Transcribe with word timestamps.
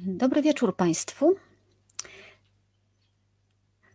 Dobry 0.00 0.42
wieczór 0.42 0.76
Państwu. 0.76 1.36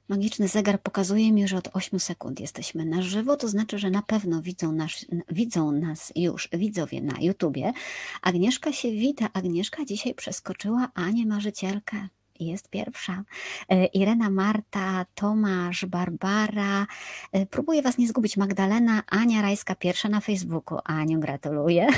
Magiczny 0.07 0.47
zegar 0.47 0.81
pokazuje 0.81 1.31
mi, 1.31 1.47
że 1.47 1.57
od 1.57 1.70
8 1.73 1.99
sekund 1.99 2.39
jesteśmy 2.39 2.86
na 2.86 3.02
żywo, 3.02 3.38
to 3.38 3.47
znaczy, 3.47 3.79
że 3.79 3.89
na 3.89 4.02
pewno 4.02 4.42
widzą 4.42 4.71
nas, 4.71 5.05
widzą 5.31 5.71
nas 5.71 6.13
już 6.16 6.50
widzowie 6.54 7.02
na 7.02 7.20
YouTubie. 7.21 7.74
Agnieszka 8.21 8.73
się 8.73 8.91
wita. 8.91 9.29
Agnieszka 9.34 9.86
dzisiaj 9.86 10.13
przeskoczyła 10.13 10.91
Anię 10.93 11.25
Marzycielkę. 11.25 12.07
Jest 12.46 12.70
pierwsza. 12.70 13.23
E, 13.70 13.86
Irena, 13.86 14.30
Marta, 14.30 15.05
Tomasz, 15.16 15.86
Barbara. 15.86 16.88
E, 17.32 17.46
próbuję 17.46 17.82
Was 17.82 17.98
nie 17.98 18.08
zgubić. 18.08 18.38
Magdalena, 18.38 19.04
Ania 19.08 19.41
Rajska 19.41 19.76
pierwsza 19.76 20.09
na 20.09 20.20
Facebooku. 20.20 20.80
Aniu, 20.84 21.20
gratuluję. 21.20 21.88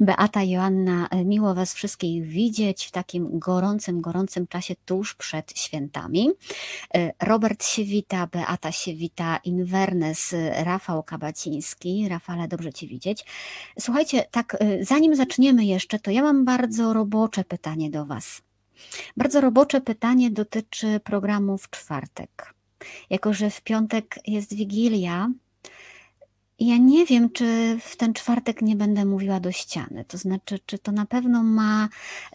Beata, 0.00 0.42
Joanna, 0.42 1.08
e, 1.08 1.24
miło 1.24 1.54
Was 1.54 1.74
wszystkich 1.74 2.24
widzieć 2.24 2.86
w 2.86 2.90
takim 2.90 3.38
gorącym, 3.38 4.00
gorącym 4.00 4.46
czasie 4.46 4.74
tuż 4.84 5.14
przed 5.14 5.58
świętami. 5.58 6.30
Robert 7.22 7.64
się 7.64 7.84
wita, 7.84 8.26
Beata 8.26 8.72
się 8.72 8.94
wita, 8.94 9.36
Invernes, 9.44 10.34
Rafał 10.64 11.02
Kabaciński. 11.02 12.08
Rafale, 12.08 12.48
dobrze 12.48 12.72
Cię 12.72 12.86
widzieć. 12.86 13.24
Słuchajcie, 13.80 14.24
tak 14.30 14.56
zanim 14.80 15.16
zaczniemy 15.16 15.64
jeszcze, 15.64 15.98
to 15.98 16.10
ja 16.10 16.22
mam 16.22 16.44
bardzo 16.44 16.92
robocze 16.92 17.44
pytanie 17.44 17.90
do 17.90 18.06
Was. 18.06 18.42
Bardzo 19.16 19.40
robocze 19.40 19.80
pytanie 19.80 20.30
dotyczy 20.30 21.00
programu 21.04 21.58
w 21.58 21.70
czwartek. 21.70 22.54
Jako, 23.10 23.32
że 23.32 23.50
w 23.50 23.60
piątek 23.62 24.18
jest 24.26 24.54
Wigilia, 24.54 25.28
ja 26.60 26.76
nie 26.76 27.06
wiem, 27.06 27.30
czy 27.30 27.78
w 27.80 27.96
ten 27.96 28.14
czwartek 28.14 28.62
nie 28.62 28.76
będę 28.76 29.04
mówiła 29.04 29.40
do 29.40 29.52
ściany. 29.52 30.04
To 30.08 30.18
znaczy, 30.18 30.58
czy 30.66 30.78
to 30.78 30.92
na 30.92 31.06
pewno 31.06 31.42
ma 31.42 31.88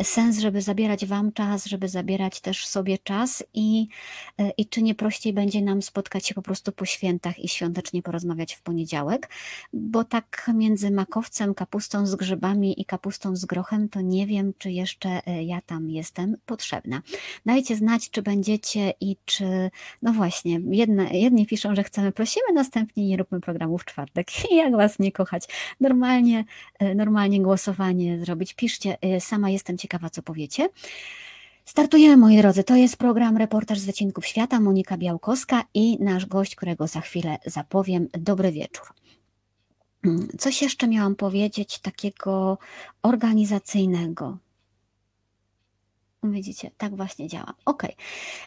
sens, 0.03 0.39
żeby 0.39 0.61
zabierać 0.61 1.05
Wam 1.05 1.31
czas, 1.31 1.65
żeby 1.65 1.89
zabierać 1.89 2.41
też 2.41 2.67
sobie 2.67 2.97
czas 2.97 3.43
i, 3.53 3.87
i 4.57 4.65
czy 4.65 4.81
nie 4.81 4.95
prościej 4.95 5.33
będzie 5.33 5.61
nam 5.61 5.81
spotkać 5.81 6.27
się 6.27 6.33
po 6.33 6.41
prostu 6.41 6.71
po 6.71 6.85
świętach 6.85 7.39
i 7.39 7.47
świątecznie 7.47 8.01
porozmawiać 8.01 8.53
w 8.53 8.61
poniedziałek, 8.61 9.29
bo 9.73 10.03
tak 10.03 10.51
między 10.53 10.91
makowcem, 10.91 11.53
kapustą 11.53 12.05
z 12.05 12.15
grzybami 12.15 12.81
i 12.81 12.85
kapustą 12.85 13.35
z 13.35 13.45
grochem, 13.45 13.89
to 13.89 14.01
nie 14.01 14.27
wiem, 14.27 14.53
czy 14.57 14.71
jeszcze 14.71 15.21
e, 15.27 15.43
ja 15.43 15.61
tam 15.61 15.89
jestem 15.89 16.37
potrzebna. 16.45 17.01
Dajcie 17.45 17.75
znać, 17.75 18.09
czy 18.09 18.21
będziecie 18.21 18.93
i 19.01 19.17
czy, 19.25 19.71
no 20.01 20.13
właśnie, 20.13 20.59
jedne, 20.69 21.17
jedni 21.17 21.45
piszą, 21.45 21.75
że 21.75 21.83
chcemy, 21.83 22.11
prosimy, 22.11 22.45
następnie 22.53 23.07
nie 23.07 23.17
róbmy 23.17 23.41
programu 23.41 23.77
w 23.77 23.85
tak 24.15 24.27
jak 24.51 24.71
was 24.71 24.99
nie 24.99 25.11
kochać. 25.11 25.43
Normalnie, 25.79 26.45
e, 26.79 26.95
normalnie 26.95 27.41
głosowanie 27.41 28.19
zrobić. 28.19 28.53
Piszcie, 28.53 28.97
e, 29.01 29.21
sama 29.21 29.49
jestem 29.49 29.77
ciekawa, 29.77 30.09
co 30.09 30.21
powiecie. 30.21 30.69
Startujemy, 31.65 32.17
moi 32.17 32.37
drodzy. 32.37 32.63
To 32.63 32.75
jest 32.75 32.97
program 32.97 33.37
Reportaż 33.37 33.79
z 33.79 33.85
Wycinków 33.85 34.25
Świata, 34.25 34.59
Monika 34.59 34.97
Białkowska 34.97 35.63
i 35.73 36.03
nasz 36.03 36.25
gość, 36.25 36.55
którego 36.55 36.87
za 36.87 37.01
chwilę 37.01 37.37
zapowiem. 37.45 38.07
Dobry 38.13 38.51
wieczór. 38.51 38.87
Mm, 40.05 40.27
coś 40.37 40.61
jeszcze 40.61 40.87
miałam 40.87 41.15
powiedzieć 41.15 41.79
takiego 41.79 42.57
organizacyjnego. 43.01 44.37
Widzicie, 46.31 46.71
tak 46.77 46.95
właśnie 46.95 47.27
działa. 47.27 47.53
Ok. 47.65 47.83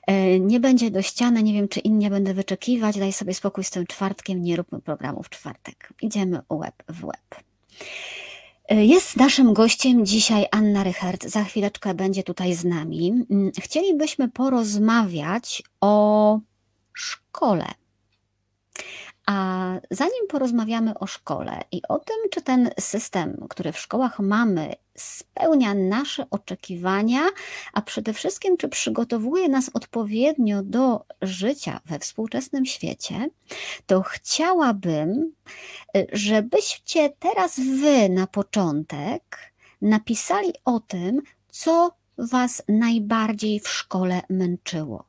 E, 0.06 0.40
nie 0.40 0.60
będzie 0.60 0.90
do 0.90 1.02
ściany, 1.02 1.42
nie 1.42 1.52
wiem, 1.52 1.68
czy 1.68 1.80
inni 1.80 2.10
będę 2.10 2.34
wyczekiwać. 2.34 2.98
Daj 2.98 3.12
sobie 3.12 3.34
spokój 3.34 3.64
z 3.64 3.70
tym 3.70 3.86
czwartkiem, 3.86 4.42
nie 4.42 4.56
róbmy 4.56 4.80
programu 4.80 5.22
w 5.22 5.30
czwartek. 5.30 5.92
Idziemy 6.02 6.40
web 6.50 6.82
w 6.88 7.00
web. 7.00 7.42
E, 8.68 8.84
jest 8.84 9.16
naszym 9.16 9.54
gościem 9.54 10.06
dzisiaj 10.06 10.46
Anna 10.50 10.84
Rychert. 10.84 11.24
Za 11.24 11.44
chwileczkę 11.44 11.94
będzie 11.94 12.22
tutaj 12.22 12.54
z 12.54 12.64
nami. 12.64 13.26
Mm, 13.30 13.50
chcielibyśmy 13.60 14.28
porozmawiać 14.28 15.62
o 15.80 16.40
szkole. 16.92 17.66
A 19.28 19.74
zanim 19.90 20.26
porozmawiamy 20.28 20.98
o 20.98 21.06
szkole 21.06 21.60
i 21.72 21.82
o 21.88 21.98
tym, 21.98 22.16
czy 22.30 22.42
ten 22.42 22.70
system, 22.80 23.46
który 23.50 23.72
w 23.72 23.78
szkołach 23.78 24.18
mamy, 24.18 24.74
spełnia 24.94 25.74
nasze 25.74 26.26
oczekiwania, 26.30 27.20
a 27.72 27.82
przede 27.82 28.12
wszystkim, 28.12 28.56
czy 28.56 28.68
przygotowuje 28.68 29.48
nas 29.48 29.70
odpowiednio 29.74 30.62
do 30.62 31.04
życia 31.22 31.80
we 31.84 31.98
współczesnym 31.98 32.66
świecie, 32.66 33.28
to 33.86 34.02
chciałabym, 34.02 35.32
żebyście 36.12 37.10
teraz 37.18 37.60
wy 37.60 38.08
na 38.08 38.26
początek 38.26 39.52
napisali 39.82 40.52
o 40.64 40.80
tym, 40.80 41.22
co 41.48 41.90
was 42.18 42.62
najbardziej 42.68 43.60
w 43.60 43.68
szkole 43.68 44.22
męczyło. 44.30 45.04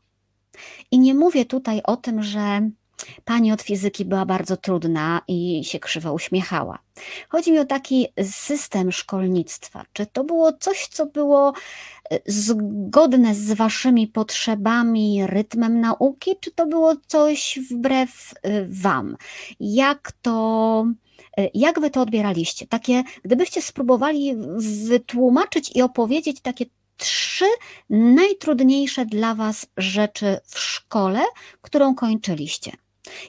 I 0.91 0.99
nie 0.99 1.13
mówię 1.13 1.45
tutaj 1.45 1.81
o 1.83 1.97
tym, 1.97 2.23
że 2.23 2.69
Pani 3.25 3.51
od 3.51 3.61
fizyki 3.61 4.05
była 4.05 4.25
bardzo 4.25 4.57
trudna 4.57 5.21
i 5.27 5.63
się 5.63 5.79
krzywo 5.79 6.13
uśmiechała. 6.13 6.79
Chodzi 7.29 7.51
mi 7.51 7.59
o 7.59 7.65
taki 7.65 8.07
system 8.23 8.91
szkolnictwa. 8.91 9.85
Czy 9.93 10.05
to 10.05 10.23
było 10.23 10.53
coś, 10.53 10.87
co 10.87 11.05
było 11.05 11.53
e, 12.11 12.19
zgodne 12.25 13.35
z 13.35 13.53
Waszymi 13.53 14.07
potrzebami, 14.07 15.27
rytmem 15.27 15.81
nauki, 15.81 16.31
czy 16.39 16.51
to 16.51 16.67
było 16.67 16.95
coś 17.07 17.59
wbrew 17.71 18.33
e, 18.43 18.65
Wam? 18.65 19.17
Jak 19.59 20.11
to. 20.21 20.85
E, 21.37 21.49
jak 21.53 21.79
wy 21.79 21.89
to 21.89 22.01
odbieraliście? 22.01 22.67
Takie, 22.67 23.03
gdybyście 23.23 23.61
spróbowali 23.61 24.35
wytłumaczyć 24.87 25.75
i 25.75 25.81
opowiedzieć 25.81 26.41
takie 26.41 26.65
trzy 26.97 27.45
najtrudniejsze 27.89 29.05
dla 29.05 29.35
Was 29.35 29.67
rzeczy 29.77 30.37
w 30.45 30.59
szkole, 30.59 31.21
którą 31.61 31.95
kończyliście. 31.95 32.71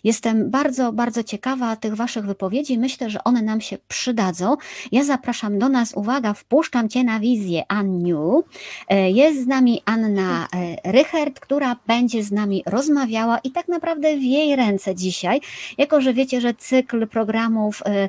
Jestem 0.04 0.50
bardzo, 0.50 0.92
bardzo 0.92 1.24
ciekawa 1.24 1.76
tych 1.76 1.94
Waszych 1.94 2.26
wypowiedzi. 2.26 2.78
Myślę, 2.78 3.10
że 3.10 3.24
one 3.24 3.42
nam 3.42 3.60
się 3.60 3.78
przydadzą. 3.88 4.56
Ja 4.92 5.04
zapraszam 5.04 5.58
do 5.58 5.68
nas, 5.68 5.94
uwaga, 5.94 6.34
wpuszczam 6.34 6.88
Cię 6.88 7.04
na 7.04 7.20
wizję, 7.20 7.62
Anniu. 7.68 8.44
E, 8.88 9.10
jest 9.10 9.42
z 9.42 9.46
nami 9.46 9.82
Anna 9.84 10.48
e, 10.54 10.92
Rychert, 10.92 11.40
która 11.40 11.76
będzie 11.86 12.22
z 12.22 12.32
nami 12.32 12.62
rozmawiała 12.66 13.38
i 13.38 13.50
tak 13.50 13.68
naprawdę 13.68 14.16
w 14.16 14.22
jej 14.22 14.56
ręce 14.56 14.94
dzisiaj, 14.94 15.40
jako 15.78 16.00
że 16.00 16.14
wiecie, 16.14 16.40
że 16.40 16.54
cykl 16.54 17.06
programów 17.06 17.82
e, 17.86 18.08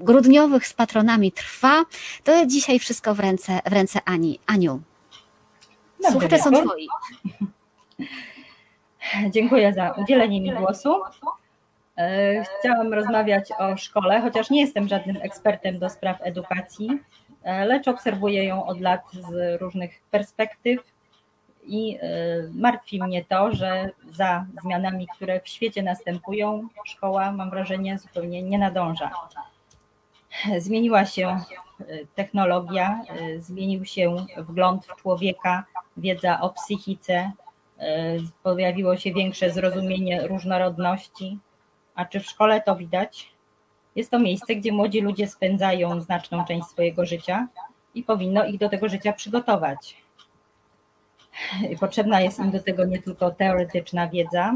grudniowych 0.00 0.66
z 0.66 0.72
patronami 0.72 1.32
trwa, 1.32 1.84
to 2.24 2.46
dzisiaj 2.46 2.78
wszystko 2.78 3.14
w 3.14 3.20
ręce, 3.20 3.60
w 3.66 3.72
ręce 3.72 4.00
Ani. 4.04 4.38
Aniu. 4.46 4.80
Słuchacze 6.10 6.38
są 6.38 6.50
Twoi. 6.50 6.88
Dziękuję 9.30 9.72
za 9.72 9.90
udzielenie 9.90 10.40
mi 10.40 10.52
głosu. 10.52 10.94
E, 11.98 12.44
chciałam 12.44 12.94
rozmawiać 12.94 13.48
o 13.58 13.76
szkole, 13.76 14.20
chociaż 14.20 14.50
nie 14.50 14.60
jestem 14.60 14.88
żadnym 14.88 15.16
ekspertem 15.22 15.78
do 15.78 15.90
spraw 15.90 16.16
edukacji, 16.20 16.88
e, 17.42 17.66
lecz 17.66 17.88
obserwuję 17.88 18.44
ją 18.44 18.66
od 18.66 18.80
lat 18.80 19.00
z 19.12 19.60
różnych 19.60 20.02
perspektyw 20.10 20.80
i 21.66 21.96
e, 21.96 21.98
martwi 22.54 23.02
mnie 23.02 23.24
to, 23.24 23.52
że 23.52 23.90
za 24.12 24.46
zmianami, 24.62 25.06
które 25.16 25.40
w 25.40 25.48
świecie 25.48 25.82
następują, 25.82 26.68
szkoła, 26.84 27.32
mam 27.32 27.50
wrażenie, 27.50 27.98
zupełnie 27.98 28.42
nie 28.42 28.58
nadąża. 28.58 29.10
Zmieniła 30.58 31.06
się 31.06 31.40
technologia, 32.14 33.02
zmienił 33.38 33.84
się 33.84 34.16
wgląd 34.36 34.86
w 34.86 34.96
człowieka, 34.96 35.64
wiedza 35.96 36.40
o 36.40 36.50
psychice, 36.50 37.32
pojawiło 38.42 38.96
się 38.96 39.12
większe 39.12 39.50
zrozumienie 39.50 40.26
różnorodności. 40.26 41.38
A 41.94 42.04
czy 42.04 42.20
w 42.20 42.26
szkole 42.26 42.60
to 42.60 42.76
widać? 42.76 43.30
Jest 43.96 44.10
to 44.10 44.18
miejsce, 44.18 44.56
gdzie 44.56 44.72
młodzi 44.72 45.00
ludzie 45.00 45.28
spędzają 45.28 46.00
znaczną 46.00 46.44
część 46.44 46.66
swojego 46.66 47.06
życia 47.06 47.48
i 47.94 48.02
powinno 48.02 48.44
ich 48.44 48.58
do 48.58 48.68
tego 48.68 48.88
życia 48.88 49.12
przygotować. 49.12 49.96
Potrzebna 51.80 52.20
jest 52.20 52.38
im 52.38 52.50
do 52.50 52.62
tego 52.62 52.84
nie 52.84 53.02
tylko 53.02 53.30
teoretyczna 53.30 54.08
wiedza, 54.08 54.54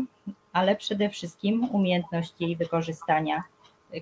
ale 0.53 0.77
przede 0.77 1.09
wszystkim 1.09 1.69
umiejętność 1.73 2.33
jej 2.41 2.57
wykorzystania, 2.57 3.43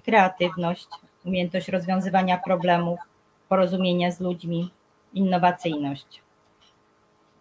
kreatywność, 0.04 0.88
umiejętność 1.24 1.68
rozwiązywania 1.68 2.38
problemów, 2.38 2.98
porozumienia 3.48 4.10
z 4.10 4.20
ludźmi, 4.20 4.70
innowacyjność. 5.14 6.22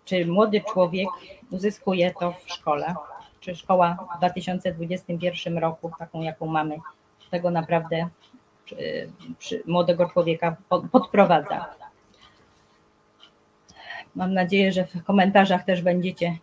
Czy 0.08 0.26
młody 0.26 0.62
człowiek 0.74 1.08
uzyskuje 1.52 2.14
to 2.20 2.32
w 2.46 2.54
szkole? 2.54 2.96
Czy 3.40 3.56
szkoła 3.56 3.98
w 4.16 4.18
2021 4.18 5.58
roku, 5.58 5.92
taką 6.00 6.22
jaką 6.22 6.48
mamy, 6.48 6.78
tego 7.32 7.52
naprawdę 7.52 8.08
przy, 8.66 9.10
przy 9.40 9.64
młodego 9.66 10.10
człowieka 10.10 10.56
podprowadza? 10.92 11.66
Mam 14.16 14.34
nadzieję, 14.34 14.72
że 14.72 14.86
w 14.86 15.04
komentarzach 15.04 15.66
też 15.66 15.82
będziecie 15.82 16.38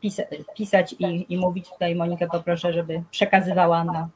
pisa 0.00 0.22
pisać 0.56 0.94
i, 0.98 1.26
i 1.28 1.36
mówić. 1.36 1.68
Tutaj 1.68 1.94
Monikę 1.94 2.26
poproszę, 2.26 2.72
żeby 2.72 3.02
przekazywała 3.10 3.84
na, 3.84 4.08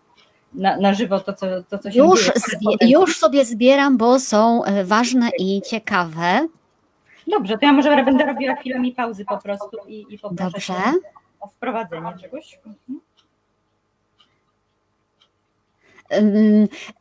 na, 0.55 0.77
na 0.77 0.95
żywo 0.95 1.21
to, 1.21 1.33
co, 1.33 1.47
to, 1.69 1.79
co 1.79 1.91
się 1.91 1.99
już, 1.99 2.33
już 2.81 3.17
sobie 3.17 3.45
zbieram, 3.45 3.97
bo 3.97 4.21
są 4.21 4.65
e, 4.65 4.85
ważne 4.85 5.31
i 5.39 5.63
ciekawe. 5.63 6.49
Dobrze, 7.27 7.59
to 7.59 7.67
ja 7.67 7.73
może 7.73 8.05
będę 8.05 8.25
robiła 8.27 8.55
chwilami 8.55 8.93
pauzy 8.93 9.25
po 9.25 9.39
prostu 9.39 9.77
i, 9.87 10.07
i 10.15 10.19
poproszę 10.19 10.73
Dobrze. 10.73 10.93
o 11.41 11.49
wprowadzenie 11.49 12.13
czegoś. 12.21 12.59
Mhm. 12.65 13.01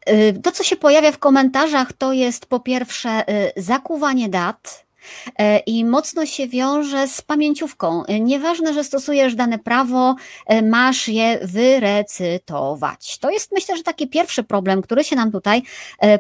Y, 0.10 0.40
To, 0.44 0.52
co 0.52 0.64
się 0.64 0.76
pojawia 0.76 1.12
w 1.12 1.18
komentarzach, 1.18 1.94
to 1.94 2.14
jest 2.14 2.46
po 2.46 2.60
pierwsze 2.60 3.30
y, 3.58 3.62
zakuwanie 3.62 4.30
dat. 4.30 4.83
Y, 5.28 5.34
I 5.66 5.86
mocno 5.86 6.26
się 6.26 6.48
wiąże 6.48 7.08
z 7.08 7.22
pamięciówką. 7.22 8.04
Y, 8.06 8.20
Nieważne, 8.20 8.74
że 8.74 8.84
stosujesz 8.84 9.36
dane 9.36 9.60
prawo, 9.60 10.16
y, 10.52 10.62
masz 10.62 11.08
je 11.08 11.40
wyrecytować. 11.44 13.18
To 13.20 13.30
jest 13.30 13.52
myślę, 13.52 13.78
że 13.78 13.84
taki 13.84 14.08
pierwszy 14.08 14.44
problem, 14.44 14.82
który 14.82 15.04
się 15.04 15.16
nam 15.16 15.32
tutaj 15.32 15.62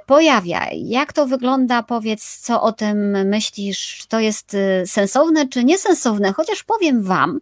pojawia. 0.06 0.68
Jak 0.74 1.13
to 1.13 1.25
wygląda? 1.25 1.83
Powiedz, 1.83 2.39
co 2.39 2.62
o 2.62 2.71
tym 2.71 3.27
myślisz? 3.27 3.97
Czy 3.97 4.07
to 4.07 4.19
jest 4.19 4.57
sensowne, 4.86 5.47
czy 5.47 5.63
niesensowne? 5.63 6.33
Chociaż 6.33 6.63
powiem 6.63 7.03
Wam, 7.03 7.39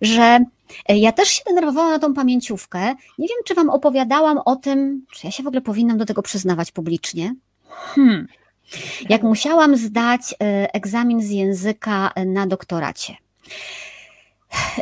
że 0.00 0.40
E, 0.88 0.98
Ja 0.98 1.12
też 1.12 1.28
się 1.28 1.42
denerwowałam 1.46 1.90
na 1.90 1.98
tą 1.98 2.14
pamięciówkę. 2.14 2.80
Nie 3.18 3.28
wiem, 3.28 3.38
czy 3.44 3.54
Wam 3.54 3.70
opowiadałam 3.70 4.38
o 4.44 4.56
tym, 4.56 5.06
czy 5.12 5.26
ja 5.26 5.30
się 5.30 5.42
w 5.42 5.46
ogóle 5.46 5.60
powinnam 5.60 5.98
do 5.98 6.06
tego 6.06 6.22
przyznawać 6.22 6.72
publicznie. 6.72 7.34
Hmm. 7.68 8.26
Jak 9.08 9.22
musiałam 9.22 9.76
zdać 9.76 10.20
e, 10.32 10.74
egzamin 10.74 11.22
z 11.22 11.30
języka 11.30 12.10
e, 12.14 12.24
na 12.24 12.46
doktoracie. 12.46 13.16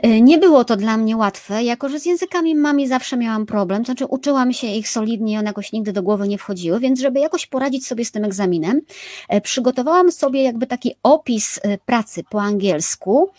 E, 0.02 0.20
Nie 0.20 0.38
było 0.38 0.64
to 0.64 0.76
dla 0.76 0.96
mnie 0.96 1.16
łatwe, 1.16 1.64
jako 1.64 1.88
że 1.88 2.00
z 2.00 2.06
językami 2.06 2.54
mami 2.54 2.88
zawsze 2.88 3.16
miałam 3.16 3.46
problem, 3.46 3.82
to 3.82 3.86
znaczy 3.86 4.06
uczyłam 4.06 4.52
się 4.52 4.66
ich 4.66 4.88
solidnie, 4.88 5.38
one 5.38 5.48
jakoś 5.48 5.72
nigdy 5.72 5.92
do 5.92 6.02
głowy 6.02 6.28
nie 6.28 6.38
wchodziły, 6.38 6.80
więc 6.80 7.00
żeby 7.00 7.20
jakoś 7.20 7.46
poradzić 7.46 7.86
sobie 7.86 8.04
z 8.04 8.10
tym 8.10 8.24
egzaminem, 8.24 8.80
e, 9.28 9.40
przygotowałam 9.40 10.12
sobie 10.12 10.42
jakby 10.42 10.66
taki 10.66 10.94
opis 11.02 11.60
e, 11.62 11.78
pracy 11.78 12.24
po 12.30 12.42
angielsku 12.42 13.30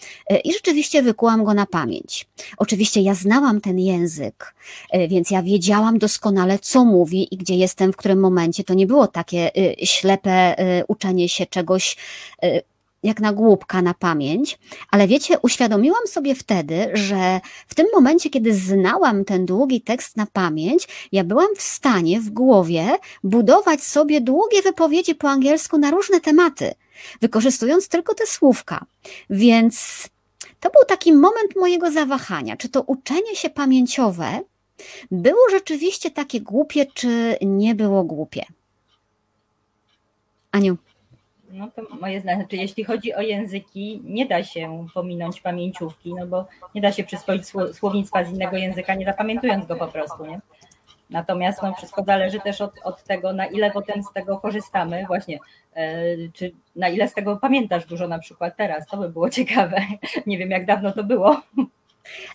i 0.44 0.54
rzeczywiście 0.54 1.04
wykułam 1.04 1.44
go 1.44 1.54
na 1.54 1.66
pamięć. 1.66 2.28
Oczywiście 2.58 3.02
ja 3.02 3.14
znałam 3.14 3.62
ten 3.62 3.80
język, 3.80 4.56
więc 5.10 5.32
ja 5.32 5.44
wiedziałam 5.44 6.00
doskonale, 6.00 6.60
co 6.60 6.86
mówi 6.86 7.34
i 7.34 7.38
gdzie 7.38 7.56
jestem, 7.56 7.94
w 7.94 7.96
którym 7.96 8.20
momencie. 8.20 8.64
To 8.64 8.74
nie 8.74 8.88
było 8.88 9.08
takie 9.08 9.52
ślepe 9.84 10.56
uczenie 10.88 11.30
się 11.30 11.46
czegoś 11.46 11.98
jak 13.04 13.20
na 13.20 13.34
głupka 13.34 13.82
na 13.82 13.94
pamięć, 13.94 14.60
ale 14.92 15.08
wiecie, 15.08 15.40
uświadomiłam 15.40 16.08
sobie 16.08 16.36
wtedy, 16.36 16.90
że 16.94 17.42
w 17.68 17.76
tym 17.76 17.88
momencie, 17.94 18.30
kiedy 18.30 18.54
znałam 18.54 19.26
ten 19.26 19.46
długi 19.46 19.82
tekst 19.82 20.18
na 20.18 20.26
pamięć, 20.26 20.88
ja 21.12 21.24
byłam 21.24 21.56
w 21.58 21.62
stanie 21.62 22.20
w 22.20 22.30
głowie 22.30 22.98
budować 23.24 23.84
sobie 23.84 24.22
długie 24.22 24.62
wypowiedzi 24.62 25.16
po 25.16 25.30
angielsku 25.30 25.78
na 25.78 25.92
różne 25.92 26.22
tematy, 26.22 26.74
wykorzystując 27.22 27.88
tylko 27.88 28.14
te 28.14 28.28
słówka. 28.28 28.86
Więc 29.30 30.08
to 30.60 30.70
był 30.70 30.86
taki 30.88 31.14
moment 31.14 31.56
mojego 31.56 31.92
zawahania, 31.92 32.58
czy 32.58 32.70
to 32.70 32.82
uczenie 32.82 33.36
się 33.36 33.50
pamięciowe 33.50 34.42
było 35.12 35.50
rzeczywiście 35.52 36.12
takie 36.12 36.42
głupie, 36.42 36.86
czy 36.94 37.38
nie 37.42 37.76
było 37.76 38.04
głupie. 38.04 38.46
Aniu. 40.52 40.78
No 41.52 41.72
to 41.76 41.82
moje 42.02 42.22
zdanie, 42.22 42.38
znaczy 42.40 42.56
jeśli 42.56 42.84
chodzi 42.84 43.14
o 43.14 43.22
języki, 43.22 44.02
nie 44.04 44.26
da 44.26 44.44
się 44.44 44.88
pominąć 44.94 45.42
pamięciówki, 45.42 46.14
no 46.14 46.28
bo 46.28 46.46
nie 46.76 46.82
da 46.82 46.92
się 46.92 47.04
przyswoić 47.04 47.44
sło- 47.44 47.74
słownictwa 47.74 48.24
z 48.24 48.32
innego 48.32 48.58
języka, 48.58 48.96
nie 48.96 49.06
zapamiętując 49.06 49.66
go 49.66 49.76
po 49.76 49.88
prostu, 49.88 50.26
nie? 50.26 50.40
Natomiast 51.10 51.62
no, 51.64 51.74
wszystko 51.74 52.04
zależy 52.04 52.40
też 52.40 52.62
od, 52.62 52.72
od 52.84 53.04
tego, 53.04 53.34
na 53.34 53.46
ile 53.46 53.72
potem 53.72 54.04
z 54.04 54.14
tego 54.14 54.38
korzystamy, 54.38 55.06
właśnie, 55.08 55.40
e, 55.76 55.96
czy 56.34 56.52
na 56.76 56.90
ile 56.90 57.08
z 57.08 57.14
tego 57.14 57.38
pamiętasz 57.38 57.86
dużo 57.86 58.08
na 58.08 58.20
przykład 58.20 58.58
teraz, 58.58 58.88
to 58.88 58.98
by 58.98 59.10
było 59.10 59.30
ciekawe. 59.30 59.82
Nie 60.28 60.38
wiem, 60.38 60.52
jak 60.52 60.66
dawno 60.66 60.92
to 60.92 61.04
było. 61.04 61.42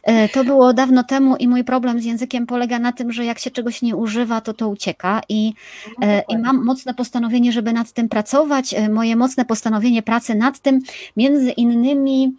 E, 0.03 0.29
To 0.29 0.45
było 0.45 0.73
dawno 0.73 1.05
temu 1.05 1.37
i 1.37 1.49
mój 1.49 1.65
problem 1.65 2.01
z 2.01 2.05
językiem 2.05 2.47
polega 2.47 2.79
na 2.79 2.93
tym, 2.93 3.13
że 3.13 3.25
jak 3.25 3.39
się 3.39 3.51
czegoś 3.51 3.83
nie 3.83 3.97
używa, 3.97 4.41
to 4.41 4.55
to 4.55 4.69
ucieka 4.69 5.21
i, 5.29 5.53
No, 6.01 6.07
e, 6.07 6.23
i 6.29 6.39
mam 6.39 6.65
mocne 6.65 6.95
postanowienie, 6.95 7.53
żeby 7.53 7.73
nad 7.73 7.93
tym 7.93 8.09
pracować. 8.09 8.75
E, 8.75 8.89
Moje 8.89 9.17
mocne 9.17 9.45
postanowienie 9.45 10.03
pracy 10.03 10.35
nad 10.35 10.59
tym, 10.59 10.81
między 11.17 11.51
innymi 11.51 12.35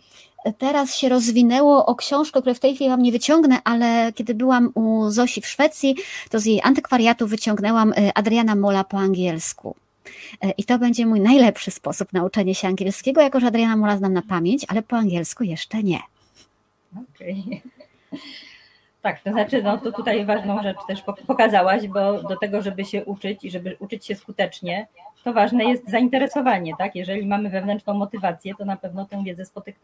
teraz 0.58 0.96
się 0.96 1.10
rozwinęło 1.10 1.86
o 1.86 1.96
książkę, 1.96 2.40
której 2.40 2.56
w 2.56 2.60
tej 2.60 2.76
chwili 2.76 2.90
Wam 2.90 3.02
nie 3.02 3.12
wyciągnę, 3.12 3.60
ale 3.64 4.14
kiedy 4.14 4.36
byłam 4.36 4.72
u 4.74 5.10
Zosi 5.10 5.42
w 5.42 5.48
Szwecji, 5.48 5.96
to 6.30 6.40
z 6.40 6.46
jej 6.46 6.62
antykwariatu 6.64 7.28
wyciągnęłam 7.28 7.94
Adriana 8.16 8.56
Mola 8.56 8.84
po 8.84 8.98
angielsku. 8.98 9.76
I 10.58 10.64
to 10.64 10.80
będzie 10.80 11.06
mój 11.06 11.20
najlepszy 11.20 11.72
sposób 11.72 12.14
na 12.14 12.24
uczenie 12.24 12.56
się 12.56 12.68
angielskiego, 12.68 13.22
jako 13.22 13.40
że 13.40 13.48
Adriana 13.48 13.76
Mola 13.78 13.98
znam 13.98 14.14
na 14.14 14.22
pamięć, 14.22 14.66
ale 14.68 14.82
po 14.82 14.98
angielsku 14.98 15.44
jeszcze 15.44 15.84
nie. 15.84 16.00
Okej. 17.16 17.62
Tak, 19.02 19.20
to 19.20 19.32
znaczy, 19.32 19.64
no 19.64 19.78
to 19.78 19.92
tutaj 19.92 20.26
ważną 20.26 20.64
rzecz 20.64 20.78
też 20.88 21.04
pok- 21.04 21.26
pokazałaś, 21.28 21.88
bo 21.88 22.24
do 22.24 22.36
tego, 22.38 22.62
żeby 22.62 22.86
się 22.86 23.06
uczyć 23.06 23.44
i 23.44 23.52
żeby 23.52 23.76
uczyć 23.80 24.06
się 24.06 24.16
skutecznie, 24.16 24.88
to 25.24 25.34
ważne 25.34 25.66
jest 25.66 25.90
zainteresowanie, 25.90 26.74
tak? 26.78 26.96
Jeżeli 26.96 27.26
mamy 27.26 27.50
wewnętrzną 27.50 27.94
motywację, 27.94 28.54
to 28.58 28.66
na 28.66 28.78
pewno 28.78 29.06
tę 29.06 29.24
wiedzę, 29.24 29.44
spotyk- 29.44 29.76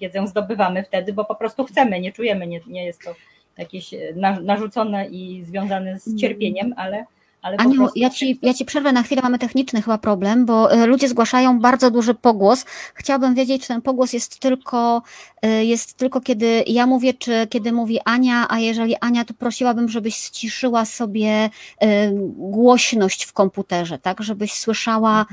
wiedzę 0.00 0.26
zdobywamy 0.26 0.82
wtedy, 0.82 1.12
bo 1.12 1.24
po 1.24 1.34
prostu 1.34 1.64
chcemy, 1.64 2.00
nie 2.00 2.12
czujemy, 2.12 2.46
nie, 2.46 2.60
nie 2.66 2.84
jest 2.84 3.04
to 3.04 3.14
jakieś 3.58 3.90
na- 4.16 4.40
narzucone 4.40 5.06
i 5.06 5.42
związane 5.42 5.98
z 5.98 6.16
cierpieniem, 6.20 6.74
ale, 6.76 7.04
Aniu, 7.42 7.76
prostu... 7.76 7.98
ja 7.98 8.10
ci, 8.10 8.38
ja 8.42 8.54
ci 8.54 8.64
przerwę 8.64 8.92
na 8.92 9.02
chwilę, 9.02 9.22
mamy 9.22 9.38
techniczny 9.38 9.82
chyba 9.82 9.98
problem, 9.98 10.46
bo 10.46 10.72
e, 10.72 10.86
ludzie 10.86 11.08
zgłaszają 11.08 11.60
bardzo 11.60 11.90
duży 11.90 12.14
pogłos. 12.14 12.64
Chciałabym 12.94 13.34
wiedzieć, 13.34 13.62
czy 13.62 13.68
ten 13.68 13.82
pogłos 13.82 14.12
jest 14.12 14.38
tylko, 14.38 15.02
e, 15.42 15.64
jest 15.64 15.94
tylko 15.94 16.20
kiedy 16.20 16.64
ja 16.66 16.86
mówię, 16.86 17.14
czy 17.14 17.46
kiedy 17.50 17.72
mówi 17.72 17.98
Ania, 18.04 18.46
a 18.48 18.58
jeżeli 18.58 18.96
Ania, 19.00 19.24
to 19.24 19.34
prosiłabym, 19.34 19.88
żebyś 19.88 20.16
ściszyła 20.16 20.84
sobie 20.84 21.30
e, 21.30 22.10
głośność 22.36 23.24
w 23.24 23.32
komputerze, 23.32 23.98
tak, 23.98 24.22
żebyś 24.22 24.52
słyszała 24.52 25.26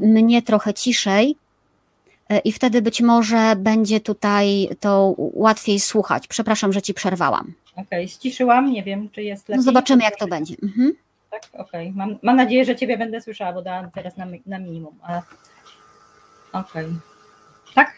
mnie 0.00 0.42
trochę 0.42 0.74
ciszej. 0.74 1.36
I 2.44 2.52
wtedy 2.52 2.82
być 2.82 3.00
może 3.00 3.56
będzie 3.56 4.00
tutaj 4.00 4.68
to 4.80 5.14
łatwiej 5.16 5.80
słuchać. 5.80 6.26
Przepraszam, 6.26 6.72
że 6.72 6.82
ci 6.82 6.94
przerwałam. 6.94 7.52
Okej, 7.76 8.08
ściszyłam, 8.08 8.72
nie 8.72 8.82
wiem, 8.82 9.08
czy 9.10 9.22
jest 9.22 9.48
lepiej. 9.48 9.56
No 9.56 9.62
zobaczymy, 9.62 10.04
jak 10.04 10.16
to 10.16 10.26
będzie. 10.26 10.54
Mhm. 10.62 10.92
Tak, 11.30 11.42
okej. 11.52 11.92
Mam, 11.96 12.18
mam 12.22 12.36
nadzieję, 12.36 12.64
że 12.64 12.76
Ciebie 12.76 12.98
będę 12.98 13.20
słyszała, 13.20 13.52
bo 13.52 13.62
dałam 13.62 13.90
teraz 13.90 14.16
na, 14.16 14.26
na 14.46 14.58
minimum. 14.58 14.98
ale- 15.02 15.22
Okej. 16.52 16.86
Tak? 17.74 17.92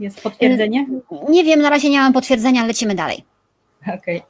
Jest 0.00 0.22
potwierdzenie? 0.22 0.86
Nie 1.28 1.44
wiem, 1.44 1.60
na 1.62 1.70
razie 1.70 1.90
nie 1.90 1.98
mam 2.00 2.12
potwierdzenia, 2.12 2.66
lecimy 2.66 2.94
dalej. 2.94 3.24
Okej. 3.98 4.22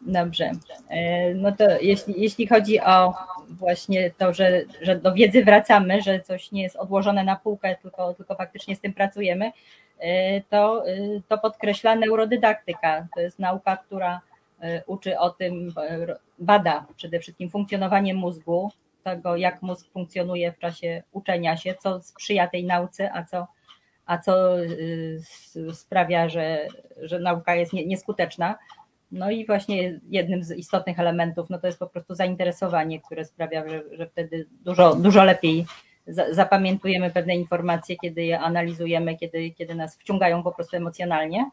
Dobrze. 0.00 0.50
E, 0.88 1.34
No 1.34 1.52
to 1.52 1.64
jeśli, 1.80 2.14
jeśli 2.22 2.46
chodzi 2.46 2.80
o 2.80 3.14
właśnie 3.48 4.10
to, 4.18 4.34
że, 4.34 4.62
że 4.82 4.96
do 4.98 5.12
wiedzy 5.12 5.44
wracamy, 5.44 6.02
że 6.02 6.20
coś 6.20 6.52
nie 6.52 6.62
jest 6.62 6.76
odłożone 6.76 7.24
na 7.24 7.36
półkę, 7.36 7.76
tylko, 7.82 8.14
tylko 8.14 8.34
faktycznie 8.34 8.76
z 8.76 8.80
tym 8.80 8.92
pracujemy, 8.94 9.52
e, 9.98 10.40
to, 10.40 10.88
e, 10.88 10.96
to 11.28 11.38
podkreśla 11.38 11.94
neurodydaktyka. 11.94 13.06
To 13.14 13.20
jest 13.20 13.38
nauka, 13.38 13.76
która 13.76 14.20
uczy 14.86 15.18
o 15.18 15.30
tym, 15.30 15.74
bada 16.40 16.86
przede 16.96 17.20
wszystkim 17.20 17.50
funkcjonowanie 17.50 18.14
mózgu, 18.14 18.70
tego 19.04 19.36
jak 19.36 19.62
mózg 19.62 19.90
funkcjonuje 19.92 20.52
w 20.52 20.58
czasie 20.58 21.02
uczenia 21.12 21.56
się, 21.56 21.74
co 21.74 22.02
sprzyja 22.02 22.48
tej 22.48 22.64
nauce, 22.64 23.12
a 23.14 23.24
co, 23.24 23.46
a 24.06 24.18
co 24.18 24.60
y, 24.60 25.20
sprawia, 25.72 26.28
że, 26.28 26.68
że 27.02 27.18
nauka 27.18 27.54
jest 27.54 27.72
nie- 27.72 27.86
nieskuteczna. 27.86 28.58
No 29.12 29.30
i 29.30 29.46
właśnie 29.46 30.00
jednym 30.10 30.44
z 30.44 30.50
istotnych 30.50 31.00
elementów 31.00 31.50
no 31.50 31.58
to 31.58 31.66
jest 31.66 31.78
po 31.78 31.86
prostu 31.86 32.14
zainteresowanie, 32.14 33.00
które 33.00 33.24
sprawia, 33.24 33.68
że, 33.68 33.82
że 33.92 34.06
wtedy 34.06 34.46
dużo, 34.64 34.94
dużo 34.94 35.24
lepiej 35.24 35.66
za- 36.06 36.34
zapamiętujemy 36.34 37.10
pewne 37.10 37.36
informacje, 37.36 37.96
kiedy 37.96 38.24
je 38.24 38.40
analizujemy, 38.40 39.16
kiedy, 39.16 39.50
kiedy 39.50 39.74
nas 39.74 39.96
wciągają 39.96 40.42
po 40.42 40.52
prostu 40.52 40.76
emocjonalnie. 40.76 41.50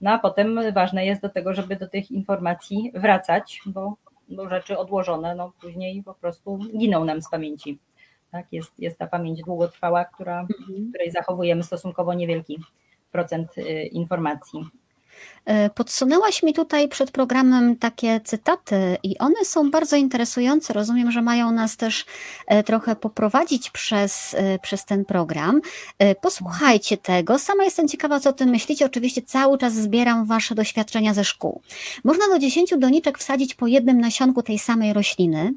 No 0.00 0.10
a 0.10 0.18
potem 0.18 0.60
ważne 0.72 1.06
jest 1.06 1.22
do 1.22 1.28
tego, 1.28 1.54
żeby 1.54 1.76
do 1.76 1.88
tych 1.88 2.10
informacji 2.10 2.92
wracać, 2.94 3.60
bo, 3.66 3.94
bo 4.36 4.48
rzeczy 4.48 4.78
odłożone 4.78 5.34
no 5.34 5.52
później 5.60 6.02
po 6.02 6.14
prostu 6.14 6.58
giną 6.78 7.04
nam 7.04 7.22
z 7.22 7.30
pamięci. 7.30 7.78
Tak, 8.30 8.52
jest, 8.52 8.72
jest 8.78 8.98
ta 8.98 9.06
pamięć 9.06 9.42
długotrwała, 9.42 10.04
która, 10.04 10.44
w 10.44 10.88
której 10.88 11.10
zachowujemy 11.10 11.62
stosunkowo 11.62 12.14
niewielki 12.14 12.58
procent 13.12 13.58
y, 13.58 13.62
informacji. 13.82 14.64
E, 15.44 15.70
podsunęłaś 15.70 16.42
mi 16.42 16.54
tutaj 16.54 16.88
przed 16.88 17.10
programem 17.10 17.76
takie 17.76 18.20
cytaty 18.24 18.96
i 19.02 19.18
one 19.18 19.44
są 19.44 19.70
bardzo 19.70 19.96
interesujące. 19.96 20.72
Rozumiem, 20.72 21.10
że 21.12 21.22
mają 21.22 21.52
nas 21.52 21.76
też 21.76 22.04
e, 22.46 22.62
trochę 22.62 22.96
poprowadzić 22.96 23.70
przez, 23.70 24.34
e, 24.38 24.58
przez 24.58 24.84
ten 24.84 25.04
program. 25.04 25.60
Posłuchajcie 26.20 26.96
tego. 26.96 27.38
Sama 27.38 27.64
jestem 27.64 27.88
ciekawa, 27.88 28.20
co 28.20 28.30
o 28.30 28.32
tym 28.32 28.48
myślicie. 28.48 28.86
Oczywiście 28.86 29.22
cały 29.22 29.58
czas 29.58 29.74
zbieram 29.74 30.26
Wasze 30.26 30.54
doświadczenia 30.54 31.14
ze 31.14 31.24
szkół. 31.24 31.60
Można 32.04 32.28
do 32.28 32.38
10 32.38 32.74
doniczek 32.78 33.18
wsadzić 33.18 33.54
po 33.54 33.66
jednym 33.66 34.00
nasionku 34.00 34.42
tej 34.42 34.58
samej 34.58 34.92
rośliny. 34.92 35.54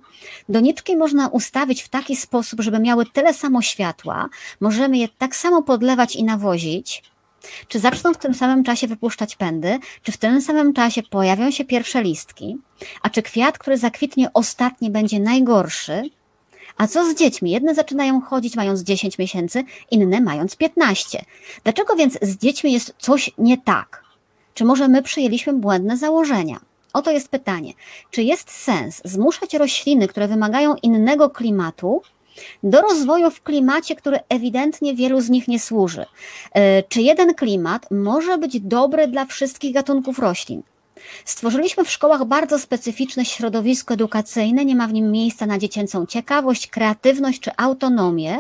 Doniczki 0.50 0.98
można 0.98 1.28
ustawić 1.28 1.82
w 1.82 1.90
taki 1.90 2.16
sposób, 2.16 2.62
żeby 2.62 2.80
miały 2.80 3.06
tyle 3.06 3.34
samo 3.34 3.62
światła. 3.62 4.30
Możemy 4.62 4.98
je 4.98 5.08
tak 5.08 5.36
samo 5.36 5.62
podlewać 5.62 6.16
i 6.16 6.24
nawozić 6.24 7.04
czy 7.68 7.80
zaczną 7.80 8.14
w 8.14 8.18
tym 8.18 8.34
samym 8.34 8.64
czasie 8.64 8.88
wypuszczać 8.88 9.36
pędy? 9.36 9.80
Czy 10.04 10.12
w 10.12 10.18
tym 10.18 10.42
samym 10.42 10.74
czasie 10.74 11.04
pojawią 11.04 11.52
się 11.52 11.66
pierwsze 11.66 12.04
listki? 12.04 12.58
A 13.02 13.10
czy 13.10 13.22
kwiat, 13.22 13.58
który 13.58 13.78
zakwitnie 13.78 14.34
ostatni, 14.34 14.90
będzie 14.90 15.20
najgorszy? 15.20 16.10
A 16.78 16.88
co 16.88 17.12
z 17.12 17.16
dziećmi? 17.16 17.52
Jedne 17.52 17.76
zaczynają 17.76 18.22
chodzić 18.22 18.56
mając 18.56 18.82
10 18.82 19.18
miesięcy, 19.18 19.64
inne 19.92 20.22
mając 20.22 20.56
15. 20.56 21.26
Dlaczego 21.64 21.96
więc 21.96 22.18
z 22.22 22.38
dziećmi 22.38 22.74
jest 22.74 22.94
coś 23.00 23.32
nie 23.38 23.58
tak? 23.58 24.04
Czy 24.54 24.66
może 24.66 24.88
my 24.88 25.02
przyjęliśmy 25.02 25.54
błędne 25.54 25.98
założenia? 25.98 26.60
Oto 26.94 27.12
jest 27.12 27.30
pytanie. 27.30 27.74
Czy 28.12 28.24
jest 28.24 28.52
sens 28.52 29.02
zmuszać 29.06 29.54
rośliny, 29.54 30.08
które 30.08 30.28
wymagają 30.28 30.76
innego 30.76 31.30
klimatu, 31.30 32.02
do 32.64 32.82
rozwoju 32.82 33.32
w 33.32 33.42
klimacie, 33.42 33.96
który 33.96 34.20
ewidentnie 34.30 34.96
wielu 34.96 35.22
z 35.22 35.30
nich 35.30 35.48
nie 35.48 35.60
służy. 35.60 36.06
E, 36.54 36.84
czy 36.84 37.02
jeden 37.02 37.34
klimat 37.34 37.92
może 37.92 38.38
być 38.38 38.60
dobry 38.60 39.08
dla 39.08 39.26
wszystkich 39.26 39.74
gatunków 39.74 40.20
roślin? 40.20 40.62
Stworzyliśmy 41.26 41.84
w 41.84 41.92
szkołach 41.92 42.26
bardzo 42.26 42.60
specyficzne 42.60 43.26
środowisko 43.26 43.94
edukacyjne, 43.94 44.66
nie 44.66 44.76
ma 44.76 44.88
w 44.88 44.94
nim 44.94 45.12
miejsca 45.12 45.46
na 45.46 45.58
dziecięcą 45.58 46.06
ciekawość, 46.06 46.68
kreatywność 46.68 47.40
czy 47.40 47.52
autonomię, 47.58 48.38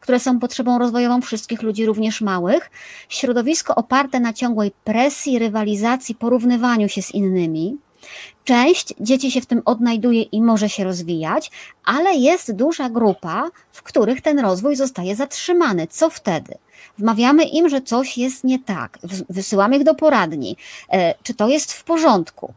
które 0.00 0.20
są 0.20 0.38
potrzebą 0.38 0.78
rozwojową 0.78 1.20
wszystkich 1.20 1.62
ludzi, 1.62 1.86
również 1.86 2.20
małych. 2.20 2.70
Środowisko 3.08 3.74
oparte 3.74 4.20
na 4.20 4.32
ciągłej 4.32 4.72
presji, 4.84 5.38
rywalizacji, 5.38 6.14
porównywaniu 6.14 6.88
się 6.88 7.02
z 7.02 7.14
innymi. 7.14 7.76
Część 8.44 8.94
dzieci 9.00 9.30
się 9.30 9.40
w 9.40 9.46
tym 9.46 9.62
odnajduje 9.64 10.22
i 10.22 10.42
może 10.42 10.68
się 10.68 10.84
rozwijać, 10.84 11.50
ale 11.84 12.14
jest 12.14 12.52
duża 12.52 12.90
grupa, 12.90 13.50
w 13.72 13.82
których 13.82 14.20
ten 14.20 14.38
rozwój 14.38 14.76
zostaje 14.76 15.16
zatrzymany. 15.16 15.86
Co 15.86 16.10
wtedy? 16.10 16.54
Wmawiamy 16.98 17.44
im, 17.44 17.68
że 17.68 17.80
coś 17.80 18.18
jest 18.18 18.44
nie 18.44 18.58
tak, 18.58 18.98
wysyłamy 19.28 19.76
ich 19.76 19.84
do 19.84 19.94
poradni. 19.94 20.56
E, 20.92 21.14
czy 21.22 21.34
to 21.34 21.48
jest 21.48 21.72
w 21.72 21.84
porządku? 21.84 22.52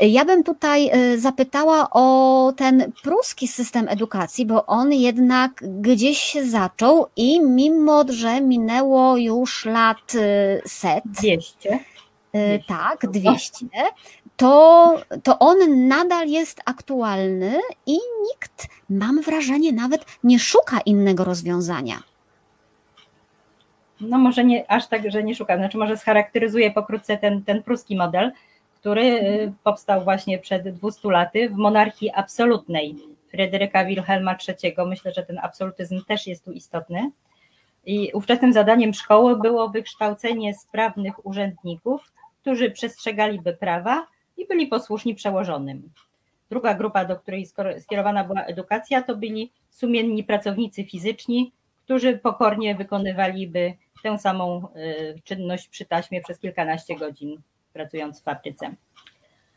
Ja 0.00 0.24
bym 0.24 0.44
tutaj 0.44 0.88
e, 0.88 1.18
zapytała 1.18 1.90
o 1.90 2.52
ten 2.56 2.92
pruski 3.02 3.48
system 3.48 3.88
edukacji, 3.88 4.46
bo 4.46 4.66
on 4.66 4.92
jednak 4.92 5.64
gdzieś 5.80 6.18
się 6.18 6.46
zaczął 6.46 7.06
i 7.16 7.40
mimo, 7.40 8.04
że 8.08 8.40
minęło 8.40 9.16
już 9.16 9.64
lat 9.64 10.14
e, 10.14 10.68
set. 10.68 11.04
200. 11.04 11.78
Tak, 12.68 13.06
200 13.10 13.66
to, 14.38 15.02
to 15.22 15.38
on 15.38 15.88
nadal 15.88 16.28
jest 16.28 16.62
aktualny 16.64 17.58
i 17.86 17.92
nikt, 18.28 18.68
mam 18.90 19.22
wrażenie, 19.22 19.72
nawet 19.72 20.04
nie 20.24 20.38
szuka 20.38 20.80
innego 20.86 21.24
rozwiązania. 21.24 22.02
No 24.00 24.18
może 24.18 24.44
nie 24.44 24.70
aż 24.70 24.86
tak, 24.86 25.10
że 25.10 25.24
nie 25.24 25.34
szuka, 25.34 25.56
znaczy 25.56 25.78
może 25.78 25.96
scharakteryzuje 25.96 26.70
pokrótce 26.70 27.16
ten, 27.16 27.44
ten 27.44 27.62
pruski 27.62 27.96
model, 27.96 28.32
który 28.80 29.02
y, 29.02 29.52
powstał 29.64 30.04
właśnie 30.04 30.38
przed 30.38 30.68
200 30.68 31.10
laty 31.10 31.48
w 31.48 31.56
monarchii 31.56 32.10
absolutnej 32.14 32.96
Fryderyka 33.30 33.84
Wilhelma 33.84 34.36
III. 34.48 34.74
Myślę, 34.86 35.12
że 35.12 35.22
ten 35.22 35.38
absolutyzm 35.42 36.04
też 36.04 36.26
jest 36.26 36.44
tu 36.44 36.52
istotny. 36.52 37.10
I 37.86 38.10
ówczesnym 38.14 38.52
zadaniem 38.52 38.94
szkoły 38.94 39.36
było 39.36 39.68
wykształcenie 39.68 40.54
sprawnych 40.54 41.26
urzędników, 41.26 42.12
którzy 42.42 42.70
przestrzegaliby 42.70 43.52
prawa 43.52 44.06
i 44.38 44.46
byli 44.46 44.66
posłuszni 44.66 45.14
przełożonym. 45.14 45.90
Druga 46.50 46.74
grupa, 46.74 47.04
do 47.04 47.16
której 47.16 47.46
skierowana 47.80 48.24
była 48.24 48.44
edukacja, 48.44 49.02
to 49.02 49.16
byli 49.16 49.52
sumienni 49.70 50.24
pracownicy 50.24 50.84
fizyczni, 50.84 51.52
którzy 51.84 52.18
pokornie 52.18 52.74
wykonywaliby 52.74 53.74
tę 54.02 54.18
samą 54.18 54.68
y, 54.76 55.20
czynność 55.24 55.68
przy 55.68 55.84
taśmie 55.84 56.20
przez 56.20 56.38
kilkanaście 56.38 56.96
godzin, 56.96 57.40
pracując 57.72 58.20
w 58.20 58.24
fabryce. 58.24 58.70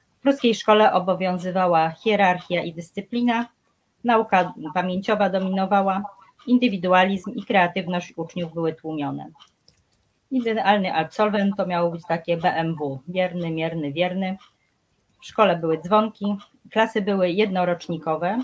W 0.10 0.22
pruskiej 0.22 0.56
szkole 0.56 0.94
obowiązywała 0.94 1.90
hierarchia 1.90 2.64
i 2.64 2.74
dyscyplina, 2.74 3.48
nauka 4.04 4.54
pamięciowa 4.74 5.30
dominowała, 5.30 6.04
indywidualizm 6.48 7.32
i 7.32 7.44
kreatywność 7.44 8.14
uczniów 8.18 8.54
były 8.54 8.74
tłumione. 8.74 9.32
Idealny 10.32 10.94
absolwent 10.94 11.58
to 11.58 11.66
miało 11.66 11.92
być 11.92 12.02
takie 12.08 12.38
BMW, 12.38 13.00
wierny, 13.08 13.52
mierny, 13.52 13.94
wierny, 13.94 14.38
w 15.22 15.26
szkole 15.26 15.56
były 15.56 15.78
dzwonki, 15.78 16.36
klasy 16.72 17.02
były 17.02 17.30
jednorocznikowe 17.30 18.44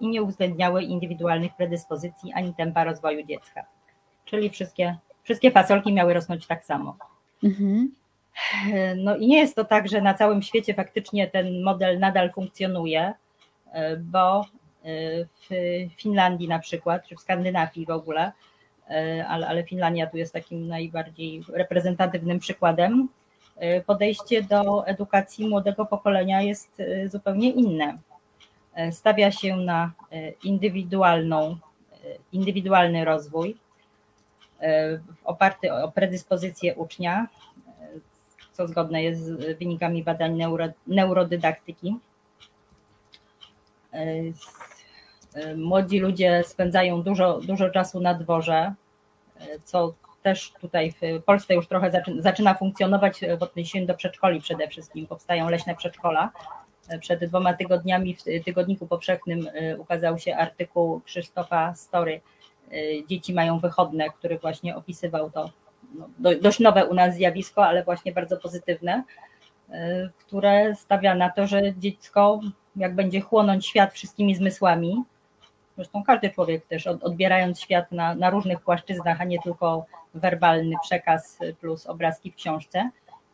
i 0.00 0.08
nie 0.08 0.22
uwzględniały 0.22 0.82
indywidualnych 0.82 1.56
predyspozycji 1.56 2.32
ani 2.32 2.54
tempa 2.54 2.84
rozwoju 2.84 3.26
dziecka. 3.26 3.64
Czyli 4.24 4.50
wszystkie, 4.50 4.96
wszystkie 5.22 5.50
fasolki 5.50 5.92
miały 5.92 6.14
rosnąć 6.14 6.46
tak 6.46 6.64
samo. 6.64 6.96
Mhm. 7.44 7.94
No 8.96 9.16
i 9.16 9.26
nie 9.26 9.38
jest 9.38 9.56
to 9.56 9.64
tak, 9.64 9.88
że 9.88 10.00
na 10.00 10.14
całym 10.14 10.42
świecie 10.42 10.74
faktycznie 10.74 11.28
ten 11.28 11.62
model 11.62 11.98
nadal 11.98 12.32
funkcjonuje, 12.32 13.12
bo 13.98 14.44
w 14.84 15.48
Finlandii 15.96 16.48
na 16.48 16.58
przykład, 16.58 17.06
czy 17.08 17.16
w 17.16 17.20
Skandynawii 17.20 17.86
w 17.86 17.90
ogóle, 17.90 18.32
ale, 19.28 19.48
ale 19.48 19.64
Finlandia 19.64 20.06
tu 20.06 20.16
jest 20.16 20.32
takim 20.32 20.68
najbardziej 20.68 21.44
reprezentatywnym 21.52 22.38
przykładem, 22.38 23.08
podejście 23.86 24.42
do 24.42 24.86
edukacji 24.86 25.48
młodego 25.48 25.86
pokolenia 25.86 26.42
jest 26.42 26.80
y, 26.80 27.08
zupełnie 27.08 27.50
inne. 27.50 27.98
Y, 28.88 28.92
stawia 28.92 29.32
się 29.32 29.56
na 29.56 29.92
indywidualną, 30.44 31.56
indywidualny 32.32 33.04
rozwój 33.04 33.56
oparty 35.24 35.72
o 35.72 35.92
predyspozycje 35.92 36.74
ucznia, 36.74 37.26
co 38.52 38.68
zgodne 38.68 39.02
jest 39.02 39.22
z 39.22 39.58
wynikami 39.58 40.02
badań 40.02 40.36
neuro, 40.36 40.66
neurodydaktyki. 40.86 41.96
Młodzi 45.56 45.98
ludzie 45.98 46.44
spędzają 46.46 47.02
dużo, 47.02 47.40
dużo 47.40 47.70
czasu 47.70 48.00
na 48.00 48.14
dworze, 48.14 48.74
co 49.64 49.92
też 50.22 50.52
tutaj 50.60 50.92
w 50.92 51.24
Polsce 51.24 51.54
już 51.54 51.66
trochę 51.66 52.02
zaczyna 52.18 52.54
funkcjonować 52.54 53.20
w 53.38 53.42
odniesieniu 53.42 53.86
do 53.86 53.94
przedszkoli 53.94 54.40
przede 54.40 54.68
wszystkim. 54.68 55.06
Powstają 55.06 55.48
leśne 55.48 55.76
przedszkola. 55.76 56.30
Przed 57.00 57.24
dwoma 57.24 57.54
tygodniami 57.54 58.16
w 58.16 58.44
Tygodniku 58.44 58.86
Powszechnym 58.86 59.46
y, 59.46 59.76
ukazał 59.78 60.18
się 60.18 60.36
artykuł 60.36 61.00
Krzysztofa 61.00 61.74
Story 61.74 62.20
Dzieci 63.08 63.34
mają 63.34 63.58
wychodne, 63.58 64.10
który 64.10 64.38
właśnie 64.38 64.76
opisywał 64.76 65.30
to 65.30 65.50
no, 66.18 66.30
dość 66.42 66.60
nowe 66.60 66.86
u 66.86 66.94
nas 66.94 67.14
zjawisko, 67.14 67.66
ale 67.66 67.84
właśnie 67.84 68.12
bardzo 68.12 68.36
pozytywne, 68.36 69.02
które 70.18 70.74
stawia 70.74 71.14
na 71.14 71.30
to, 71.30 71.46
że 71.46 71.62
dziecko 71.78 72.40
jak 72.76 72.94
będzie 72.94 73.20
chłonąć 73.20 73.66
świat 73.66 73.92
wszystkimi 73.92 74.34
zmysłami, 74.34 75.02
zresztą 75.76 76.04
każdy 76.04 76.30
człowiek 76.30 76.66
też 76.66 76.86
odbierając 76.86 77.60
świat 77.60 77.92
na, 77.92 78.14
na 78.14 78.30
różnych 78.30 78.60
płaszczyznach, 78.60 79.20
a 79.20 79.24
nie 79.24 79.38
tylko 79.42 79.86
werbalny 80.14 80.76
przekaz 80.82 81.38
plus 81.60 81.86
obrazki 81.86 82.30
w 82.30 82.34
książce, 82.34 82.90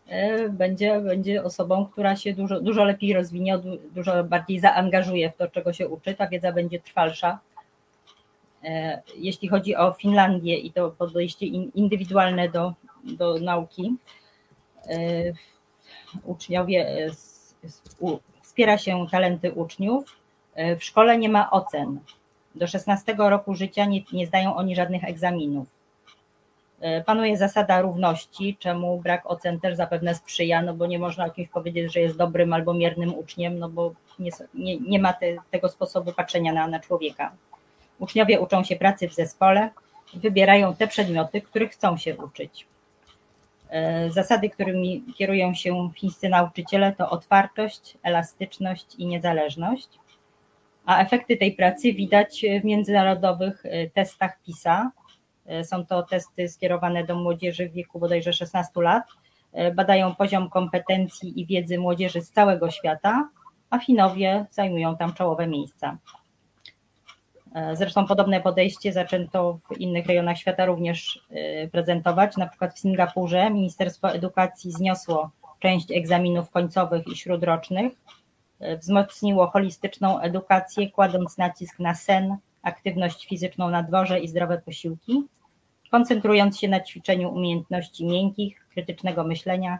e, 0.08 0.48
będzie, 0.48 1.00
będzie 1.00 1.44
osobą, 1.44 1.86
która 1.86 2.16
się 2.16 2.34
dużo, 2.34 2.60
dużo 2.60 2.84
lepiej 2.84 3.14
rozwinie, 3.14 3.58
dużo 3.94 4.24
bardziej 4.24 4.60
zaangażuje 4.60 5.30
w 5.30 5.36
to, 5.36 5.48
czego 5.48 5.72
się 5.72 5.88
uczy, 5.88 6.14
ta 6.14 6.28
wiedza 6.28 6.52
będzie 6.52 6.80
trwalsza. 6.80 7.38
E, 8.64 9.02
jeśli 9.16 9.48
chodzi 9.48 9.76
o 9.76 9.92
Finlandię 9.92 10.56
i 10.56 10.72
to 10.72 10.90
podejście 10.90 11.46
indywidualne 11.46 12.48
do, 12.48 12.74
do 13.04 13.38
nauki, 13.38 13.96
e, 14.86 14.98
uczniowie 16.24 17.10
wspiera 18.42 18.78
się 18.78 19.06
talenty 19.10 19.52
uczniów. 19.52 20.16
W 20.80 20.84
szkole 20.84 21.18
nie 21.18 21.28
ma 21.28 21.50
ocen. 21.50 22.00
Do 22.54 22.66
16 22.66 23.14
roku 23.18 23.54
życia 23.54 23.84
nie, 23.84 24.00
nie 24.12 24.26
zdają 24.26 24.56
oni 24.56 24.76
żadnych 24.76 25.04
egzaminów 25.04 25.66
E, 26.80 27.04
panuje 27.04 27.36
zasada 27.36 27.80
równości, 27.80 28.56
czemu 28.58 29.00
brak 29.00 29.30
ocen 29.30 29.60
też 29.60 29.76
zapewne 29.76 30.14
sprzyja, 30.14 30.62
no 30.62 30.74
bo 30.74 30.86
nie 30.86 30.98
można 30.98 31.26
o 31.26 31.30
kimś 31.30 31.48
powiedzieć, 31.48 31.92
że 31.92 32.00
jest 32.00 32.16
dobrym 32.16 32.52
albo 32.52 32.74
miernym 32.74 33.14
uczniem, 33.14 33.58
no 33.58 33.68
bo 33.68 33.92
nie, 34.18 34.30
nie, 34.54 34.76
nie 34.76 34.98
ma 34.98 35.12
te, 35.12 35.26
tego 35.50 35.68
sposobu 35.68 36.12
patrzenia 36.12 36.52
na, 36.52 36.68
na 36.68 36.80
człowieka. 36.80 37.32
Uczniowie 37.98 38.40
uczą 38.40 38.64
się 38.64 38.76
pracy 38.76 39.08
w 39.08 39.14
zespole, 39.14 39.70
wybierają 40.14 40.76
te 40.76 40.88
przedmioty, 40.88 41.40
których 41.40 41.70
chcą 41.70 41.96
się 41.96 42.16
uczyć. 42.16 42.66
Zasady, 44.08 44.50
którymi 44.50 45.04
kierują 45.16 45.54
się 45.54 45.90
chińscy 45.96 46.28
nauczyciele, 46.28 46.92
to 46.92 47.10
otwartość, 47.10 47.98
elastyczność 48.02 48.94
i 48.98 49.06
niezależność. 49.06 49.88
A 50.88 51.02
efekty 51.02 51.36
tej 51.36 51.52
pracy 51.52 51.92
widać 51.92 52.44
w 52.60 52.64
międzynarodowych 52.64 53.62
testach 53.94 54.42
PISA. 54.42 54.90
Są 55.62 55.86
to 55.86 56.02
testy 56.02 56.48
skierowane 56.48 57.04
do 57.04 57.14
młodzieży 57.14 57.68
w 57.68 57.72
wieku 57.72 57.98
bodajże 57.98 58.32
16 58.32 58.70
lat. 58.82 59.04
Badają 59.74 60.14
poziom 60.14 60.50
kompetencji 60.50 61.40
i 61.40 61.46
wiedzy 61.46 61.78
młodzieży 61.78 62.20
z 62.20 62.30
całego 62.30 62.70
świata, 62.70 63.28
a 63.70 63.78
Finowie 63.78 64.46
zajmują 64.50 64.96
tam 64.96 65.14
czołowe 65.14 65.46
miejsca. 65.46 65.98
E, 67.54 67.76
zresztą 67.76 68.06
podobne 68.06 68.40
podejście 68.40 68.92
zaczęto 68.92 69.58
w 69.70 69.80
innych 69.80 70.06
rejonach 70.06 70.38
świata 70.38 70.66
również 70.66 71.20
e, 71.30 71.68
prezentować. 71.68 72.36
Na 72.36 72.46
przykład 72.46 72.74
w 72.74 72.78
Singapurze 72.78 73.50
Ministerstwo 73.50 74.12
Edukacji 74.12 74.72
zniosło 74.72 75.30
część 75.60 75.92
egzaminów 75.92 76.50
końcowych 76.50 77.06
i 77.06 77.16
śródrocznych, 77.16 77.92
e, 77.92 78.17
wzmocniło 78.60 79.46
holistyczną 79.46 80.20
edukację, 80.20 80.90
kładąc 80.90 81.38
nacisk 81.38 81.78
na 81.78 81.94
sen, 81.94 82.36
aktywność 82.62 83.28
fizyczną 83.28 83.70
na 83.70 83.82
dworze 83.82 84.20
i 84.20 84.28
zdrowe 84.28 84.58
posiłki, 84.58 85.22
koncentrując 85.90 86.58
się 86.58 86.68
na 86.68 86.80
ćwiczeniu 86.80 87.30
umiejętności 87.34 88.06
miękkich, 88.06 88.66
krytycznego 88.70 89.24
myślenia, 89.24 89.78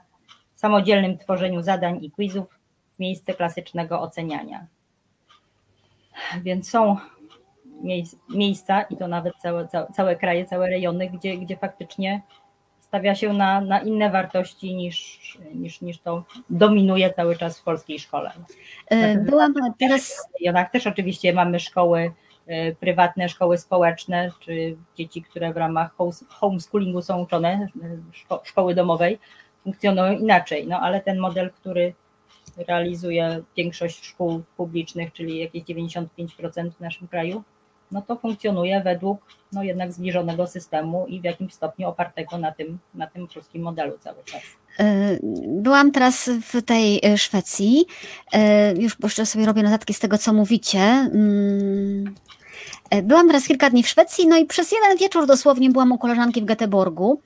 samodzielnym 0.54 1.18
tworzeniu 1.18 1.62
zadań 1.62 2.04
i 2.04 2.11
quizów 2.11 2.47
w 2.94 2.99
miejsce 2.99 3.35
klasycznego 3.35 4.00
oceniania. 4.00 4.66
Więc 6.42 6.70
są 6.70 6.97
miejsca 8.28 8.82
i 8.82 8.97
to 8.97 9.08
nawet 9.08 9.35
całe, 9.42 9.68
całe, 9.68 9.87
całe 9.87 10.16
kraje, 10.16 10.47
całe 10.47 10.68
rejony, 10.68 11.11
gdzie, 11.11 11.37
gdzie 11.37 11.56
faktycznie 11.56 12.23
stawia 12.88 13.14
się 13.14 13.33
na, 13.33 13.61
na 13.61 13.80
inne 13.80 14.11
wartości 14.11 14.75
niż, 14.75 15.18
niż, 15.54 15.80
niż 15.80 15.99
to 15.99 16.25
dominuje 16.50 17.11
cały 17.11 17.37
czas 17.37 17.59
w 17.59 17.62
polskiej 17.62 17.99
szkole. 17.99 18.33
E, 18.87 19.18
byłam 19.18 19.54
teraz. 19.78 20.28
W 20.40 20.71
też 20.73 20.87
oczywiście 20.87 21.33
mamy 21.33 21.61
szkoły 21.61 22.12
e, 22.47 22.75
prywatne, 22.75 23.28
szkoły 23.28 23.59
społeczne, 23.59 24.30
czy 24.40 24.76
dzieci, 24.97 25.23
które 25.23 25.52
w 25.52 25.57
ramach 25.57 25.97
homeschoolingu 26.28 27.02
są 27.02 27.23
uczone, 27.23 27.68
e, 28.30 28.38
szkoły 28.45 28.75
domowej, 28.75 29.18
funkcjonują 29.64 30.18
inaczej, 30.18 30.66
no 30.66 30.80
ale 30.80 31.00
ten 31.00 31.18
model, 31.18 31.50
który 31.50 31.95
realizuje 32.68 33.42
większość 33.57 34.04
szkół 34.04 34.42
publicznych, 34.57 35.12
czyli 35.12 35.38
jakieś 35.38 35.62
95% 35.62 36.71
w 36.71 36.80
naszym 36.80 37.09
kraju, 37.09 37.42
no 37.92 38.02
to 38.02 38.16
funkcjonuje 38.16 38.80
według 38.80 39.21
no 39.52 39.62
jednak 39.62 39.92
zbliżonego 39.92 40.47
systemu 40.47 41.07
i 41.07 41.21
w 41.21 41.25
jakimś 41.25 41.54
stopniu 41.54 41.88
opartego 41.88 42.38
na 42.38 42.52
tym, 42.52 42.78
na 42.95 43.07
tym 43.07 43.28
pruskim 43.28 43.62
modelu 43.62 43.99
cały 43.99 44.25
czas. 44.25 44.42
E, 44.78 45.18
byłam 45.47 45.92
teraz 45.92 46.30
w 46.52 46.62
tej 46.62 47.00
e, 47.04 47.18
Szwecji. 47.18 47.87
E, 48.33 48.75
już 48.75 48.97
jeszcze 49.02 49.26
sobie 49.26 49.47
robię 49.47 49.62
notatki 49.62 49.95
z 49.95 49.99
tego, 49.99 50.18
co 50.18 50.33
mówicie. 50.33 50.78
Mm, 50.78 52.14
byłam 53.02 53.26
teraz 53.26 53.47
kilka 53.47 53.71
dni 53.71 53.83
w 53.83 53.88
Szwecji, 53.88 54.26
no 54.26 54.37
i 54.37 54.45
przez 54.45 54.73
jeden 54.73 54.99
wieczór 54.99 55.26
dosłownie 55.26 55.71
byłam 55.71 55.92
u 55.92 55.99
koleżanki 55.99 56.42
w 56.42 56.45
Göteborgu. 56.45 57.16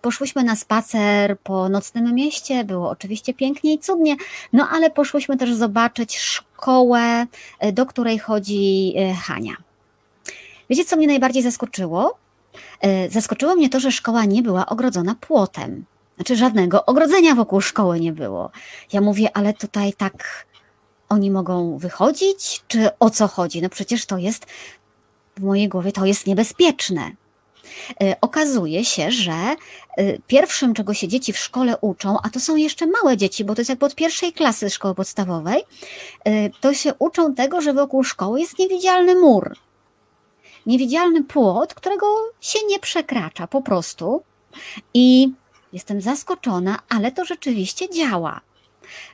Poszłyśmy 0.00 0.44
na 0.44 0.56
spacer 0.56 1.38
po 1.38 1.68
nocnym 1.68 2.14
mieście, 2.14 2.64
było 2.64 2.90
oczywiście 2.90 3.34
pięknie 3.34 3.74
i 3.74 3.78
cudnie, 3.78 4.16
no 4.52 4.68
ale 4.72 4.90
poszłyśmy 4.90 5.36
też 5.36 5.54
zobaczyć 5.54 6.18
szkołę, 6.18 7.26
do 7.72 7.86
której 7.86 8.18
chodzi 8.18 8.94
Hania. 9.22 9.52
Wiecie, 10.72 10.84
co 10.84 10.96
mnie 10.96 11.06
najbardziej 11.06 11.42
zaskoczyło? 11.42 12.18
E, 12.80 13.10
zaskoczyło 13.10 13.54
mnie 13.54 13.68
to, 13.68 13.80
że 13.80 13.92
szkoła 13.92 14.24
nie 14.24 14.42
była 14.42 14.66
ogrodzona 14.66 15.14
płotem. 15.20 15.84
Znaczy, 16.16 16.36
żadnego 16.36 16.86
ogrodzenia 16.86 17.34
wokół 17.34 17.60
szkoły 17.60 18.00
nie 18.00 18.12
było. 18.12 18.50
Ja 18.92 19.00
mówię, 19.00 19.36
ale 19.36 19.54
tutaj 19.54 19.92
tak 19.92 20.46
oni 21.08 21.30
mogą 21.30 21.78
wychodzić, 21.78 22.62
czy 22.68 22.98
o 22.98 23.10
co 23.10 23.28
chodzi? 23.28 23.62
No 23.62 23.68
przecież 23.68 24.06
to 24.06 24.18
jest, 24.18 24.46
w 25.36 25.42
mojej 25.42 25.68
głowie 25.68 25.92
to 25.92 26.06
jest 26.06 26.26
niebezpieczne. 26.26 27.10
E, 28.02 28.16
okazuje 28.20 28.84
się, 28.84 29.10
że 29.10 29.32
e, 29.32 29.56
pierwszym, 30.26 30.74
czego 30.74 30.94
się 30.94 31.08
dzieci 31.08 31.32
w 31.32 31.38
szkole 31.38 31.76
uczą, 31.80 32.16
a 32.22 32.30
to 32.30 32.40
są 32.40 32.56
jeszcze 32.56 32.86
małe 32.86 33.16
dzieci, 33.16 33.44
bo 33.44 33.54
to 33.54 33.60
jest 33.60 33.68
jakby 33.68 33.86
od 33.86 33.94
pierwszej 33.94 34.32
klasy 34.32 34.70
szkoły 34.70 34.94
podstawowej, 34.94 35.62
to 36.60 36.74
się 36.74 36.94
uczą 36.98 37.34
tego, 37.34 37.60
że 37.60 37.72
wokół 37.72 38.04
szkoły 38.04 38.40
jest 38.40 38.58
niewidzialny 38.58 39.14
mur 39.14 39.56
niewidzialny 40.66 41.24
płot, 41.24 41.74
którego 41.74 42.06
się 42.40 42.58
nie 42.68 42.78
przekracza 42.78 43.46
po 43.46 43.62
prostu. 43.62 44.22
I 44.94 45.32
jestem 45.72 46.00
zaskoczona, 46.00 46.78
ale 46.88 47.12
to 47.12 47.24
rzeczywiście 47.24 47.90
działa 47.90 48.40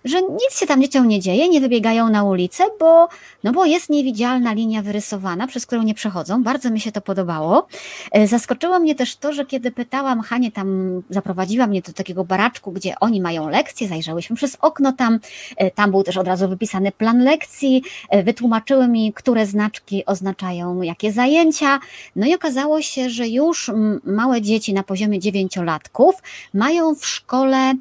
że 0.05 0.23
nic 0.23 0.59
się 0.59 0.67
tam 0.67 0.83
dzieciom 0.83 1.09
nie 1.09 1.21
dzieje, 1.21 1.49
nie 1.49 1.61
wybiegają 1.61 2.09
na 2.09 2.25
ulicę, 2.25 2.65
bo, 2.81 3.09
no 3.45 3.53
bo 3.53 3.65
jest 3.65 3.91
niewidzialna 3.91 4.53
linia 4.53 4.83
wyrysowana, 4.83 5.47
przez 5.47 5.67
którą 5.67 5.83
nie 5.83 5.95
przechodzą. 5.95 6.43
Bardzo 6.43 6.71
mi 6.71 6.81
się 6.81 6.93
to 6.93 7.01
podobało. 7.01 7.67
E, 8.13 8.27
zaskoczyło 8.27 8.81
mnie 8.81 8.95
też 8.95 9.17
to, 9.17 9.33
że 9.33 9.47
kiedy 9.47 9.71
pytałam 9.71 10.21
Hanie, 10.21 10.53
tam 10.53 10.69
zaprowadziła 11.11 11.67
mnie 11.67 11.83
do 11.83 11.93
takiego 11.93 12.25
baraczku, 12.25 12.73
gdzie 12.73 12.95
oni 13.01 13.21
mają 13.21 13.49
lekcje, 13.49 13.89
zajrzałyśmy 13.89 14.37
przez 14.37 14.57
okno 14.61 14.93
tam, 14.93 15.19
e, 15.57 15.71
tam 15.71 15.91
był 15.91 16.03
też 16.03 16.17
od 16.17 16.27
razu 16.27 16.49
wypisany 16.49 16.93
plan 16.93 17.25
lekcji, 17.25 17.83
e, 18.11 18.23
wytłumaczyły 18.23 18.89
mi, 18.89 19.13
które 19.13 19.47
znaczki 19.47 20.07
oznaczają 20.07 20.83
jakie 20.83 21.13
zajęcia. 21.13 21.79
No 22.17 22.27
i 22.27 22.35
okazało 22.35 22.83
się, 22.83 23.11
że 23.11 23.29
już 23.29 23.71
małe 24.05 24.43
dzieci 24.43 24.75
na 24.75 24.83
poziomie 24.83 25.19
dziewięciolatków 25.19 26.15
mają 26.55 26.95
w 26.95 27.07
szkole 27.07 27.75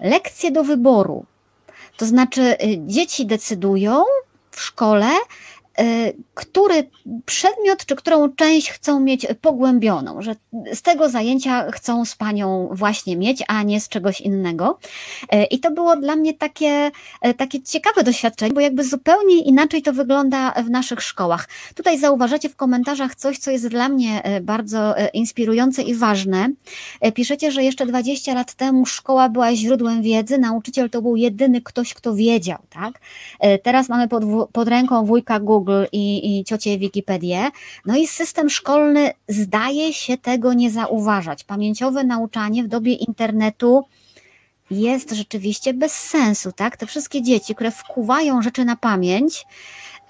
lekcje 0.00 0.50
do 0.50 0.64
wyboru. 0.64 1.24
To 1.96 2.06
znaczy, 2.06 2.42
y, 2.42 2.56
dzieci 2.86 3.26
decydują 3.26 4.04
w 4.50 4.60
szkole, 4.60 5.10
który 6.34 6.90
przedmiot 7.26 7.86
czy 7.86 7.96
którą 7.96 8.32
część 8.32 8.70
chcą 8.70 9.00
mieć 9.00 9.26
pogłębioną, 9.40 10.22
że 10.22 10.36
z 10.72 10.82
tego 10.82 11.08
zajęcia 11.08 11.70
chcą 11.70 12.04
z 12.04 12.14
panią 12.14 12.68
właśnie 12.72 13.16
mieć, 13.16 13.42
a 13.48 13.62
nie 13.62 13.80
z 13.80 13.88
czegoś 13.88 14.20
innego. 14.20 14.78
Y, 15.34 15.44
I 15.44 15.60
to 15.60 15.70
było 15.70 15.96
dla 15.96 16.16
mnie 16.16 16.34
takie, 16.34 16.90
y, 17.26 17.34
takie 17.34 17.62
ciekawe 17.62 18.02
doświadczenie, 18.02 18.54
bo 18.54 18.60
jakby 18.60 18.84
zupełnie 18.84 19.42
inaczej 19.42 19.82
to 19.82 19.92
wygląda 19.92 20.50
w 20.50 20.70
naszych 20.70 21.02
szkołach. 21.02 21.48
Tutaj 21.74 21.98
zauważacie 21.98 22.48
w 22.48 22.56
komentarzach 22.56 23.14
coś, 23.14 23.38
co 23.38 23.50
jest 23.50 23.68
dla 23.68 23.88
mnie 23.88 24.22
bardzo 24.42 24.94
inspirujące 25.12 25.82
i 25.82 25.94
ważne. 25.94 26.48
Piszecie, 27.14 27.52
że 27.52 27.64
jeszcze 27.64 27.86
20 27.86 28.34
lat 28.34 28.54
temu 28.54 28.86
szkoła 28.86 29.28
była 29.28 29.54
źródłem 29.54 30.02
wiedzy, 30.02 30.38
nauczyciel 30.38 30.90
to 30.90 31.02
był 31.02 31.16
jedyny 31.16 31.60
ktoś, 31.60 31.94
kto 31.94 32.14
wiedział, 32.14 32.58
tak? 32.70 33.00
Teraz 33.62 33.88
mamy 33.88 34.08
pod, 34.08 34.24
pod 34.52 34.68
ręką 34.68 35.04
wujka 35.04 35.40
Google, 35.40 35.69
Google 35.70 35.86
i, 35.92 36.38
i 36.38 36.44
ciocię 36.44 36.78
Wikipedię. 36.78 37.50
No 37.86 37.96
i 37.96 38.06
system 38.06 38.50
szkolny 38.50 39.10
zdaje 39.28 39.92
się 39.92 40.18
tego 40.18 40.52
nie 40.52 40.70
zauważać. 40.70 41.44
Pamięciowe 41.44 42.04
nauczanie 42.04 42.64
w 42.64 42.68
dobie 42.68 42.92
internetu 42.92 43.84
jest 44.70 45.10
rzeczywiście 45.10 45.74
bez 45.74 45.92
sensu, 45.92 46.52
tak? 46.52 46.76
Te 46.76 46.86
wszystkie 46.86 47.22
dzieci, 47.22 47.54
które 47.54 47.70
wkuwają 47.70 48.42
rzeczy 48.42 48.64
na 48.64 48.76
pamięć, 48.76 49.44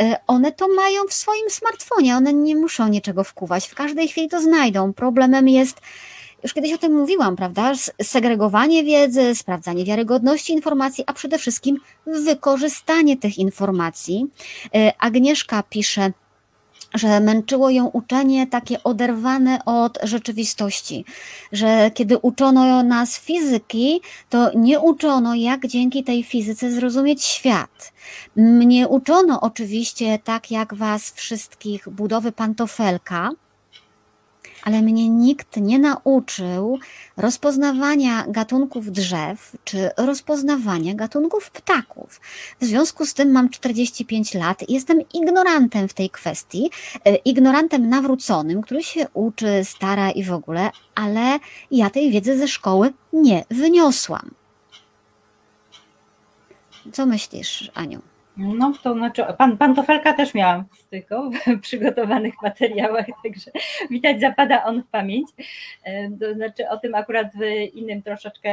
e, 0.01 0.17
one 0.27 0.53
to 0.53 0.69
mają 0.69 1.03
w 1.09 1.13
swoim 1.13 1.51
smartfonie, 1.51 2.17
one 2.17 2.33
nie 2.33 2.57
muszą 2.57 2.89
niczego 2.89 3.25
wkuwać, 3.25 3.67
w 3.67 3.75
każdej 3.75 4.09
chwili 4.09 4.29
to 4.29 4.41
znajdą. 4.41 4.93
Problemem 4.93 5.49
jest, 5.49 5.81
już 6.43 6.55
kiedyś 6.55 6.73
o 6.73 6.79
tym 6.79 6.95
mówiłam, 6.95 7.37
prawda? 7.37 7.73
Segregowanie 8.03 8.85
wiedzy, 8.85 9.35
sprawdzanie 9.35 9.85
wiarygodności 9.85 10.53
informacji, 10.53 11.05
a 11.07 11.13
przede 11.13 11.39
wszystkim 11.39 11.77
wykorzystanie 12.07 13.17
tych 13.17 13.39
informacji. 13.39 14.27
E, 14.75 14.93
Agnieszka 14.99 15.63
pisze, 15.63 16.13
że 16.95 17.21
męczyło 17.21 17.71
ją 17.71 17.87
uczenie 17.87 18.47
takie 18.47 18.83
oderwane 18.83 19.65
od 19.65 19.99
rzeczywistości, 20.03 21.05
że 21.53 21.91
kiedy 21.95 22.19
uczono 22.19 22.83
nas 22.83 23.19
fizyki, 23.19 24.01
to 24.29 24.51
nie 24.55 24.81
uczono, 24.81 25.35
jak 25.35 25.67
dzięki 25.67 26.05
tej 26.05 26.25
fizyce 26.25 26.73
zrozumieć 26.73 27.25
świat. 27.25 27.93
Mnie 28.37 28.89
uczono 28.89 29.41
oczywiście, 29.41 30.19
tak 30.25 30.51
jak 30.51 30.75
was 30.75 31.11
wszystkich, 31.11 31.89
budowy 31.89 32.33
pantofelka, 32.33 33.31
ale 34.63 34.83
mnie 34.83 35.09
nikt 35.09 35.57
nie 35.57 35.79
nauczył 35.79 36.79
rozpoznawania 37.17 38.25
gatunków 38.29 38.93
drzew 38.93 39.57
czy 39.65 39.91
rozpoznawania 39.97 40.95
gatunków 40.95 41.51
ptaków. 41.51 42.21
W 42.61 42.65
związku 42.65 43.07
z 43.07 43.15
tym 43.15 43.31
mam 43.31 43.51
45 43.51 44.35
lat 44.35 44.69
i 44.69 44.73
jestem 44.73 45.01
ignorantem 45.15 45.89
w 45.89 45.95
tej 45.95 46.11
kwestii, 46.11 46.71
e, 47.05 47.15
ignorantem 47.15 47.89
nawróconym, 47.89 48.63
który 48.63 48.83
się 48.83 49.07
uczy, 49.15 49.65
stara 49.65 50.11
i 50.11 50.25
w 50.25 50.33
ogóle, 50.33 50.71
ale 50.95 51.39
ja 51.71 51.91
tej 51.91 52.11
wiedzy 52.11 52.39
ze 52.39 52.49
szkoły 52.49 52.93
nie 53.13 53.45
wyniosłam. 53.51 54.31
Co 56.93 57.07
myślisz, 57.07 57.71
Aniu? 57.75 58.10
No 58.37 58.73
to 58.83 58.95
znaczy, 58.95 59.25
pan, 59.39 59.57
pantofelka 59.59 60.13
też 60.13 60.35
miałam 60.35 60.65
z 60.79 60.89
tylko 60.89 61.31
w 61.31 61.61
przygotowanych 61.63 62.35
materiałach, 62.43 63.07
także 63.25 63.51
widać 63.91 64.21
zapada 64.21 64.65
on 64.65 64.83
w 64.83 64.87
pamięć. 64.87 65.29
E, 65.85 66.11
to 66.11 66.35
znaczy 66.35 66.69
o 66.69 66.77
tym 66.77 66.95
akurat 66.95 67.27
w 67.35 67.75
innym 67.75 68.03
troszeczkę 68.03 68.51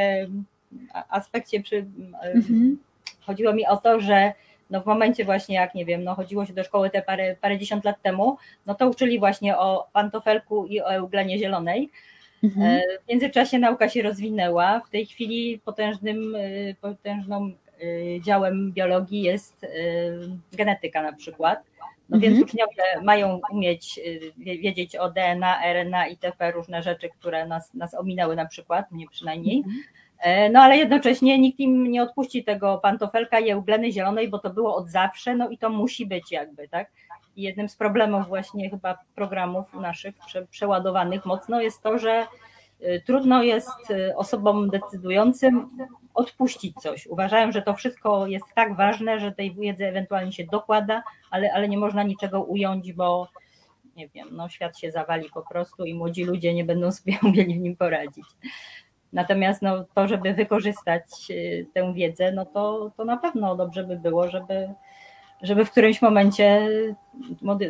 aspekcie 1.09 1.61
przy, 1.61 1.85
mhm. 2.21 2.77
chodziło 3.21 3.53
mi 3.53 3.65
o 3.65 3.77
to, 3.77 3.99
że 3.99 4.33
no 4.69 4.81
w 4.81 4.85
momencie 4.85 5.25
właśnie 5.25 5.55
jak 5.55 5.75
nie 5.75 5.85
wiem, 5.85 6.03
no 6.03 6.15
chodziło 6.15 6.45
się 6.45 6.53
do 6.53 6.63
szkoły 6.63 6.89
te 6.89 7.01
parę, 7.01 7.35
parę 7.41 7.57
dziesiąt 7.57 7.85
lat 7.85 8.01
temu, 8.01 8.37
no 8.65 8.75
to 8.75 8.89
uczyli 8.89 9.19
właśnie 9.19 9.57
o 9.57 9.87
pantofelku 9.93 10.65
i 10.65 10.81
o 10.81 10.93
euglenie 10.93 11.39
zielonej. 11.39 11.89
Mhm. 12.43 12.67
E, 12.67 12.81
w 13.05 13.09
międzyczasie 13.09 13.59
nauka 13.59 13.89
się 13.89 14.01
rozwinęła. 14.01 14.79
W 14.79 14.89
tej 14.89 15.05
chwili 15.05 15.61
potężnym, 15.65 16.35
e, 16.35 16.39
potężną 16.81 17.45
e, 17.45 17.66
działem 18.21 18.71
biologii 18.71 19.21
jest 19.21 19.65
genetyka 20.53 21.01
na 21.01 21.13
przykład. 21.13 21.59
No 22.09 22.15
mhm. 22.17 22.33
więc 22.33 22.45
uczniowie 22.45 22.83
mają 23.03 23.39
umieć 23.51 23.99
wiedzieć 24.37 24.95
o 24.95 25.09
DNA, 25.09 25.73
RNA, 25.73 26.07
itp. 26.07 26.51
różne 26.51 26.83
rzeczy, 26.83 27.09
które 27.09 27.47
nas, 27.47 27.73
nas 27.73 27.93
ominęły 27.93 28.35
na 28.35 28.45
przykład, 28.45 28.91
mnie 28.91 29.05
przynajmniej. 29.07 29.57
Mhm. 29.57 29.83
No 30.51 30.61
ale 30.61 30.77
jednocześnie 30.77 31.39
nikt 31.39 31.59
im 31.59 31.91
nie 31.91 32.03
odpuści 32.03 32.43
tego 32.43 32.77
pantofelka 32.77 33.39
i 33.39 33.49
eugleny 33.49 33.91
zielonej, 33.91 34.29
bo 34.29 34.39
to 34.39 34.49
było 34.49 34.75
od 34.75 34.89
zawsze, 34.89 35.35
no 35.35 35.49
i 35.49 35.57
to 35.57 35.69
musi 35.69 36.05
być 36.05 36.31
jakby, 36.31 36.67
tak? 36.67 36.91
I 37.35 37.41
jednym 37.41 37.69
z 37.69 37.75
problemów 37.75 38.27
właśnie 38.27 38.69
chyba 38.69 38.97
programów 39.15 39.73
naszych 39.73 40.15
prze, 40.25 40.45
przeładowanych 40.45 41.25
mocno 41.25 41.61
jest 41.61 41.81
to, 41.81 41.99
że 41.99 42.27
y, 42.81 43.01
trudno 43.05 43.43
jest 43.43 43.91
y, 43.91 44.15
osobom 44.15 44.69
decydującym 44.69 45.69
odpuścić 46.17 46.75
coś. 46.75 47.07
Uważają, 47.07 47.51
że 47.51 47.61
to 47.61 47.73
wszystko 47.73 48.27
jest 48.27 48.45
tak 48.55 48.75
ważne, 48.75 49.19
że 49.19 49.31
tej 49.31 49.55
wiedzy 49.55 49.85
ewentualnie 49.87 50.31
się 50.31 50.43
dokłada, 50.45 51.03
ale, 51.31 51.53
ale 51.53 51.69
nie 51.69 51.77
można 51.77 52.03
niczego 52.03 52.43
ująć, 52.43 52.93
bo 52.93 53.27
nie 53.95 54.07
wiem, 54.07 54.27
no 54.31 54.49
świat 54.49 54.79
się 54.79 54.91
zawali 54.91 55.29
po 55.33 55.41
prostu 55.41 55.85
i 55.85 55.93
młodzi 55.93 56.23
ludzie 56.23 56.53
nie 56.53 56.65
będą 56.65 56.91
sobie 56.91 57.17
umieli 57.23 57.53
w 57.53 57.59
nim 57.59 57.75
poradzić. 57.75 58.25
Natomiast 59.13 59.61
no, 59.61 59.83
to, 59.95 60.07
żeby 60.07 60.33
wykorzystać 60.33 61.03
y, 61.29 61.67
tę 61.73 61.93
wiedzę, 61.93 62.31
no 62.31 62.45
to, 62.45 62.91
to 62.97 63.05
na 63.05 63.17
pewno 63.17 63.55
dobrze 63.55 63.83
by 63.83 63.99
było, 63.99 64.29
żeby 64.29 64.69
żeby 65.41 65.65
w 65.65 65.71
którymś 65.71 66.01
momencie, 66.01 66.67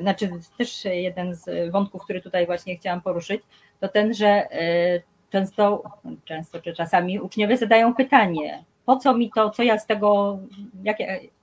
znaczy 0.02 0.30
też 0.58 0.86
jeden 0.86 1.36
z 1.36 1.72
wątków, 1.72 2.04
który 2.04 2.22
tutaj 2.22 2.46
właśnie 2.46 2.78
chciałam 2.78 3.02
poruszyć, 3.02 3.42
to 3.80 3.88
ten, 3.88 4.14
że 4.14 4.28
e, 4.28 5.02
często, 5.32 5.84
często 6.26 6.62
czy 6.62 6.74
czasami 6.74 7.20
uczniowie 7.20 7.58
zadają 7.58 7.96
pytanie, 7.96 8.64
po 8.86 8.98
co 8.98 9.14
mi 9.14 9.32
to, 9.36 9.50
co 9.50 9.64
ja 9.64 9.80
z 9.80 9.86
tego, 9.86 10.40
jak, 10.84 10.98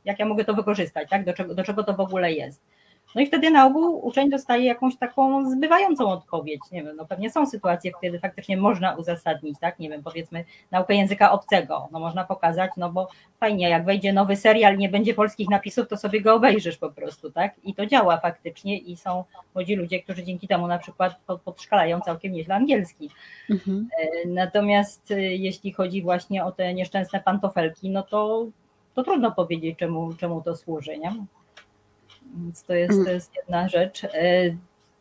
jak 0.05 0.19
ja 0.19 0.27
mogę 0.27 0.45
to 0.45 0.55
wykorzystać, 0.55 1.09
tak? 1.11 1.25
do, 1.25 1.33
czego, 1.33 1.55
do 1.55 1.65
czego 1.65 1.85
to 1.85 1.95
w 1.95 2.01
ogóle 2.01 2.33
jest. 2.33 2.61
No 3.15 3.21
i 3.21 3.27
wtedy 3.27 3.51
na 3.51 3.67
ogół 3.67 4.07
uczeń 4.07 4.31
dostaje 4.31 4.65
jakąś 4.65 4.97
taką 4.97 5.51
zbywającą 5.51 6.11
odpowiedź. 6.11 6.61
Nie 6.73 6.83
wiem, 6.83 6.97
no 6.97 7.05
pewnie 7.05 7.31
są 7.31 7.47
sytuacje, 7.47 7.91
kiedy 8.01 8.19
faktycznie 8.19 8.57
można 8.57 8.95
uzasadnić, 8.95 9.59
tak? 9.61 9.79
Nie 9.79 9.89
wiem, 9.89 10.03
powiedzmy 10.03 10.45
naukę 10.71 10.95
języka 10.95 11.33
obcego. 11.33 11.89
No 11.93 12.01
można 12.01 12.25
pokazać, 12.25 12.71
no 12.77 12.93
bo 12.93 13.09
fajnie, 13.41 13.69
jak 13.69 13.85
wejdzie 13.85 14.13
nowy 14.13 14.37
serial, 14.37 14.77
nie 14.77 14.89
będzie 14.89 15.15
polskich 15.15 15.49
napisów, 15.49 15.89
to 15.89 15.97
sobie 15.97 16.21
go 16.21 16.35
obejrzysz 16.35 16.77
po 16.77 16.91
prostu, 16.91 17.31
tak? 17.31 17.55
I 17.65 17.75
to 17.75 17.87
działa 17.87 18.17
faktycznie 18.17 18.79
i 18.79 18.97
są 18.97 19.25
młodzi 19.55 19.77
ludzie, 19.77 20.03
którzy 20.03 20.23
dzięki 20.23 20.49
temu 20.49 20.67
na 20.67 20.79
przykład 20.79 21.21
podszkalają 21.45 22.01
całkiem 22.01 22.33
nieźle 22.33 22.55
angielski. 22.55 23.11
Mhm. 23.51 23.89
E, 24.03 24.29
natomiast 24.29 25.11
e, 25.11 25.21
jeśli 25.21 25.73
chodzi 25.73 26.03
właśnie 26.03 26.45
o 26.45 26.53
te 26.53 26.75
nieszczęsne 26.75 27.21
pantofelki, 27.21 27.91
no 27.91 28.03
to, 28.03 28.47
to 28.95 29.03
trudno 29.03 29.33
powiedzieć, 29.33 29.79
czemu, 29.79 30.15
czemu 30.15 30.43
to 30.43 30.57
służy, 30.57 30.99
nie? 30.99 31.13
Więc 32.35 32.65
to 32.65 32.75
jest, 32.75 32.93
to 32.93 33.01
mm. 33.01 33.15
jest 33.15 33.37
jedna 33.37 33.69
rzecz. 33.69 34.05
E, 34.05 34.11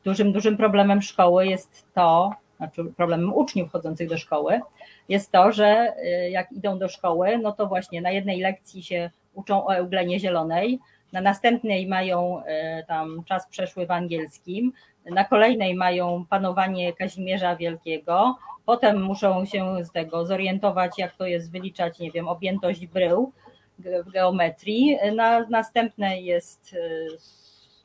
dużym, 0.04 0.34
dużym 0.34 0.58
problemem 0.58 1.02
szkoły 1.02 1.48
jest 1.48 1.94
to, 1.94 2.32
znaczy 2.58 2.84
problemem 2.98 3.34
uczniów 3.34 3.72
chodzących 3.72 4.10
do 4.10 4.18
szkoły, 4.18 4.62
jest 5.10 5.32
to, 5.32 5.52
że 5.52 5.96
e, 5.98 6.30
jak 6.30 6.52
idą 6.52 6.80
do 6.80 6.90
szkoły, 6.90 7.38
no 7.38 7.52
to 7.52 7.68
właśnie 7.68 8.02
na 8.02 8.12
jednej 8.12 8.42
lekcji 8.42 8.84
się 8.84 9.10
uczą 9.34 9.66
o 9.66 9.76
euglenie 9.76 10.20
zielonej, 10.20 10.80
na 11.12 11.22
następnej 11.22 11.88
mają 11.88 12.44
e, 12.46 12.84
tam 12.84 13.24
czas 13.24 13.48
przeszły 13.48 13.86
w 13.86 13.92
angielskim, 13.92 14.74
na 15.06 15.24
kolejnej 15.24 15.76
mają 15.76 16.26
panowanie 16.30 16.94
Kazimierza 16.94 17.56
Wielkiego, 17.56 18.38
potem 18.66 19.02
muszą 19.02 19.46
się 19.46 19.84
z 19.84 19.92
tego 19.92 20.26
zorientować, 20.26 20.98
jak 20.98 21.16
to 21.16 21.26
jest 21.26 21.52
wyliczać, 21.52 22.00
nie 22.00 22.12
wiem, 22.12 22.28
objętość 22.28 22.88
brył, 22.88 23.32
w 23.80 24.12
geometrii. 24.12 24.98
Na 25.16 25.40
następnej 25.50 26.26
jest 26.26 26.76
e, 26.80 27.18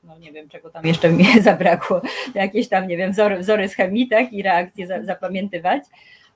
no 0.05 0.18
nie 0.18 0.33
wiem 0.33 0.48
czego 0.48 0.70
tam 0.70 0.87
jeszcze 0.87 1.11
mi 1.11 1.24
zabrakło, 1.40 2.01
jakieś 2.35 2.68
tam, 2.68 2.88
nie 2.88 2.96
wiem, 2.96 3.12
wzory, 3.12 3.38
wzory 3.38 3.68
z 3.68 3.74
chemii, 3.74 4.09
tak, 4.09 4.33
i 4.33 4.42
reakcje 4.42 4.87
za, 4.87 5.05
zapamiętywać. 5.05 5.83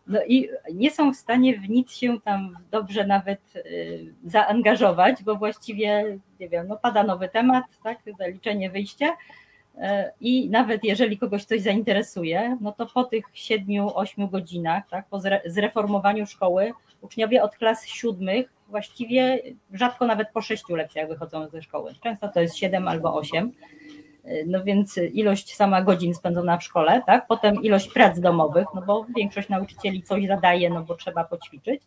No 0.07 0.25
i 0.25 0.49
nie 0.75 0.91
są 0.91 1.13
w 1.13 1.17
stanie 1.17 1.61
w 1.61 1.69
nic 1.69 1.93
się 1.93 2.21
tam 2.21 2.59
dobrze 2.71 3.07
nawet 3.07 3.57
y, 3.57 4.15
zaangażować, 4.25 5.23
bo 5.23 5.37
właściwie, 5.37 6.19
nie 6.41 6.49
wiem, 6.49 6.69
no 6.69 6.77
pada 6.77 7.03
nowy 7.03 7.29
temat, 7.29 7.65
tak, 7.83 7.99
zaliczenie, 8.19 8.71
wyjście, 8.71 9.13
E, 9.79 10.13
I 10.21 10.51
nawet 10.51 10.85
jeżeli 10.85 11.19
kogoś 11.19 11.45
coś 11.45 11.61
zainteresuje, 11.61 12.59
no 12.61 12.73
to 12.73 12.87
po 12.87 13.05
tych 13.05 13.25
siedmiu, 13.33 13.91
ośmiu 13.95 14.29
godzinach, 14.29 14.89
tak, 14.89 15.07
po 15.09 15.21
zreformowaniu 15.45 16.27
szkoły, 16.27 16.73
uczniowie 17.01 17.43
od 17.43 17.57
klas 17.57 17.87
siódmych 17.87 18.53
właściwie 18.73 19.43
rzadko 19.73 20.07
nawet 20.07 20.29
po 20.35 20.43
sześciu 20.43 20.77
lekcjach 20.77 21.09
wychodzą 21.09 21.49
ze 21.49 21.63
szkoły. 21.63 21.95
Często 22.03 22.29
to 22.29 22.41
jest 22.41 22.57
siedem 22.57 22.89
albo 22.89 23.15
osiem. 23.15 23.53
No 24.47 24.65
więc 24.65 24.97
ilość 25.13 25.55
sama 25.55 25.83
godzin 25.83 26.15
spędzona 26.15 26.57
w 26.59 26.65
szkole, 26.65 27.03
tak? 27.07 27.27
Potem 27.27 27.63
ilość 27.63 27.93
prac 27.93 28.21
domowych, 28.21 28.67
no 28.75 28.83
bo 28.83 29.07
większość 29.17 29.49
nauczycieli 29.49 30.03
coś 30.03 30.27
zadaje, 30.27 30.71
no 30.71 30.83
bo 30.83 30.95
trzeba 30.95 31.25
poćwiczyć. 31.25 31.83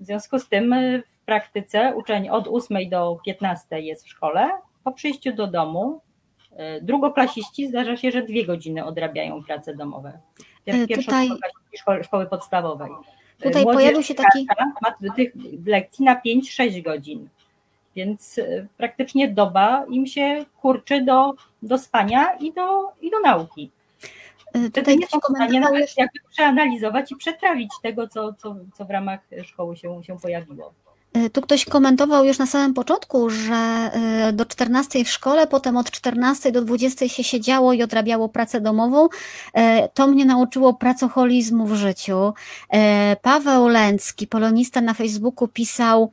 W 0.00 0.04
związku 0.04 0.38
z 0.38 0.48
tym 0.48 0.74
w 1.22 1.24
praktyce 1.24 1.94
uczeń 1.96 2.28
od 2.28 2.48
8 2.48 2.88
do 2.90 3.18
15 3.24 3.80
jest 3.80 4.04
w 4.04 4.08
szkole, 4.08 4.50
po 4.84 4.92
przyjściu 4.92 5.32
do 5.32 5.46
domu 5.46 6.00
E, 6.56 6.80
drugoklasiści 6.80 7.68
zdarza 7.68 7.96
się, 7.96 8.10
że 8.10 8.22
dwie 8.22 8.46
godziny 8.46 8.84
odrabiają 8.84 9.44
prace 9.44 9.74
domowe. 9.74 10.18
E, 10.66 10.86
tutaj... 10.86 11.28
Szkoły, 11.76 12.04
szkoły 12.04 12.26
podstawowej. 12.26 12.90
E, 13.42 13.50
tutaj 13.50 13.62
Młodzież 13.62 13.80
pojawił 13.80 14.02
się 14.02 14.14
taki. 14.14 14.46
Ma 14.82 15.12
tych 15.16 15.32
lekcji 15.66 16.04
na 16.04 16.20
5-6 16.20 16.82
godzin. 16.82 17.28
Więc 17.96 18.40
praktycznie 18.76 19.28
doba 19.28 19.84
im 19.90 20.06
się 20.06 20.44
kurczy 20.60 21.04
do, 21.04 21.34
do 21.62 21.78
spania 21.78 22.34
i 22.34 22.52
do, 22.52 22.92
i 23.00 23.10
do 23.10 23.20
nauki. 23.20 23.70
Wtedy 24.48 24.70
tutaj 24.70 24.96
nie 24.96 25.06
są 25.06 25.18
w 25.18 25.34
stanie 25.36 25.60
nawet 25.60 25.96
jakby 25.96 26.18
przeanalizować 26.30 27.12
i 27.12 27.16
przetrawić 27.16 27.70
tego, 27.82 28.08
co, 28.08 28.32
co, 28.32 28.56
co 28.74 28.84
w 28.84 28.90
ramach 28.90 29.20
szkoły 29.44 29.76
się, 29.76 30.04
się 30.04 30.18
pojawiło. 30.20 30.72
E, 31.12 31.30
tu 31.30 31.40
ktoś 31.40 31.64
komentował 31.64 32.24
już 32.24 32.38
na 32.38 32.46
samym 32.46 32.74
początku, 32.74 33.30
że 33.30 33.54
e, 33.54 34.32
do 34.32 34.46
14 34.46 35.04
w 35.04 35.08
szkole, 35.08 35.46
potem 35.46 35.76
od 35.76 35.90
14 35.90 36.52
do 36.52 36.62
20 36.62 37.08
się 37.08 37.24
siedziało 37.24 37.72
i 37.72 37.82
odrabiało 37.82 38.28
pracę 38.28 38.60
domową. 38.60 39.08
E, 39.54 39.88
to 39.88 40.06
mnie 40.06 40.24
nauczyło 40.24 40.74
pracoholizmu 40.74 41.66
w 41.66 41.74
życiu. 41.74 42.32
Paweł 43.22 43.68
Lęcki, 43.68 44.26
polonista 44.26 44.80
na 44.80 44.94
Facebooku 44.94 45.48
pisał, 45.48 46.10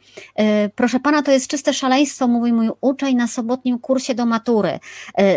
proszę 0.75 0.99
pana, 0.99 1.21
to 1.21 1.31
jest 1.31 1.47
czyste 1.47 1.73
szaleństwo, 1.73 2.27
mówi 2.27 2.53
mój 2.53 2.69
uczeń 2.81 3.15
na 3.15 3.27
sobotnim 3.27 3.79
kursie 3.79 4.15
do 4.15 4.25
matury. 4.25 4.79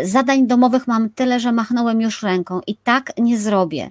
Zadań 0.03 0.47
domowych 0.47 0.87
mam 0.87 1.09
tyle, 1.09 1.39
że 1.39 1.51
machnąłem 1.51 2.01
już 2.01 2.23
ręką 2.23 2.61
i 2.67 2.75
tak 2.75 3.11
nie 3.17 3.37
zrobię. 3.37 3.89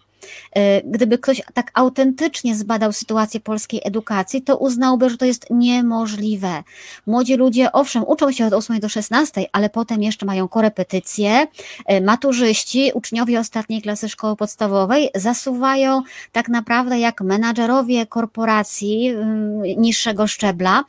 E, 0.52 0.82
gdyby 0.82 1.18
ktoś 1.18 1.42
tak 1.54 1.70
autentycznie 1.74 2.56
zbadał 2.56 2.92
sytuację 2.92 3.40
polskiej 3.40 3.80
edukacji, 3.84 4.42
to 4.42 4.56
uznałby, 4.56 5.10
że 5.10 5.16
to 5.16 5.24
jest 5.24 5.46
niemożliwe. 5.50 6.62
Młodzi 7.06 7.36
ludzie, 7.36 7.72
owszem, 7.72 8.04
uczą 8.06 8.32
się 8.32 8.46
od 8.46 8.52
8 8.52 8.80
do 8.80 8.88
16, 8.88 9.46
ale 9.52 9.70
potem 9.70 10.02
jeszcze 10.02 10.26
mają 10.26 10.48
korepetycje, 10.48 11.46
e, 11.86 12.00
maturzyści, 12.00 12.90
uczniowie 12.94 13.40
ostatniej 13.40 13.82
klasy 13.82 14.08
szkoły 14.08 14.36
podstawowej 14.36 15.10
zasuwają 15.14 16.02
tak 16.32 16.48
naprawdę 16.48 16.98
jak 16.98 17.20
menadżerowie 17.20 18.06
korporacji 18.06 19.08
mm, 19.08 19.62
niższego 19.62 20.26
szczebla, 20.26 20.84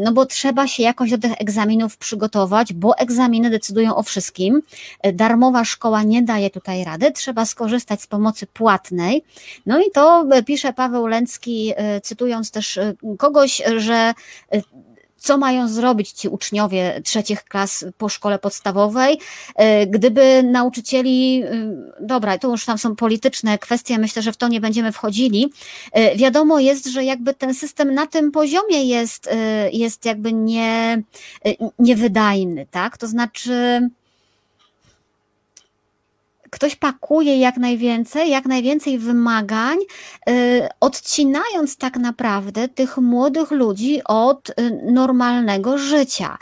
no 0.00 0.12
bo 0.12 0.26
trzeba 0.26 0.68
się 0.68 0.82
jakoś 0.82 1.10
do 1.10 1.18
tych 1.18 1.32
egzaminów 1.40 1.96
przygotować, 1.96 2.72
bo 2.72 2.98
egzaminy 2.98 3.50
decydują 3.50 3.96
o 3.96 4.02
wszystkim. 4.02 4.62
E, 5.00 5.12
darmowa 5.12 5.64
szkoła 5.64 6.02
nie 6.02 6.22
daje 6.22 6.50
tutaj 6.50 6.84
rady, 6.84 7.12
trzeba 7.12 7.46
skorzystać 7.46 8.02
z 8.02 8.06
pomocy 8.06 8.46
płatnej 8.46 8.71
płatnej. 8.72 9.24
No 9.66 9.80
i 9.80 9.90
to 9.90 10.26
pisze 10.46 10.72
Paweł 10.72 11.06
Lęcki, 11.06 11.72
e, 11.76 12.00
cytując 12.00 12.50
też 12.50 12.78
e, 12.78 12.94
kogoś, 13.18 13.62
że 13.76 14.14
co 15.16 15.38
mają 15.38 15.68
zrobić 15.68 16.12
ci 16.12 16.28
uczniowie 16.28 17.00
trzecich 17.04 17.44
klas 17.44 17.84
po 17.98 18.08
szkole 18.08 18.38
podstawowej, 18.38 19.18
gdyby 19.86 20.42
nauczycieli, 20.42 21.44
dobra, 22.00 22.38
to 22.38 22.50
już 22.50 22.64
tam 22.64 22.78
są 22.78 22.96
polityczne 22.96 23.58
kwestie, 23.58 23.98
myślę, 23.98 24.22
że 24.22 24.32
w 24.32 24.36
to 24.36 24.48
nie 24.48 24.60
będziemy 24.60 24.92
wchodzili. 24.92 25.52
Wiadomo 26.16 26.58
jest, 26.58 26.86
że 26.86 27.04
jakby 27.04 27.34
ten 27.34 27.54
system 27.54 27.94
na 27.94 28.06
tym 28.06 28.32
poziomie 28.32 28.84
jest, 28.84 29.30
jest 29.72 30.04
jakby 30.04 30.32
nie, 30.32 31.02
niewydajny, 31.78 32.66
tak? 32.70 32.98
To 32.98 33.06
znaczy, 33.06 33.88
ktoś 36.52 36.76
pakuje 36.76 37.38
jak 37.38 37.56
najwięcej, 37.56 38.30
jak 38.30 38.46
najwięcej 38.46 38.98
wymagań, 38.98 39.78
y, 40.30 40.68
odcinając 40.80 41.76
tak 41.76 41.96
naprawdę 41.96 42.68
tych 42.68 42.98
młodych 42.98 43.50
ludzi 43.50 44.00
od 44.04 44.50
y, 44.50 44.54
normalnego 44.92 45.78
życia, 45.78 46.38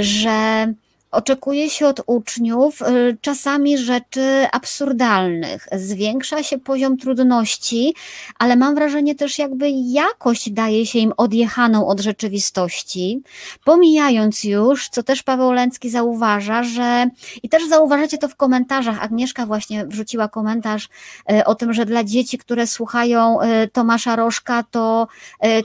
że 0.00 0.66
Oczekuje 1.14 1.70
się 1.70 1.86
od 1.86 2.00
uczniów 2.06 2.82
y, 2.82 3.16
czasami 3.20 3.78
rzeczy 3.78 4.46
absurdalnych. 4.52 5.68
Zwiększa 5.72 6.42
się 6.42 6.58
poziom 6.58 6.96
trudności, 6.96 7.94
ale 8.38 8.56
mam 8.56 8.74
wrażenie 8.74 9.14
też 9.14 9.38
jakby 9.38 9.70
jakość 9.70 10.50
daje 10.50 10.86
się 10.86 10.98
im 10.98 11.12
odjechaną 11.16 11.86
od 11.86 12.00
rzeczywistości, 12.00 13.22
pomijając 13.64 14.44
już, 14.44 14.88
co 14.88 15.02
też 15.02 15.22
Paweł 15.22 15.52
Lęcki 15.52 15.90
zauważa, 15.90 16.62
że 16.62 17.06
i 17.42 17.48
też 17.48 17.68
zauważacie 17.68 18.18
to 18.18 18.28
w 18.28 18.36
komentarzach. 18.36 19.02
Agnieszka 19.04 19.46
właśnie 19.46 19.86
wrzuciła 19.86 20.28
komentarz 20.28 20.88
y, 21.32 21.44
o 21.44 21.54
tym, 21.54 21.72
że 21.72 21.86
dla 21.86 22.04
dzieci, 22.04 22.38
które 22.38 22.66
słuchają 22.66 23.42
y, 23.42 23.68
Tomasza 23.68 24.16
Rożka, 24.16 24.64
to 24.70 25.08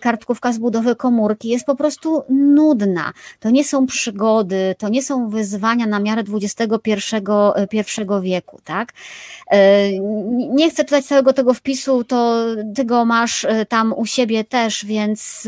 kartkówka 0.02 0.54
z 0.54 0.58
budowy 0.58 0.96
komórki 0.96 1.50
jest 1.50 1.66
po 1.66 1.76
prostu 1.76 2.24
nudna. 2.30 3.14
To 3.40 3.50
nie 3.50 3.64
są 3.64 3.86
przygody, 3.86 4.76
to 4.78 4.90
nie 4.90 5.04
są 5.04 5.30
wyzwania 5.30 5.39
na 5.88 6.00
miarę 6.00 6.24
XXI 6.34 6.64
e, 7.56 8.22
wieku, 8.22 8.60
tak? 8.64 8.94
E, 9.52 9.90
nie 10.50 10.70
chcę 10.70 10.84
czytać 10.84 11.06
całego 11.06 11.34
tego 11.34 11.54
wpisu, 11.54 12.04
to 12.04 12.46
ty 12.76 12.86
go 12.86 13.06
masz 13.06 13.46
e, 13.46 13.66
tam 13.66 13.94
u 13.94 14.06
siebie 14.06 14.44
też, 14.44 14.86
więc, 14.86 15.48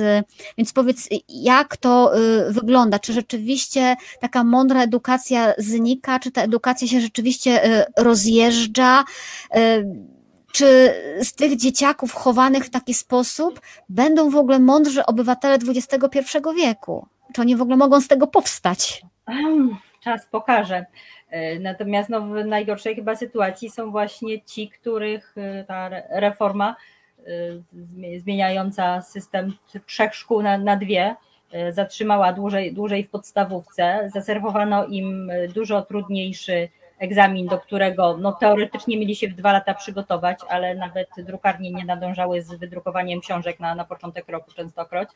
więc 0.57 0.73
powiedz, 0.73 1.09
jak 1.29 1.77
to 1.77 2.11
wygląda? 2.49 2.99
Czy 2.99 3.13
rzeczywiście 3.13 3.95
taka 4.19 4.43
mądra 4.43 4.83
edukacja 4.83 5.53
znika? 5.57 6.19
Czy 6.19 6.31
ta 6.31 6.41
edukacja 6.41 6.87
się 6.87 7.01
rzeczywiście 7.01 7.61
rozjeżdża? 7.97 9.03
czy 10.51 10.93
z 11.23 11.33
tych 11.33 11.55
dzieciaków 11.55 12.13
chowanych 12.13 12.65
w 12.65 12.69
taki 12.69 12.93
sposób 12.93 13.61
będą 13.89 14.29
w 14.29 14.35
ogóle 14.35 14.59
mądrzy 14.59 15.05
obywatele 15.05 15.55
XXI 15.55 16.37
wieku? 16.55 17.07
Czy 17.33 17.41
oni 17.41 17.55
w 17.55 17.61
ogóle 17.61 17.77
mogą 17.77 18.01
z 18.01 18.07
tego 18.07 18.27
powstać? 18.27 19.01
Czas 20.03 20.25
pokaże. 20.25 20.85
E, 21.29 21.59
natomiast 21.59 22.09
no, 22.09 22.21
w 22.21 22.45
najgorszej 22.45 22.95
chyba 22.95 23.15
sytuacji 23.15 23.69
są 23.69 23.91
właśnie 23.91 24.41
ci, 24.41 24.69
których 24.69 25.35
e, 25.37 25.63
ta 25.63 25.89
reforma 26.09 26.75
e, 27.19 28.19
zmieniająca 28.19 29.01
system 29.01 29.53
trzech 29.85 30.15
szkół 30.15 30.41
na, 30.41 30.57
na 30.57 30.75
dwie 30.77 31.15
zatrzymała 31.69 32.33
dłużej, 32.33 32.73
dłużej 32.73 33.03
w 33.03 33.09
podstawówce. 33.09 34.09
Zaserwowano 34.13 34.85
im 34.85 35.31
dużo 35.53 35.81
trudniejszy 35.81 36.69
egzamin, 36.99 37.47
do 37.47 37.59
którego 37.59 38.17
no, 38.17 38.31
teoretycznie 38.31 38.97
mieli 38.97 39.15
się 39.15 39.27
w 39.27 39.33
dwa 39.33 39.51
lata 39.51 39.73
przygotować, 39.73 40.39
ale 40.49 40.75
nawet 40.75 41.09
drukarnie 41.17 41.71
nie 41.71 41.85
nadążały 41.85 42.41
z 42.41 42.53
wydrukowaniem 42.53 43.21
książek 43.21 43.59
na, 43.59 43.75
na 43.75 43.85
początek 43.85 44.29
roku 44.29 44.51
częstokroć, 44.51 45.09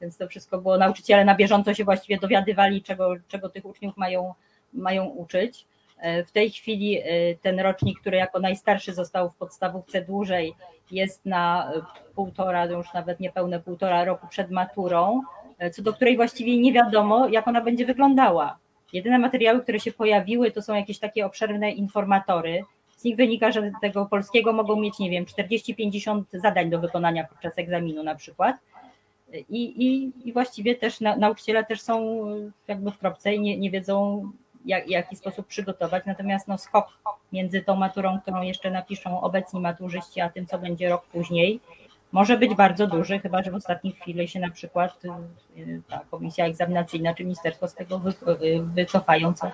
więc 0.00 0.16
to 0.16 0.28
wszystko 0.28 0.58
było, 0.58 0.78
nauczyciele 0.78 1.24
na 1.24 1.34
bieżąco 1.34 1.74
się 1.74 1.84
właściwie 1.84 2.18
dowiadywali, 2.18 2.82
czego, 2.82 3.14
czego 3.28 3.48
tych 3.48 3.64
uczniów 3.64 3.96
mają, 3.96 4.34
mają 4.72 5.04
uczyć. 5.04 5.66
E, 5.98 6.24
w 6.24 6.32
tej 6.32 6.50
chwili 6.50 6.98
e, 6.98 7.04
ten 7.42 7.60
rocznik, 7.60 8.00
który 8.00 8.16
jako 8.16 8.40
najstarszy 8.40 8.94
został 8.94 9.30
w 9.30 9.36
podstawówce 9.36 10.02
dłużej, 10.02 10.54
jest 10.90 11.26
na 11.26 11.72
półtora, 12.14 12.64
już 12.64 12.92
nawet 12.94 13.20
niepełne 13.20 13.60
półtora 13.60 14.04
roku 14.04 14.26
przed 14.26 14.50
maturą, 14.50 15.20
e, 15.58 15.70
co 15.70 15.82
do 15.82 15.92
której 15.92 16.16
właściwie 16.16 16.58
nie 16.58 16.72
wiadomo, 16.72 17.28
jak 17.28 17.48
ona 17.48 17.60
będzie 17.60 17.86
wyglądała 17.86 18.56
Jedyne 18.92 19.18
materiały, 19.18 19.62
które 19.62 19.80
się 19.80 19.92
pojawiły, 19.92 20.50
to 20.50 20.62
są 20.62 20.74
jakieś 20.74 20.98
takie 20.98 21.26
obszerne 21.26 21.70
informatory. 21.70 22.64
Z 22.96 23.04
nich 23.04 23.16
wynika, 23.16 23.52
że 23.52 23.70
tego 23.80 24.06
polskiego 24.06 24.52
mogą 24.52 24.80
mieć, 24.80 24.98
nie 24.98 25.10
wiem, 25.10 25.24
40-50 25.24 26.22
zadań 26.32 26.70
do 26.70 26.78
wykonania 26.78 27.24
podczas 27.24 27.58
egzaminu 27.58 28.02
na 28.02 28.14
przykład. 28.14 28.56
I, 29.32 29.84
i, 29.86 30.12
i 30.28 30.32
właściwie 30.32 30.74
też 30.74 31.00
na, 31.00 31.16
nauczyciele 31.16 31.64
też 31.64 31.80
są 31.80 32.24
jakby 32.68 32.90
w 32.90 32.98
kropce 32.98 33.34
i 33.34 33.40
nie, 33.40 33.58
nie 33.58 33.70
wiedzą, 33.70 34.22
jak, 34.64 34.90
jaki 34.90 35.16
sposób 35.16 35.46
przygotować. 35.46 36.06
Natomiast 36.06 36.48
no, 36.48 36.58
skok 36.58 36.86
między 37.32 37.62
tą 37.62 37.76
maturą, 37.76 38.20
którą 38.20 38.42
jeszcze 38.42 38.70
napiszą 38.70 39.20
obecni 39.20 39.60
maturzyści, 39.60 40.20
a 40.20 40.30
tym, 40.30 40.46
co 40.46 40.58
będzie 40.58 40.88
rok 40.88 41.06
później, 41.06 41.60
może 42.12 42.38
być 42.38 42.54
bardzo 42.54 42.86
duży, 42.86 43.18
chyba 43.18 43.42
że 43.42 43.50
w 43.50 43.54
ostatniej 43.54 43.92
chwili 43.92 44.28
się 44.28 44.40
na 44.40 44.50
przykład 44.50 45.04
y, 45.56 45.82
ta 45.88 46.00
komisja 46.10 46.46
egzaminacyjna 46.46 47.14
czy 47.14 47.22
ministerstwo 47.22 47.68
z 47.68 47.74
tego 47.74 48.00
y, 48.42 48.62
wycofają, 48.62 49.34
co, 49.34 49.50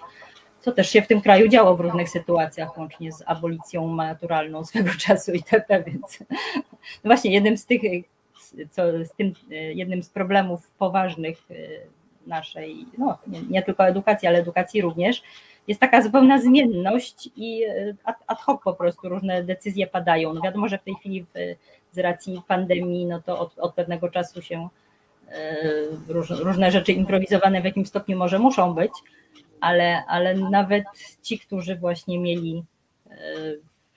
co 0.60 0.72
też 0.72 0.90
się 0.90 1.02
w 1.02 1.06
tym 1.06 1.20
kraju 1.20 1.48
działo 1.48 1.76
w 1.76 1.80
różnych 1.80 2.08
sytuacjach, 2.08 2.78
łącznie 2.78 3.12
z 3.12 3.22
abolicją 3.26 3.86
maturalną 3.86 4.64
swego 4.64 4.90
czasu 5.06 5.32
itp. 5.32 5.82
Więc 5.82 6.20
no 7.04 7.08
właśnie 7.08 7.30
jednym 7.30 7.56
z 7.56 7.66
tych, 7.66 7.82
co, 8.70 8.82
z 9.04 9.12
tym, 9.12 9.32
jednym 9.50 10.02
z 10.02 10.10
problemów 10.10 10.70
poważnych 10.78 11.50
y, 11.50 11.80
naszej, 12.26 12.86
no 12.98 13.18
nie, 13.26 13.42
nie 13.42 13.62
tylko 13.62 13.86
edukacji, 13.86 14.28
ale 14.28 14.38
edukacji 14.38 14.82
również, 14.82 15.22
jest 15.68 15.80
taka 15.80 16.02
zupełna 16.02 16.40
zmienność 16.40 17.28
i 17.36 17.62
ad 18.26 18.40
hoc 18.40 18.62
po 18.64 18.72
prostu 18.72 19.08
różne 19.08 19.42
decyzje 19.42 19.86
padają. 19.86 20.34
No 20.34 20.40
wiadomo, 20.40 20.68
że 20.68 20.78
w 20.78 20.82
tej 20.82 20.94
chwili 20.94 21.22
w 21.22 21.56
z 21.96 21.98
racji 21.98 22.42
pandemii, 22.48 23.06
no 23.06 23.22
to 23.22 23.38
od, 23.38 23.58
od 23.58 23.74
pewnego 23.74 24.08
czasu 24.08 24.42
się 24.42 24.68
e, 25.28 25.56
róż, 26.08 26.30
różne 26.30 26.70
rzeczy 26.70 26.92
improwizowane 26.92 27.60
w 27.60 27.64
jakim 27.64 27.86
stopniu 27.86 28.18
może 28.18 28.38
muszą 28.38 28.74
być, 28.74 28.90
ale, 29.60 30.04
ale 30.08 30.34
nawet 30.34 30.84
ci, 31.22 31.38
którzy 31.38 31.76
właśnie 31.76 32.18
mieli, 32.18 32.64
e, 33.10 33.14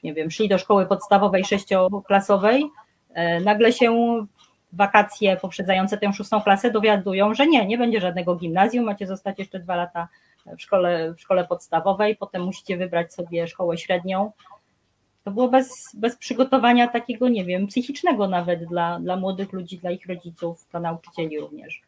nie 0.04 0.14
wiem, 0.14 0.32
szli 0.32 0.50
do 0.50 0.58
szkoły 0.58 0.86
podstawowej 0.86 1.46
sześcioklasowej, 1.46 2.66
e, 3.14 3.40
nagle 3.40 3.74
się 3.74 3.92
wakacje 4.74 5.38
poprzedzające 5.38 5.98
tę 5.98 6.14
szóstą 6.14 6.42
klasę 6.42 6.72
dowiadują, 6.72 7.34
że 7.34 7.48
nie, 7.48 7.66
nie 7.66 7.78
będzie 7.78 8.02
żadnego 8.02 8.36
gimnazjum, 8.36 8.86
macie 8.86 9.08
zostać 9.08 9.40
jeszcze 9.40 9.60
dwa 9.60 9.76
lata 9.76 10.08
w 10.58 10.62
szkole, 10.62 11.14
w 11.14 11.22
szkole 11.22 11.48
podstawowej, 11.48 12.16
potem 12.16 12.44
musicie 12.44 12.78
wybrać 12.78 13.14
sobie 13.14 13.48
szkołę 13.48 13.78
średnią, 13.78 14.32
to 15.24 15.32
było 15.32 15.50
bez, 15.50 15.90
bez 15.94 16.16
przygotowania 16.16 16.88
takiego, 16.88 17.30
nie 17.30 17.46
wiem, 17.46 17.68
psychicznego 17.68 18.28
nawet 18.28 18.66
dla, 18.66 19.00
dla 19.00 19.16
młodych 19.16 19.54
ludzi, 19.54 19.78
dla 19.78 19.92
ich 19.92 20.06
rodziców, 20.06 20.66
dla 20.72 20.80
nauczycieli 20.80 21.40
również. 21.40 21.82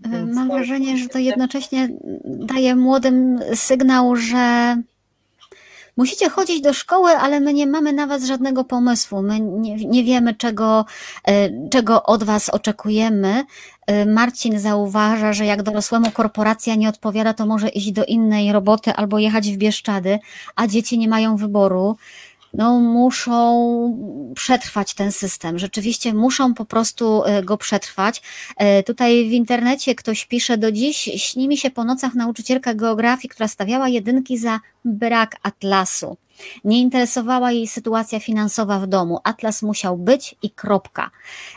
Więc 0.00 0.36
Mam 0.36 0.48
wrażenie, 0.48 0.96
że 0.96 1.08
to 1.08 1.18
jednocześnie 1.18 1.88
daje 2.24 2.76
młodym 2.76 3.38
sygnał, 3.54 4.16
że 4.16 4.76
musicie 5.96 6.28
chodzić 6.30 6.60
do 6.60 6.72
szkoły, 6.72 7.10
ale 7.10 7.40
my 7.40 7.54
nie 7.54 7.66
mamy 7.66 7.92
na 7.92 8.06
was 8.06 8.24
żadnego 8.24 8.64
pomysłu. 8.64 9.22
My 9.22 9.40
nie, 9.40 9.76
nie 9.76 10.04
wiemy, 10.04 10.34
czego, 10.34 10.84
e, 11.24 11.68
czego 11.68 12.02
od 12.02 12.24
was 12.24 12.48
oczekujemy. 12.48 13.44
E, 13.86 14.06
Marcin 14.06 14.58
zauważa, 14.58 15.32
że 15.32 15.46
jak 15.46 15.62
dorosłemu 15.62 16.10
korporacja 16.10 16.74
nie 16.74 16.88
odpowiada, 16.88 17.34
to 17.34 17.46
może 17.46 17.68
iść 17.68 17.92
do 17.92 18.04
innej 18.04 18.52
roboty 18.52 18.92
albo 18.92 19.18
jechać 19.18 19.50
w 19.50 19.56
Bieszczady, 19.56 20.18
a 20.56 20.66
dzieci 20.66 20.98
nie 20.98 21.08
mają 21.08 21.36
wyboru 21.36 21.96
no, 22.54 22.80
muszą 22.80 24.32
przetrwać 24.34 24.94
ten 24.94 25.12
system. 25.12 25.58
Rzeczywiście 25.58 26.14
muszą 26.14 26.54
po 26.54 26.64
prostu 26.64 27.24
e, 27.24 27.42
go 27.42 27.56
przetrwać. 27.56 28.22
E, 28.56 28.82
tutaj 28.82 29.28
w 29.28 29.32
internecie 29.32 29.94
ktoś 29.94 30.26
pisze 30.26 30.58
do 30.58 30.72
dziś, 30.72 30.96
śni 31.16 31.48
mi 31.48 31.56
się 31.56 31.70
po 31.70 31.84
nocach 31.84 32.14
nauczycielka 32.14 32.74
geografii, 32.74 33.28
która 33.28 33.48
stawiała 33.48 33.88
jedynki 33.88 34.38
za 34.38 34.60
brak 34.84 35.36
atlasu. 35.42 36.16
Nie 36.64 36.80
interesowała 36.80 37.52
jej 37.52 37.68
sytuacja 37.68 38.20
finansowa 38.20 38.78
w 38.78 38.86
domu. 38.86 39.18
Atlas 39.24 39.62
musiał 39.62 39.98
być 39.98 40.34
i 40.42 40.50
kropka. 40.50 41.10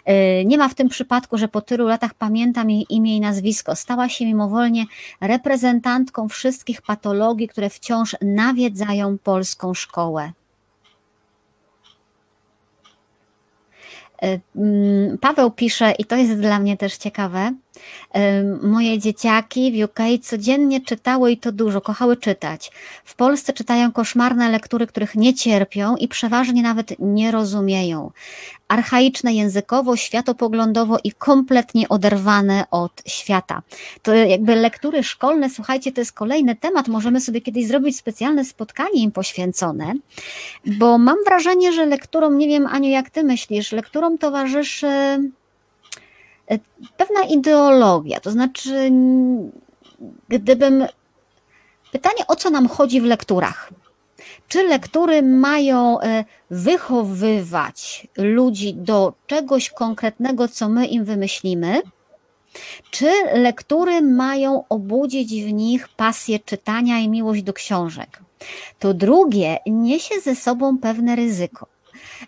E, 0.05 0.45
nie 0.45 0.57
ma 0.57 0.69
w 0.69 0.75
tym 0.75 0.89
przypadku, 0.89 1.37
że 1.37 1.47
po 1.47 1.61
tylu 1.61 1.87
latach 1.87 2.13
pamiętam 2.13 2.69
jej 2.69 2.85
imię 2.89 3.17
i 3.17 3.19
nazwisko. 3.19 3.75
Stała 3.75 4.09
się 4.09 4.25
mimowolnie 4.25 4.85
reprezentantką 5.21 6.29
wszystkich 6.29 6.81
patologii, 6.81 7.47
które 7.47 7.69
wciąż 7.69 8.15
nawiedzają 8.21 9.17
polską 9.17 9.73
szkołę. 9.73 10.23
E, 10.23 10.31
mm, 13.85 14.04
Paweł 15.21 15.51
pisze, 15.51 15.91
i 15.91 16.05
to 16.05 16.15
jest 16.15 16.39
dla 16.39 16.59
mnie 16.59 16.77
też 16.77 16.97
ciekawe, 16.97 17.53
Moje 18.61 18.99
dzieciaki 18.99 19.71
w 19.71 19.83
UK 19.85 19.99
codziennie 20.21 20.81
czytały 20.81 21.31
i 21.31 21.37
to 21.37 21.51
dużo, 21.51 21.81
kochały 21.81 22.17
czytać. 22.17 22.71
W 23.03 23.15
Polsce 23.15 23.53
czytają 23.53 23.91
koszmarne 23.91 24.49
lektury, 24.49 24.87
których 24.87 25.15
nie 25.15 25.33
cierpią 25.33 25.95
i 25.95 26.07
przeważnie 26.07 26.61
nawet 26.61 26.95
nie 26.99 27.31
rozumieją. 27.31 28.11
Archaiczne 28.67 29.33
językowo, 29.33 29.95
światopoglądowo 29.95 30.97
i 31.03 31.11
kompletnie 31.11 31.89
oderwane 31.89 32.63
od 32.71 32.91
świata. 33.05 33.61
To 34.01 34.13
jakby 34.13 34.55
lektury 34.55 35.03
szkolne, 35.03 35.49
słuchajcie, 35.49 35.91
to 35.91 36.01
jest 36.01 36.13
kolejny 36.13 36.55
temat. 36.55 36.87
Możemy 36.87 37.21
sobie 37.21 37.41
kiedyś 37.41 37.67
zrobić 37.67 37.97
specjalne 37.97 38.45
spotkanie 38.45 39.03
im 39.03 39.11
poświęcone, 39.11 39.93
bo 40.65 40.97
mam 40.97 41.17
wrażenie, 41.25 41.73
że 41.73 41.85
lekturom, 41.85 42.37
nie 42.37 42.47
wiem 42.47 42.67
Aniu, 42.67 42.89
jak 42.89 43.09
ty 43.09 43.23
myślisz, 43.23 43.71
lekturom 43.71 44.17
towarzyszy 44.17 44.87
pewna 46.97 47.23
ideologia, 47.23 48.19
to 48.19 48.31
znaczy, 48.31 48.91
gdybym. 50.29 50.85
Pytanie, 51.91 52.27
o 52.27 52.35
co 52.35 52.49
nam 52.49 52.67
chodzi 52.67 53.01
w 53.01 53.05
lekturach? 53.05 53.69
Czy 54.47 54.63
lektury 54.63 55.21
mają 55.21 56.01
e, 56.01 56.25
wychowywać 56.51 58.07
ludzi 58.17 58.73
do 58.73 59.13
czegoś 59.27 59.69
konkretnego, 59.69 60.47
co 60.47 60.69
my 60.69 60.85
im 60.85 61.05
wymyślimy? 61.05 61.81
Czy 62.91 63.11
lektury 63.33 64.01
mają 64.01 64.63
obudzić 64.69 65.43
w 65.43 65.53
nich 65.53 65.87
pasję 65.87 66.39
czytania 66.39 66.99
i 66.99 67.09
miłość 67.09 67.43
do 67.43 67.53
książek? 67.53 68.19
To 68.79 68.93
drugie 68.93 69.57
niesie 69.65 70.19
ze 70.19 70.35
sobą 70.35 70.77
pewne 70.77 71.15
ryzyko. 71.15 71.67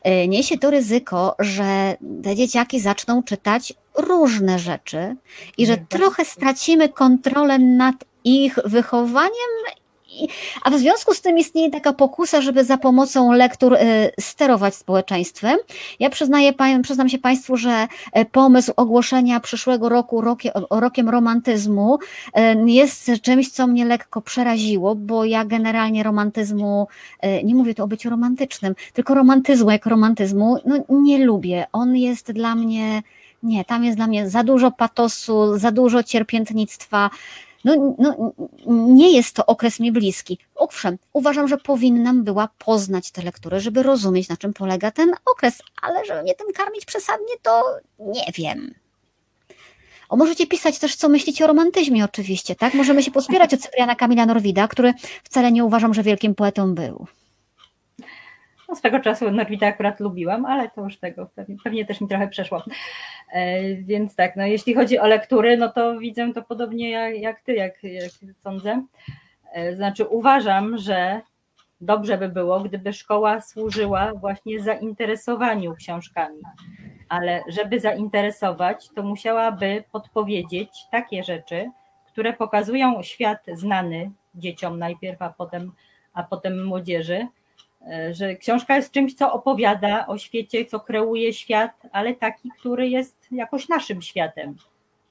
E, 0.03 0.27
niesie 0.27 0.58
to 0.58 0.71
ryzyko, 0.71 1.36
że 1.39 1.97
te 2.23 2.36
dzieciaki 2.36 2.80
zaczną 2.80 3.23
czytać 3.23 3.73
różne 3.98 4.60
rzeczy 4.60 5.16
i 5.58 5.66
że 5.66 5.78
trochę 5.78 6.26
stracimy 6.26 6.90
kontrolę 6.90 7.60
nad 7.60 7.96
ich 8.24 8.60
wychowaniem 8.66 9.52
a 10.64 10.70
w 10.70 10.80
związku 10.80 11.14
z 11.14 11.22
tym 11.22 11.38
istnieje 11.38 11.72
taka 11.72 11.94
pokusa, 11.94 12.42
żeby 12.42 12.64
za 12.64 12.78
pomocą 12.78 13.32
lektur 13.32 13.74
y, 13.74 13.78
sterować 14.20 14.76
społeczeństwem. 14.76 15.58
Ja 16.00 16.10
przyznaję, 16.10 16.54
przyznam 16.84 17.10
się 17.10 17.18
Państwu, 17.18 17.58
że 17.58 17.88
y, 18.18 18.26
pomysł 18.26 18.74
ogłoszenia 18.76 19.40
przyszłego 19.40 19.90
roku 19.90 20.22
rokiem 20.72 21.10
romantyzmu 21.10 22.00
y, 22.28 22.72
jest 22.72 23.12
czymś, 23.22 23.50
co 23.50 23.68
mnie 23.68 23.86
lekko 23.86 24.22
przeraziło, 24.22 24.96
bo 24.96 25.26
ja 25.26 25.46
generalnie 25.46 26.04
romantyzmu, 26.04 26.88
nie 27.44 27.56
mówię 27.56 27.76
tu 27.76 27.84
o 27.84 27.88
byciu 27.88 28.10
romantycznym, 28.10 28.76
tylko 28.94 29.14
romantyzmu 29.14 29.72
jak 29.72 29.86
romantyzmu, 29.86 30.58
no 30.66 30.84
nie 30.90 31.26
lubię. 31.26 31.66
On 31.72 31.96
jest 31.96 32.32
dla 32.32 32.56
mnie 32.56 33.02
nie, 33.43 33.65
tam 33.65 33.84
jest 33.84 33.97
dla 33.97 34.08
mnie 34.08 34.30
za 34.30 34.43
dużo 34.43 34.71
patosu, 34.71 35.58
za 35.58 35.71
dużo 35.71 36.04
cierpiętnictwa, 36.04 37.10
no, 37.65 37.95
no, 38.00 38.34
nie 38.67 39.12
jest 39.12 39.36
to 39.36 39.45
okres 39.45 39.80
mi 39.80 39.91
bliski. 39.91 40.38
Owszem, 40.56 40.97
uważam, 41.13 41.47
że 41.47 41.58
powinnam 41.58 42.23
była 42.23 42.50
poznać 42.58 43.12
te 43.12 43.21
lektury, 43.21 43.60
żeby 43.60 43.84
rozumieć, 43.84 44.30
na 44.30 44.38
czym 44.38 44.54
polega 44.54 44.91
ten 44.91 45.12
okres, 45.26 45.62
ale 45.82 46.06
żeby 46.06 46.23
mnie 46.23 46.36
tym 46.36 46.54
karmić 46.54 46.86
przesadnie, 46.86 47.34
to 47.41 47.63
nie 48.00 48.32
wiem. 48.38 48.73
O, 50.10 50.15
możecie 50.15 50.47
pisać 50.47 50.80
też, 50.80 50.95
co 50.95 51.10
myślicie 51.10 51.43
o 51.43 51.47
romantyzmie, 51.47 52.06
oczywiście, 52.06 52.56
tak? 52.56 52.73
Możemy 52.73 53.04
się 53.04 53.12
pospierać 53.12 53.54
od 53.54 53.62
Cypriana 53.62 53.95
Kamila 53.95 54.26
Norwida, 54.26 54.67
który 54.67 54.93
wcale 55.23 55.52
nie 55.52 55.65
uważam, 55.65 55.93
że 55.93 56.04
wielkim 56.04 56.36
poetą 56.36 56.76
był. 56.76 57.08
No, 58.69 58.75
swego 58.75 58.99
czasu 58.99 59.32
Norwida 59.32 59.67
akurat 59.67 59.99
lubiłam, 59.99 60.45
ale 60.45 60.69
to 60.69 60.84
już 60.84 60.97
tego 60.97 61.30
pewnie, 61.36 61.56
pewnie 61.63 61.86
też 61.86 62.01
mi 62.01 62.08
trochę 62.08 62.27
przeszło. 62.27 62.63
E, 63.32 63.75
więc 63.75 64.15
tak, 64.15 64.36
no 64.36 64.45
jeśli 64.45 64.73
chodzi 64.73 64.99
o 64.99 65.08
lektury, 65.08 65.58
no 65.58 65.69
to 65.69 65.99
widzę 65.99 66.34
to 66.34 66.41
podobnie 66.41 66.91
jak, 66.91 67.17
jak 67.17 67.41
ty, 67.41 67.53
jak, 67.53 67.84
jak 67.84 68.12
sądzę. 68.43 68.84
E, 69.53 69.75
znaczy 69.75 70.06
uważam, 70.06 70.77
że 70.77 71.21
dobrze 71.82 72.17
by 72.17 72.30
było, 72.30 72.60
gdyby 72.60 72.93
szkoła 72.93 73.41
służyła 73.41 74.13
właśnie 74.13 74.60
zainteresowaniu 74.60 75.75
książkami. 75.75 76.41
Ale 77.10 77.43
żeby 77.47 77.80
zainteresować, 77.80 78.89
to 78.95 79.03
musiałaby 79.03 79.84
podpowiedzieć 79.91 80.69
takie 80.91 81.23
rzeczy, 81.23 81.69
które 82.08 82.34
pokazują 82.34 83.03
świat 83.03 83.39
znany 83.53 84.12
dzieciom 84.36 84.80
najpierw, 84.80 85.21
a 85.21 85.30
potem, 85.30 85.71
a 86.13 86.23
potem 86.23 86.65
młodzieży, 86.65 87.27
że 88.12 88.36
książka 88.36 88.76
jest 88.76 88.92
czymś, 88.92 89.13
co 89.13 89.34
opowiada 89.34 90.08
o 90.08 90.18
świecie, 90.18 90.66
co 90.66 90.80
kreuje 90.80 91.34
świat, 91.34 91.72
ale 91.92 92.13
taki, 92.13 92.50
który 92.60 92.90
jest 92.90 93.28
jakoś 93.32 93.70
naszym 93.70 94.02
światem. 94.02 94.56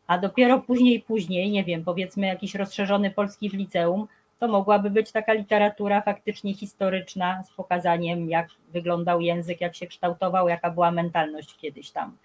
A 0.07 0.19
dopiero 0.19 0.59
później, 0.61 1.01
później, 1.01 1.51
nie 1.51 1.65
wiem, 1.65 1.85
powiedzmy 1.85 2.27
jakiś 2.27 2.55
rozszerzony 2.55 3.11
polski 3.11 3.51
w 3.51 3.55
liceum, 3.55 4.07
to 4.39 4.49
mogłaby 4.49 4.91
być 4.91 5.13
taka 5.13 5.33
literatura 5.33 6.01
faktycznie 6.01 6.55
historyczna 6.55 7.43
z 7.43 7.51
pokazaniem, 7.51 8.31
jak 8.31 8.49
wyglądał 8.73 9.21
język, 9.21 9.61
jak 9.61 9.75
się 9.75 9.87
kształtował, 9.87 10.49
jaka 10.49 10.71
była 10.71 10.91
mentalność 10.91 11.57
kiedyś 11.57 11.91
tam. 11.91 12.17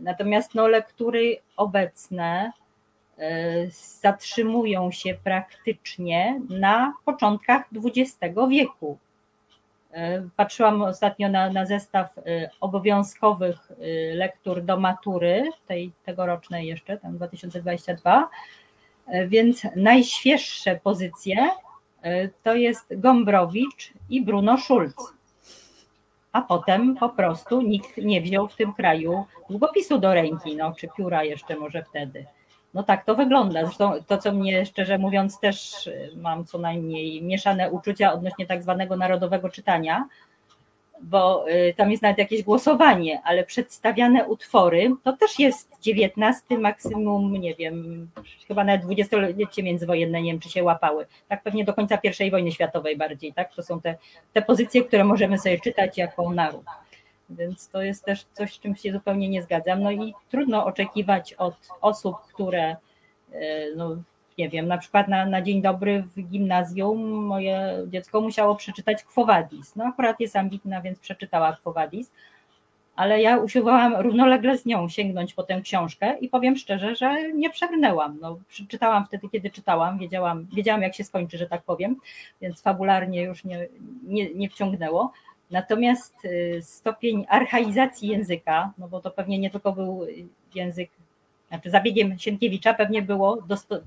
Natomiast 0.00 0.54
no, 0.54 0.68
lektury 0.68 1.36
obecne 1.56 2.52
e, 3.18 3.70
zatrzymują 4.00 4.90
się 4.90 5.14
praktycznie 5.24 6.40
na 6.48 6.94
początkach 7.04 7.68
XX 7.84 8.34
wieku. 8.48 8.98
E, 9.98 10.28
patrzyłam 10.36 10.82
ostatnio 10.82 11.28
na, 11.28 11.50
na 11.50 11.66
zestaw 11.66 12.18
e, 12.18 12.50
obowiązkowych 12.60 13.70
e, 13.70 14.14
lektur 14.14 14.62
do 14.62 14.76
matury, 14.76 15.50
tej 15.66 15.92
tegorocznej 16.04 16.66
jeszcze, 16.66 16.98
tam 16.98 17.16
2022, 17.16 18.28
więc 19.26 19.66
najświeższe 19.76 20.80
pozycje 20.82 21.36
to 22.42 22.54
jest 22.54 23.00
Gombrowicz 23.00 23.92
i 24.10 24.22
Bruno 24.22 24.58
Schulz. 24.58 24.94
A 26.32 26.42
potem 26.42 26.96
po 26.96 27.08
prostu 27.08 27.62
nikt 27.62 27.96
nie 27.96 28.20
wziął 28.20 28.48
w 28.48 28.56
tym 28.56 28.72
kraju 28.72 29.24
długopisu 29.50 29.98
do 29.98 30.14
ręki, 30.14 30.56
no, 30.56 30.72
czy 30.72 30.88
pióra 30.96 31.24
jeszcze 31.24 31.56
może 31.56 31.84
wtedy. 31.84 32.26
No 32.74 32.82
tak 32.82 33.04
to 33.04 33.14
wygląda. 33.14 33.64
Zresztą 33.64 33.92
to, 34.06 34.18
co 34.18 34.32
mnie 34.32 34.66
szczerze 34.66 34.98
mówiąc 34.98 35.40
też 35.40 35.86
y, 35.86 36.10
mam 36.16 36.44
co 36.44 36.58
najmniej 36.58 37.22
mieszane 37.22 37.70
uczucia 37.70 38.12
odnośnie 38.12 38.46
tak 38.46 38.62
zwanego 38.62 38.96
narodowego 38.96 39.48
czytania, 39.48 40.08
bo 41.00 41.50
y, 41.50 41.74
tam 41.76 41.90
jest 41.90 42.02
nawet 42.02 42.18
jakieś 42.18 42.42
głosowanie, 42.42 43.20
ale 43.24 43.44
przedstawiane 43.44 44.24
utwory 44.24 44.94
to 45.04 45.12
też 45.12 45.38
jest 45.38 45.72
XIX, 45.86 46.60
maksimum, 46.60 47.32
nie 47.32 47.54
wiem, 47.54 48.08
chyba 48.48 48.64
nawet 48.64 48.82
dwudziestolecie 48.82 49.62
międzywojenne, 49.62 50.22
nie 50.22 50.32
wiem, 50.32 50.40
czy 50.40 50.50
się 50.50 50.64
łapały. 50.64 51.06
Tak 51.28 51.42
pewnie 51.42 51.64
do 51.64 51.74
końca 51.74 51.98
I 52.24 52.30
wojny 52.30 52.52
światowej 52.52 52.96
bardziej, 52.96 53.32
tak? 53.32 53.54
To 53.54 53.62
są 53.62 53.80
te, 53.80 53.96
te 54.32 54.42
pozycje, 54.42 54.84
które 54.84 55.04
możemy 55.04 55.38
sobie 55.38 55.60
czytać 55.60 55.98
jako 55.98 56.30
naród. 56.30 56.64
Więc 57.30 57.68
to 57.68 57.82
jest 57.82 58.04
też 58.04 58.24
coś, 58.32 58.54
z 58.54 58.60
czym 58.60 58.76
się 58.76 58.92
zupełnie 58.92 59.28
nie 59.28 59.42
zgadzam. 59.42 59.82
No 59.82 59.90
i 59.90 60.14
trudno 60.30 60.64
oczekiwać 60.64 61.34
od 61.34 61.54
osób, 61.80 62.16
które, 62.32 62.76
e, 63.32 63.74
no 63.76 63.96
nie 64.38 64.48
wiem, 64.48 64.68
na 64.68 64.78
przykład 64.78 65.08
na, 65.08 65.26
na 65.26 65.42
dzień 65.42 65.62
dobry 65.62 66.02
w 66.16 66.22
gimnazjum 66.22 67.26
moje 67.26 67.84
dziecko 67.86 68.20
musiało 68.20 68.56
przeczytać 68.56 69.04
Quo 69.04 69.24
Vadis. 69.24 69.76
No 69.76 69.84
akurat 69.84 70.20
jest 70.20 70.36
ambitna, 70.36 70.80
więc 70.80 70.98
przeczytała 70.98 71.56
Quo 71.62 71.72
Vadis, 71.72 72.10
ale 72.96 73.22
ja 73.22 73.36
usiłowałam 73.36 73.96
równolegle 73.96 74.58
z 74.58 74.66
nią 74.66 74.88
sięgnąć 74.88 75.34
po 75.34 75.42
tę 75.42 75.60
książkę 75.60 76.18
i 76.18 76.28
powiem 76.28 76.56
szczerze, 76.56 76.96
że 76.96 77.32
nie 77.32 77.50
przebrnęłam. 77.50 78.18
No, 78.20 78.38
czytałam 78.68 79.04
wtedy, 79.06 79.28
kiedy 79.28 79.50
czytałam, 79.50 79.98
wiedziałam, 79.98 80.46
wiedziałam 80.52 80.82
jak 80.82 80.94
się 80.94 81.04
skończy, 81.04 81.38
że 81.38 81.46
tak 81.46 81.62
powiem, 81.62 81.96
więc 82.40 82.62
fabularnie 82.62 83.22
już 83.22 83.44
nie, 83.44 83.68
nie, 84.02 84.34
nie 84.34 84.50
wciągnęło 84.50 85.12
Natomiast 85.50 86.24
y, 86.24 86.60
stopień 86.62 87.26
archaizacji 87.28 88.08
języka, 88.08 88.72
no 88.78 88.88
bo 88.88 89.00
to 89.00 89.10
pewnie 89.10 89.38
nie 89.38 89.50
tylko 89.50 89.72
był 89.72 90.06
język, 90.54 90.90
znaczy 91.48 91.70
zabiegiem 91.70 92.18
Sienkiewicza 92.18 92.74
pewnie 92.74 93.02
było 93.02 93.38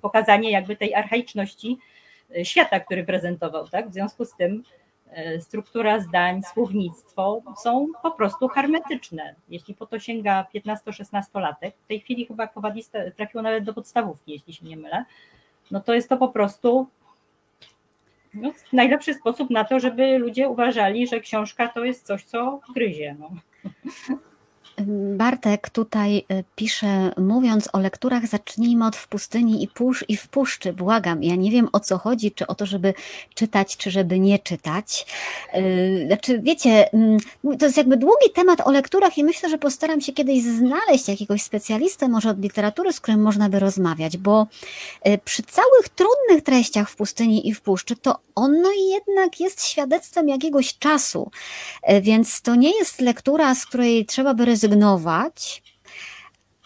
pokazanie 0.01 0.51
jakby 0.51 0.75
tej 0.75 0.95
archaiczności 0.95 1.77
y, 2.37 2.45
świata, 2.45 2.79
który 2.79 3.03
prezentował, 3.03 3.67
tak? 3.67 3.89
W 3.89 3.93
związku 3.93 4.25
z 4.25 4.35
tym 4.35 4.63
y, 5.17 5.41
struktura 5.41 5.99
zdań, 5.99 6.41
słownictwo 6.53 7.41
są 7.63 7.87
po 8.03 8.11
prostu 8.11 8.47
hermetyczne. 8.47 9.35
Jeśli 9.49 9.75
po 9.75 9.85
to 9.85 9.99
sięga 9.99 10.45
15-16 10.55 11.41
latek, 11.41 11.75
w 11.83 11.87
tej 11.87 11.99
chwili 11.99 12.25
chyba 12.25 12.47
Kowadista 12.47 12.99
trafiło 13.17 13.41
nawet 13.41 13.63
do 13.63 13.73
podstawówki, 13.73 14.31
jeśli 14.31 14.53
się 14.53 14.65
nie 14.65 14.77
mylę, 14.77 15.05
no 15.71 15.79
to 15.79 15.93
jest 15.93 16.09
to 16.09 16.17
po 16.17 16.27
prostu 16.27 16.87
no, 18.33 18.51
najlepszy 18.73 19.13
sposób 19.13 19.49
na 19.49 19.63
to, 19.63 19.79
żeby 19.79 20.17
ludzie 20.17 20.49
uważali, 20.49 21.07
że 21.07 21.19
książka 21.19 21.67
to 21.67 21.85
jest 21.85 22.05
coś, 22.05 22.23
co 22.23 22.59
gryzie. 22.75 23.15
No. 23.19 23.31
Bartek 25.17 25.69
tutaj 25.69 26.17
y, 26.17 26.43
pisze, 26.55 27.11
mówiąc 27.17 27.69
o 27.73 27.79
lekturach, 27.79 28.27
zacznijmy 28.27 28.85
od 28.85 28.95
w 28.95 29.07
pustyni 29.07 29.63
i, 29.63 29.67
pusz, 29.67 30.05
i 30.07 30.17
w 30.17 30.27
puszczy. 30.27 30.73
Błagam, 30.73 31.23
ja 31.23 31.35
nie 31.35 31.51
wiem 31.51 31.69
o 31.71 31.79
co 31.79 31.97
chodzi, 31.97 32.31
czy 32.31 32.47
o 32.47 32.55
to, 32.55 32.65
żeby 32.65 32.93
czytać, 33.35 33.77
czy 33.77 33.91
żeby 33.91 34.19
nie 34.19 34.39
czytać. 34.39 35.05
Y, 35.55 36.03
znaczy, 36.07 36.39
wiecie, 36.43 36.93
mm, 36.93 37.19
to 37.59 37.65
jest 37.65 37.77
jakby 37.77 37.97
długi 37.97 38.29
temat 38.35 38.61
o 38.67 38.71
lekturach 38.71 39.17
i 39.17 39.23
myślę, 39.23 39.49
że 39.49 39.57
postaram 39.57 40.01
się 40.01 40.13
kiedyś 40.13 40.43
znaleźć 40.43 41.07
jakiegoś 41.07 41.41
specjalistę, 41.41 42.07
może 42.07 42.29
od 42.29 42.41
literatury, 42.41 42.93
z 42.93 42.99
którym 42.99 43.21
można 43.21 43.49
by 43.49 43.59
rozmawiać, 43.59 44.17
bo 44.17 44.47
y, 45.07 45.19
przy 45.25 45.43
całych 45.43 45.89
trudnych 45.95 46.43
treściach 46.43 46.89
w 46.89 46.95
pustyni 46.95 47.47
i 47.47 47.53
w 47.53 47.61
puszczy, 47.61 47.95
to 47.95 48.19
ono 48.35 48.69
jednak 48.71 49.39
jest 49.39 49.65
świadectwem 49.65 50.29
jakiegoś 50.29 50.77
czasu, 50.77 51.31
więc 52.01 52.41
to 52.41 52.55
nie 52.55 52.77
jest 52.77 53.01
lektura, 53.01 53.55
z 53.55 53.65
której 53.65 54.05
trzeba 54.05 54.33
by 54.33 54.45
rezygnować 54.45 54.70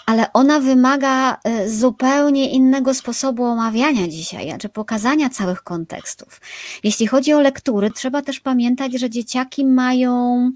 ale 0.05 0.33
ona 0.33 0.59
wymaga 0.59 1.37
e, 1.43 1.69
zupełnie 1.69 2.49
innego 2.49 2.93
sposobu 2.93 3.43
omawiania 3.43 4.07
dzisiaj, 4.07 4.57
czy 4.59 4.69
pokazania 4.69 5.29
całych 5.29 5.63
kontekstów. 5.63 6.41
Jeśli 6.83 7.07
chodzi 7.07 7.33
o 7.33 7.41
lektury, 7.41 7.91
trzeba 7.91 8.21
też 8.21 8.39
pamiętać, 8.39 8.93
że 8.93 9.09
dzieciaki 9.09 9.65
mają 9.65 10.51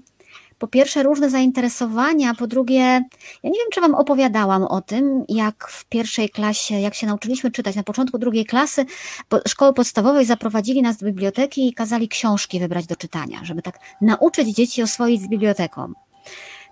po 0.58 0.66
pierwsze 0.66 1.02
różne 1.02 1.30
zainteresowania, 1.30 2.34
po 2.34 2.46
drugie, 2.46 2.78
ja 3.42 3.50
nie 3.50 3.58
wiem, 3.58 3.68
czy 3.72 3.80
Wam 3.80 3.94
opowiadałam 3.94 4.62
o 4.62 4.80
tym, 4.80 5.24
jak 5.28 5.68
w 5.68 5.84
pierwszej 5.84 6.28
klasie, 6.28 6.80
jak 6.80 6.94
się 6.94 7.06
nauczyliśmy 7.06 7.50
czytać, 7.50 7.76
na 7.76 7.82
początku 7.82 8.18
drugiej 8.18 8.44
klasy 8.46 8.84
szkoły 9.48 9.74
podstawowej 9.74 10.24
zaprowadzili 10.26 10.82
nas 10.82 10.96
do 10.96 11.06
biblioteki 11.06 11.68
i 11.68 11.72
kazali 11.72 12.08
książki 12.08 12.60
wybrać 12.60 12.86
do 12.86 12.96
czytania, 12.96 13.40
żeby 13.42 13.62
tak 13.62 13.78
nauczyć 14.00 14.48
dzieci 14.48 14.82
oswoić 14.82 15.22
z 15.22 15.28
biblioteką. 15.28 15.92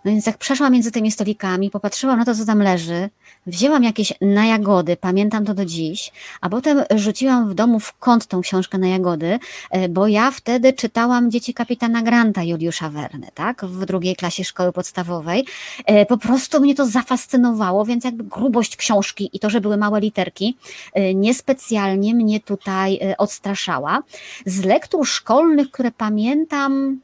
No 0.05 0.11
więc 0.11 0.27
jak 0.27 0.39
przeszłam 0.39 0.73
między 0.73 0.93
tymi 0.93 1.11
stolikami, 1.11 1.71
popatrzyłam 1.71 2.19
na 2.19 2.25
to, 2.25 2.35
co 2.35 2.45
tam 2.45 2.63
leży, 2.63 3.11
wzięłam 3.47 3.85
jakieś 3.85 4.13
na 4.21 4.47
jagody, 4.47 4.97
pamiętam 4.97 5.45
to 5.45 5.55
do 5.55 5.65
dziś, 5.65 6.13
a 6.41 6.49
potem 6.49 6.83
rzuciłam 6.95 7.51
w 7.51 7.55
domu 7.55 7.81
w 7.81 7.99
kąt 7.99 8.27
tą 8.27 8.41
książkę 8.41 8.79
na 8.79 8.89
jagody, 8.89 9.39
e, 9.71 9.89
bo 9.89 10.09
ja 10.09 10.31
wtedy 10.31 10.73
czytałam 10.73 11.31
Dzieci 11.31 11.55
kapitana 11.55 12.03
Granta 12.03 12.43
Juliusza 12.43 12.91
Werny, 12.91 13.29
tak, 13.35 13.65
w 13.65 13.85
drugiej 13.85 14.17
klasie 14.17 14.45
szkoły 14.45 14.73
podstawowej. 14.73 15.47
E, 15.87 16.07
po 16.07 16.19
prostu 16.19 16.61
mnie 16.61 16.75
to 16.75 16.87
zafascynowało, 16.87 17.85
więc 17.85 18.05
jakby 18.05 18.25
grubość 18.25 18.77
książki 18.77 19.31
i 19.33 19.39
to, 19.39 19.51
że 19.51 19.61
były 19.61 19.77
małe 19.77 20.01
literki, 20.01 20.57
e, 20.95 21.15
niespecjalnie 21.15 22.15
mnie 22.15 22.41
tutaj 22.41 23.01
odstraszała. 23.19 24.03
Z 24.47 24.65
lektur 24.65 25.07
szkolnych, 25.07 25.71
które 25.71 25.91
pamiętam, 25.91 27.01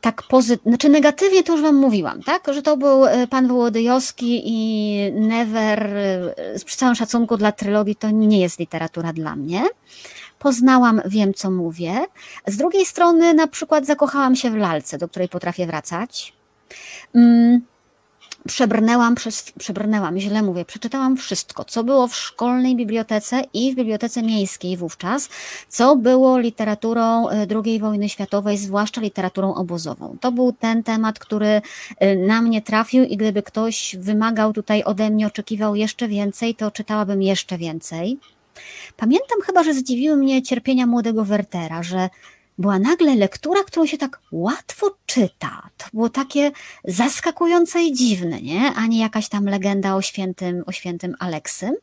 tak 0.00 0.22
pozytywnie, 0.22 0.72
znaczy 0.72 0.88
negatywnie 0.88 1.42
to 1.42 1.52
już 1.52 1.62
Wam 1.62 1.76
mówiłam, 1.76 2.22
tak? 2.22 2.42
Że 2.54 2.62
to 2.62 2.76
był 2.76 3.06
e, 3.06 3.26
pan 3.26 3.48
Wołodyjowski 3.48 4.42
i 4.44 5.12
Never, 5.12 5.96
e, 5.96 6.34
przy 6.64 6.76
całym 6.76 6.94
szacunku 6.94 7.36
dla 7.36 7.52
trylogii, 7.52 7.96
to 7.96 8.10
nie 8.10 8.40
jest 8.40 8.58
literatura 8.58 9.12
dla 9.12 9.36
mnie. 9.36 9.64
Poznałam, 10.38 11.00
wiem 11.06 11.34
co 11.34 11.50
mówię. 11.50 12.04
Z 12.46 12.56
drugiej 12.56 12.86
strony, 12.86 13.34
na 13.34 13.46
przykład, 13.46 13.86
zakochałam 13.86 14.36
się 14.36 14.50
w 14.50 14.56
lalce, 14.56 14.98
do 14.98 15.08
której 15.08 15.28
potrafię 15.28 15.66
wracać. 15.66 16.32
Mm, 17.14 17.60
przebrnęłam 18.46 19.14
przez, 19.14 19.52
przebrnęłam, 19.58 20.18
źle 20.18 20.42
mówię, 20.42 20.64
przeczytałam 20.64 21.16
wszystko, 21.16 21.64
co 21.64 21.84
było 21.84 22.08
w 22.08 22.16
szkolnej 22.16 22.76
bibliotece 22.76 23.42
i 23.54 23.72
w 23.72 23.76
bibliotece 23.76 24.22
miejskiej 24.22 24.76
wówczas, 24.76 25.28
co 25.68 25.96
było 25.96 26.38
literaturą 26.38 27.28
e, 27.28 27.46
II 27.64 27.80
wojny 27.80 28.08
światowej, 28.08 28.58
zwłaszcza 28.58 29.00
literaturą 29.00 29.54
obozową. 29.54 30.16
To 30.20 30.32
był 30.32 30.52
ten 30.52 30.82
temat, 30.82 31.18
który 31.18 31.62
e, 31.98 32.16
na 32.16 32.42
mnie 32.42 32.62
trafił 32.62 33.04
i 33.04 33.16
gdyby 33.16 33.42
ktoś 33.42 33.96
wymagał 33.98 34.52
tutaj 34.52 34.84
ode 34.84 35.10
mnie, 35.10 35.26
oczekiwał 35.26 35.74
jeszcze 35.74 36.08
więcej, 36.08 36.54
to 36.54 36.70
czytałabym 36.70 37.22
jeszcze 37.22 37.58
więcej. 37.58 38.18
Pamiętam 38.96 39.38
chyba, 39.46 39.62
że 39.62 39.74
zdziwiły 39.74 40.16
mnie 40.16 40.42
cierpienia 40.42 40.86
młodego 40.86 41.24
Wertera, 41.24 41.82
że 41.82 42.08
była 42.58 42.78
nagle 42.78 43.16
lektura, 43.16 43.64
którą 43.64 43.86
się 43.86 43.98
tak 43.98 44.20
łatwo 44.32 44.96
czyta. 45.06 45.70
To 45.76 45.86
było 45.92 46.08
takie 46.08 46.50
zaskakujące 46.84 47.82
i 47.82 47.92
dziwne, 47.92 48.42
nie? 48.42 48.72
A 48.76 48.86
nie 48.86 49.00
jakaś 49.00 49.28
tam 49.28 49.44
legenda 49.44 49.94
o 49.94 50.02
świętym, 50.02 50.64
o 50.66 50.72
świętym 50.72 51.14
Aleksym. 51.18 51.74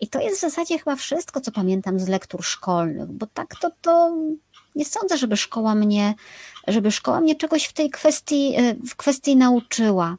I 0.00 0.08
to 0.08 0.20
jest 0.20 0.38
w 0.38 0.40
zasadzie 0.40 0.78
chyba 0.78 0.96
wszystko, 0.96 1.40
co 1.40 1.52
pamiętam 1.52 2.00
z 2.00 2.08
lektur 2.08 2.44
szkolnych, 2.44 3.12
bo 3.12 3.26
tak 3.26 3.56
to, 3.60 3.70
to 3.82 4.16
nie 4.76 4.84
sądzę, 4.84 5.16
żeby 5.16 5.36
szkoła 5.36 5.74
mnie, 5.74 6.14
żeby 6.68 6.90
szkoła 6.90 7.20
mnie 7.20 7.36
czegoś 7.36 7.64
w 7.64 7.72
tej 7.72 7.90
kwestii, 7.90 8.54
w 8.88 8.96
kwestii 8.96 9.36
nauczyła. 9.36 10.16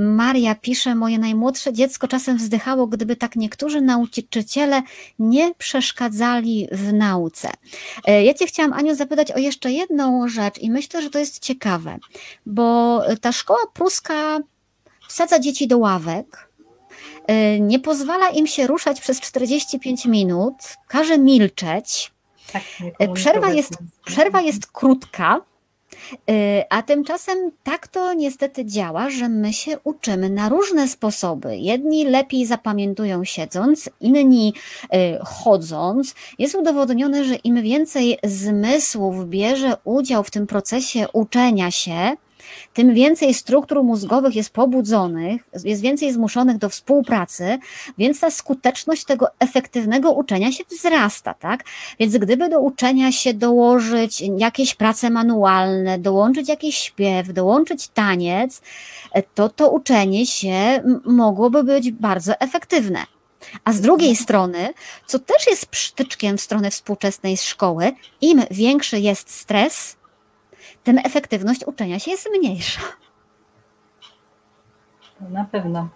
Maria 0.00 0.54
pisze, 0.54 0.94
moje 0.94 1.18
najmłodsze 1.18 1.72
dziecko 1.72 2.08
czasem 2.08 2.36
wzdychało, 2.36 2.86
gdyby 2.86 3.16
tak 3.16 3.36
niektórzy 3.36 3.80
nauczyciele 3.80 4.82
nie 5.18 5.54
przeszkadzali 5.54 6.68
w 6.72 6.92
nauce. 6.92 7.50
E, 8.06 8.24
ja 8.24 8.34
Cię 8.34 8.46
chciałam, 8.46 8.72
Aniu, 8.72 8.94
zapytać 8.94 9.32
o 9.32 9.38
jeszcze 9.38 9.72
jedną 9.72 10.28
rzecz 10.28 10.58
i 10.58 10.70
myślę, 10.70 11.02
że 11.02 11.10
to 11.10 11.18
jest 11.18 11.38
ciekawe, 11.38 11.98
bo 12.46 13.00
ta 13.20 13.32
szkoła 13.32 13.60
pruska 13.74 14.38
wsadza 15.08 15.38
dzieci 15.38 15.66
do 15.66 15.78
ławek, 15.78 16.48
e, 17.26 17.60
nie 17.60 17.78
pozwala 17.78 18.30
im 18.30 18.46
się 18.46 18.66
ruszać 18.66 19.00
przez 19.00 19.20
45 19.20 20.06
minut, 20.06 20.54
każe 20.88 21.18
milczeć. 21.18 22.12
Tak, 22.52 22.62
e, 22.98 23.12
przerwa, 23.12 23.50
jest, 23.50 23.78
przerwa 24.04 24.40
jest 24.40 24.66
krótka, 24.66 25.40
a 26.70 26.82
tymczasem 26.82 27.38
tak 27.62 27.88
to 27.88 28.14
niestety 28.14 28.64
działa, 28.64 29.10
że 29.10 29.28
my 29.28 29.52
się 29.52 29.78
uczymy 29.84 30.30
na 30.30 30.48
różne 30.48 30.88
sposoby. 30.88 31.56
Jedni 31.56 32.04
lepiej 32.04 32.46
zapamiętują 32.46 33.24
siedząc, 33.24 33.90
inni 34.00 34.54
y, 34.84 35.18
chodząc. 35.24 36.14
Jest 36.38 36.54
udowodnione, 36.54 37.24
że 37.24 37.34
im 37.34 37.62
więcej 37.62 38.18
zmysłów 38.24 39.28
bierze 39.28 39.76
udział 39.84 40.24
w 40.24 40.30
tym 40.30 40.46
procesie 40.46 41.06
uczenia 41.12 41.70
się, 41.70 42.16
tym 42.74 42.94
więcej 42.94 43.34
struktur 43.34 43.84
mózgowych 43.84 44.36
jest 44.36 44.50
pobudzonych, 44.50 45.42
jest 45.64 45.82
więcej 45.82 46.12
zmuszonych 46.12 46.58
do 46.58 46.68
współpracy, 46.68 47.58
więc 47.98 48.20
ta 48.20 48.30
skuteczność 48.30 49.04
tego 49.04 49.26
efektywnego 49.38 50.12
uczenia 50.12 50.52
się 50.52 50.64
wzrasta, 50.70 51.34
tak? 51.34 51.64
Więc 52.00 52.16
gdyby 52.16 52.48
do 52.48 52.60
uczenia 52.60 53.12
się 53.12 53.34
dołożyć 53.34 54.22
jakieś 54.38 54.74
prace 54.74 55.10
manualne, 55.10 55.98
dołączyć 55.98 56.48
jakiś 56.48 56.78
śpiew, 56.78 57.32
dołączyć 57.32 57.88
taniec, 57.88 58.62
to 59.34 59.48
to 59.48 59.70
uczenie 59.70 60.26
się 60.26 60.82
mogłoby 61.04 61.64
być 61.64 61.90
bardzo 61.90 62.40
efektywne. 62.40 63.06
A 63.64 63.72
z 63.72 63.80
drugiej 63.80 64.16
strony, 64.16 64.68
co 65.06 65.18
też 65.18 65.46
jest 65.46 65.66
przytyczkiem 65.66 66.38
w 66.38 66.40
stronę 66.40 66.70
współczesnej 66.70 67.36
szkoły, 67.36 67.92
im 68.20 68.42
większy 68.50 69.00
jest 69.00 69.30
stres, 69.30 69.96
tym 70.84 70.98
efektywność 70.98 71.64
uczenia 71.66 71.98
się 71.98 72.10
jest 72.10 72.28
mniejsza. 72.38 72.80
Na 75.20 75.44
pewno. 75.44 75.88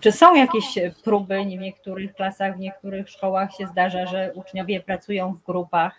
Czy 0.00 0.12
są 0.12 0.34
jakieś 0.34 0.64
próby 1.04 1.44
w 1.44 1.46
niektórych 1.46 2.14
klasach, 2.14 2.56
w 2.56 2.60
niektórych 2.60 3.10
szkołach 3.10 3.54
się 3.54 3.66
zdarza, 3.66 4.06
że 4.06 4.32
uczniowie 4.34 4.80
pracują 4.80 5.34
w 5.34 5.44
grupach? 5.44 5.96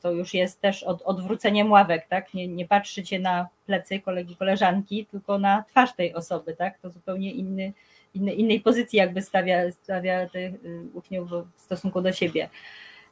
To 0.00 0.10
już 0.10 0.34
jest 0.34 0.60
też 0.60 0.82
od, 0.82 1.02
odwróceniem 1.02 1.70
ławek, 1.72 2.06
tak? 2.08 2.34
Nie, 2.34 2.48
nie 2.48 2.66
patrzycie 2.66 3.18
na 3.18 3.48
plecy 3.66 4.00
kolegi, 4.00 4.36
koleżanki, 4.36 5.06
tylko 5.06 5.38
na 5.38 5.64
twarz 5.68 5.92
tej 5.92 6.14
osoby, 6.14 6.56
tak? 6.56 6.78
To 6.78 6.90
zupełnie 6.90 7.32
inny, 7.32 7.72
inny, 8.14 8.32
innej 8.32 8.60
pozycji 8.60 8.96
jakby 8.96 9.22
stawia, 9.22 9.70
stawia 9.70 10.28
tych 10.28 10.54
y, 10.54 10.82
uczniów 10.94 11.30
w 11.56 11.60
stosunku 11.60 12.00
do 12.00 12.12
siebie. 12.12 12.48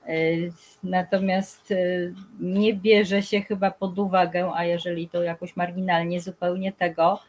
E, 0.07 0.13
natomiast 0.83 1.73
e, 1.73 1.77
nie 2.41 2.75
bierze 2.75 3.23
się 3.23 3.41
chyba 3.41 3.71
pod 3.71 3.99
uwagę, 3.99 4.51
a 4.55 4.65
jeżeli 4.65 5.09
to 5.09 5.23
jakoś 5.23 5.57
marginalnie, 5.57 6.21
zupełnie 6.21 6.73
tego, 6.73 7.21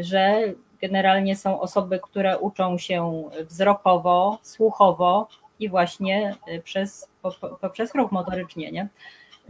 że 0.00 0.42
generalnie 0.80 1.36
są 1.36 1.60
osoby, 1.60 2.00
które 2.02 2.38
uczą 2.38 2.78
się 2.78 3.30
wzrokowo, 3.48 4.38
słuchowo 4.42 5.28
i 5.60 5.68
właśnie 5.68 6.34
e, 6.46 6.58
przez, 6.62 7.08
poprzez 7.60 7.94
ruch 7.94 8.12
motorycznie. 8.12 8.72
Nie? 8.72 8.88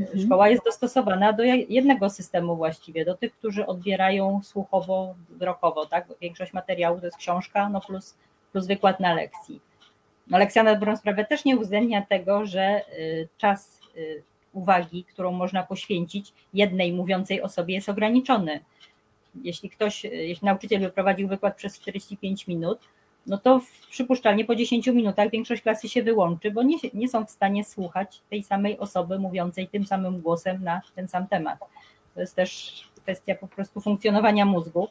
Mhm. 0.01 0.21
Szkoła 0.21 0.49
jest 0.49 0.65
dostosowana 0.65 1.33
do 1.33 1.43
jednego 1.45 2.11
systemu 2.11 2.57
właściwie, 2.57 3.05
do 3.05 3.15
tych, 3.15 3.33
którzy 3.33 3.67
odbierają 3.67 4.41
słuchowo, 4.45 5.15
wzrokowo. 5.29 5.87
Tak? 5.87 6.07
Większość 6.21 6.53
materiału 6.53 6.99
to 6.99 7.07
jest 7.07 7.17
książka 7.17 7.69
no 7.69 7.81
plus, 7.81 8.15
plus 8.53 8.67
wykład 8.67 9.01
na 9.01 9.15
lekcji 9.15 9.61
lekcja 10.31 10.63
na 10.63 10.75
dobrą 10.75 10.97
sprawę 10.97 11.25
też 11.25 11.45
nie 11.45 11.57
uwzględnia 11.57 12.03
tego, 12.03 12.47
że 12.47 12.81
y, 12.99 13.29
czas 13.39 13.81
y, 13.97 14.23
uwagi, 14.53 15.05
którą 15.05 15.33
można 15.33 15.63
poświęcić 15.63 16.33
jednej 16.55 16.93
mówiącej 16.93 17.43
osobie 17.43 17.75
jest 17.75 17.89
ograniczony. 17.89 18.61
Jeśli 19.43 19.71
ktoś, 19.71 20.05
y, 20.05 20.09
jeśli 20.09 20.47
nauczyciel 20.47 20.81
wyprowadził 20.81 21.29
wykład 21.29 21.57
przez 21.57 21.81
45 21.81 22.47
minut, 22.47 22.79
no 23.27 23.39
to 23.39 23.61
przypuszczalnie 23.91 24.45
po 24.45 24.57
10 24.57 24.87
minutach 24.87 25.31
większość 25.31 25.63
klasy 25.63 25.89
się 25.89 26.03
wyłączy, 26.03 26.51
bo 26.51 26.63
nie, 26.63 26.77
nie 26.95 27.09
są 27.09 27.27
w 27.27 27.31
stanie 27.31 27.65
słuchać 27.65 28.21
tej 28.31 28.43
samej 28.43 28.79
osoby 28.79 29.19
mówiącej 29.19 29.69
tym 29.69 29.87
samym 29.87 30.21
głosem 30.21 30.65
na 30.65 30.81
ten 30.95 31.09
sam 31.09 31.27
temat. 31.27 31.59
To 32.15 32.21
jest 32.21 32.37
też 32.37 32.83
kwestia 33.03 33.35
po 33.35 33.49
prostu 33.49 33.81
funkcjonowania 33.81 34.45
mózgu, 34.45 34.89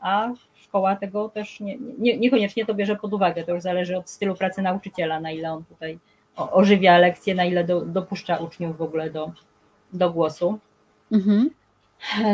a 0.00 0.30
szkoła 0.70 0.96
tego 0.96 1.28
też 1.28 1.60
nie, 1.60 1.76
nie, 1.98 2.18
niekoniecznie 2.18 2.66
to 2.66 2.74
bierze 2.74 2.96
pod 2.96 3.12
uwagę. 3.12 3.44
To 3.44 3.54
już 3.54 3.62
zależy 3.62 3.96
od 3.96 4.10
stylu 4.10 4.34
pracy 4.34 4.62
nauczyciela, 4.62 5.20
na 5.20 5.30
ile 5.30 5.52
on 5.52 5.64
tutaj 5.64 5.98
ożywia 6.36 6.98
lekcje, 6.98 7.34
na 7.34 7.44
ile 7.44 7.64
do, 7.64 7.80
dopuszcza 7.80 8.36
uczniów 8.36 8.76
w 8.76 8.82
ogóle 8.82 9.10
do, 9.10 9.32
do 9.92 10.10
głosu. 10.10 10.58
Mhm. 11.12 11.50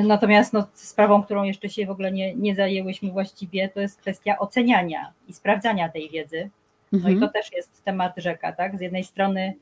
Natomiast 0.05 0.53
no, 0.53 0.67
sprawą, 0.75 1.23
którą 1.23 1.43
jeszcze 1.43 1.69
się 1.69 1.87
w 1.87 1.91
ogóle 1.91 2.13
nie, 2.13 2.35
nie 2.35 2.55
zajęłyśmy 2.55 3.11
właściwie, 3.11 3.69
to 3.69 3.81
jest 3.81 4.01
kwestia 4.01 4.39
oceniania 4.39 5.13
i 5.29 5.33
sprawdzania 5.33 5.89
tej 5.89 6.11
wiedzy. 6.11 6.51
No 6.93 6.99
mhm. 6.99 7.17
i 7.17 7.21
to 7.21 7.29
też 7.29 7.53
jest 7.53 7.85
temat 7.85 8.13
rzeka, 8.17 8.53
tak? 8.53 8.79
Z 8.79 8.81
jednej 8.81 9.05
strony 9.05 9.55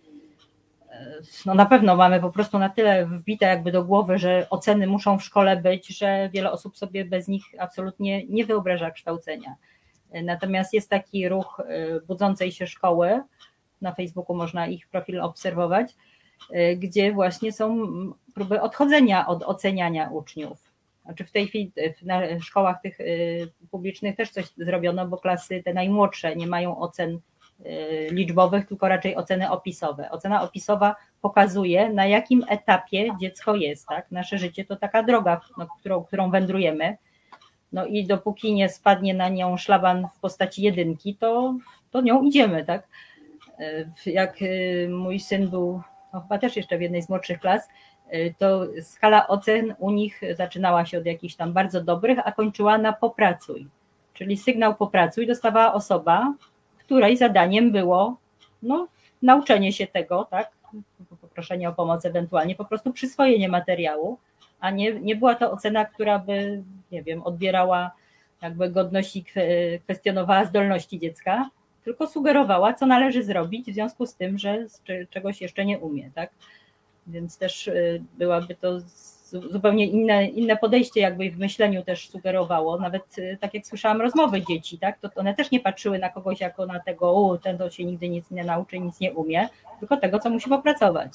no 1.46 1.54
na 1.54 1.66
pewno 1.66 1.96
mamy 1.96 2.20
po 2.20 2.30
prostu 2.30 2.58
na 2.58 2.68
tyle 2.68 3.06
wbite 3.06 3.46
jakby 3.46 3.72
do 3.72 3.84
głowy, 3.84 4.18
że 4.18 4.46
oceny 4.50 4.86
muszą 4.86 5.18
w 5.18 5.24
szkole 5.24 5.56
być, 5.56 5.98
że 5.98 6.28
wiele 6.32 6.52
osób 6.52 6.76
sobie 6.76 7.04
bez 7.04 7.28
nich 7.28 7.44
absolutnie 7.58 8.26
nie 8.26 8.44
wyobraża 8.44 8.90
kształcenia. 8.90 9.54
Natomiast 10.22 10.74
jest 10.74 10.90
taki 10.90 11.28
ruch 11.28 11.60
y, 11.60 12.00
budzącej 12.06 12.52
się 12.52 12.66
szkoły, 12.66 13.22
na 13.80 13.94
Facebooku 13.94 14.36
można 14.36 14.66
ich 14.66 14.88
profil 14.88 15.20
obserwować, 15.20 15.94
y, 16.50 16.76
gdzie 16.76 17.12
właśnie 17.12 17.52
są 17.52 17.86
próby 18.34 18.60
odchodzenia 18.60 19.26
od 19.26 19.42
oceniania 19.42 20.08
uczniów. 20.08 20.58
Znaczy 21.04 21.24
w 21.24 21.30
tej 21.30 21.46
chwili 21.46 21.72
na 22.02 22.40
szkołach 22.40 22.82
tych 22.82 23.00
y, 23.00 23.52
publicznych 23.70 24.16
też 24.16 24.30
coś 24.30 24.46
zrobiono, 24.56 25.08
bo 25.08 25.16
klasy 25.16 25.62
te 25.64 25.74
najmłodsze 25.74 26.36
nie 26.36 26.46
mają 26.46 26.78
ocen 26.78 27.20
liczbowych, 28.10 28.66
tylko 28.66 28.88
raczej 28.88 29.16
oceny 29.16 29.50
opisowe. 29.50 30.10
Ocena 30.10 30.42
opisowa 30.42 30.94
pokazuje, 31.22 31.92
na 31.92 32.06
jakim 32.06 32.44
etapie 32.48 33.16
dziecko 33.20 33.54
jest. 33.54 33.86
Tak? 33.88 34.10
Nasze 34.10 34.38
życie 34.38 34.64
to 34.64 34.76
taka 34.76 35.02
droga, 35.02 35.40
no, 35.58 35.66
którą, 35.80 36.04
którą 36.04 36.30
wędrujemy. 36.30 36.96
No 37.72 37.86
i 37.86 38.06
dopóki 38.06 38.54
nie 38.54 38.68
spadnie 38.68 39.14
na 39.14 39.28
nią 39.28 39.56
szlaban 39.56 40.08
w 40.16 40.20
postaci 40.20 40.62
jedynki, 40.62 41.14
to, 41.14 41.54
to 41.90 42.00
nią 42.00 42.22
idziemy. 42.22 42.64
Tak? 42.64 42.88
Y, 43.60 44.10
jak 44.10 44.42
y, 44.42 44.88
mój 44.90 45.20
syn 45.20 45.48
był, 45.48 45.82
no 46.12 46.20
chyba 46.20 46.38
też 46.38 46.56
jeszcze 46.56 46.78
w 46.78 46.82
jednej 46.82 47.02
z 47.02 47.08
młodszych 47.08 47.40
klas, 47.40 47.68
to 48.38 48.66
skala 48.82 49.28
ocen 49.28 49.74
u 49.78 49.90
nich 49.90 50.20
zaczynała 50.36 50.86
się 50.86 50.98
od 50.98 51.06
jakichś 51.06 51.34
tam 51.34 51.52
bardzo 51.52 51.80
dobrych, 51.80 52.18
a 52.24 52.32
kończyła 52.32 52.78
na 52.78 52.92
popracuj. 52.92 53.66
Czyli 54.14 54.36
sygnał 54.36 54.74
popracuj 54.74 55.26
dostawała 55.26 55.74
osoba, 55.74 56.34
której 56.84 57.16
zadaniem 57.16 57.72
było 57.72 58.16
no, 58.62 58.88
nauczenie 59.22 59.72
się 59.72 59.86
tego, 59.86 60.26
tak, 60.30 60.50
poproszenie 61.20 61.68
o 61.68 61.72
pomoc 61.72 62.04
ewentualnie, 62.04 62.54
po 62.54 62.64
prostu 62.64 62.92
przyswojenie 62.92 63.48
materiału, 63.48 64.18
a 64.60 64.70
nie, 64.70 64.94
nie 64.94 65.16
była 65.16 65.34
to 65.34 65.52
ocena, 65.52 65.84
która 65.84 66.18
by, 66.18 66.62
nie 66.92 67.02
wiem, 67.02 67.22
odbierała 67.22 67.90
jakby 68.42 68.70
godność 68.70 69.16
i 69.16 69.24
kwestionowała 69.82 70.44
zdolności 70.44 70.98
dziecka, 70.98 71.50
tylko 71.84 72.06
sugerowała, 72.06 72.74
co 72.74 72.86
należy 72.86 73.22
zrobić 73.22 73.70
w 73.70 73.74
związku 73.74 74.06
z 74.06 74.14
tym, 74.14 74.38
że 74.38 74.66
czegoś 75.10 75.40
jeszcze 75.40 75.64
nie 75.64 75.78
umie, 75.78 76.10
tak? 76.14 76.30
Więc 77.06 77.38
też 77.38 77.68
y, 77.68 78.02
byłaby 78.18 78.54
to 78.54 78.80
zupełnie 79.24 79.86
inne, 79.86 80.26
inne 80.26 80.56
podejście 80.56 81.00
jakby 81.00 81.30
w 81.30 81.38
myśleniu 81.38 81.82
też 81.82 82.08
sugerowało, 82.08 82.78
nawet 82.78 83.18
y, 83.18 83.38
tak 83.40 83.54
jak 83.54 83.66
słyszałam 83.66 84.00
rozmowy 84.00 84.42
dzieci, 84.42 84.78
tak, 84.78 84.98
to 84.98 85.10
one 85.16 85.34
też 85.34 85.50
nie 85.50 85.60
patrzyły 85.60 85.98
na 85.98 86.08
kogoś 86.08 86.40
jako 86.40 86.66
na 86.66 86.80
tego, 86.80 87.12
u, 87.12 87.38
ten 87.38 87.58
to 87.58 87.70
się 87.70 87.84
nigdy 87.84 88.08
nic 88.08 88.30
nie 88.30 88.44
nauczy, 88.44 88.80
nic 88.80 89.00
nie 89.00 89.12
umie, 89.12 89.48
tylko 89.80 89.96
tego, 89.96 90.18
co 90.18 90.30
musi 90.30 90.48
popracować. 90.48 91.12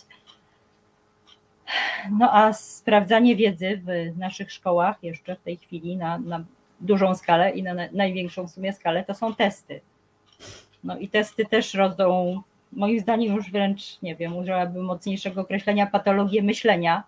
No 2.12 2.34
a 2.34 2.54
sprawdzanie 2.54 3.36
wiedzy 3.36 3.82
w 3.86 4.18
naszych 4.18 4.52
szkołach 4.52 5.04
jeszcze 5.04 5.36
w 5.36 5.42
tej 5.42 5.58
chwili 5.58 5.98
na, 5.98 6.18
na 6.18 6.44
dużą 6.82 7.16
skalę 7.16 7.52
i 7.52 7.64
na 7.64 7.74
największą 7.92 8.48
w 8.48 8.52
sumie 8.52 8.74
skalę 8.74 9.04
to 9.04 9.14
są 9.14 9.36
testy. 9.36 9.82
No 10.84 10.98
i 10.98 11.08
testy 11.08 11.46
też 11.46 11.74
rodzą, 11.74 12.42
moim 12.74 13.00
zdaniem 13.00 13.36
już 13.36 13.52
wręcz, 13.52 14.02
nie 14.02 14.16
wiem, 14.16 14.38
użyłabym 14.38 14.86
mocniejszego 14.86 15.42
określenia 15.42 15.88
patologię 15.88 16.44
myślenia, 16.44 17.04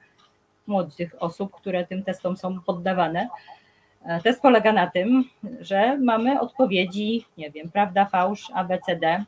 młodych 0.68 1.16
osób, 1.20 1.52
które 1.56 1.88
tym 1.88 2.04
testom 2.04 2.38
są 2.38 2.62
poddawane. 2.62 3.28
E, 4.06 4.22
test 4.22 4.42
polega 4.42 4.74
na 4.74 4.88
tym, 4.88 5.24
że 5.60 5.98
mamy 5.98 6.40
odpowiedzi, 6.40 7.26
nie 7.38 7.52
wiem, 7.52 7.72
prawda, 7.72 8.06
fałsz, 8.06 8.52
ABCD 8.54 9.08
e, 9.08 9.26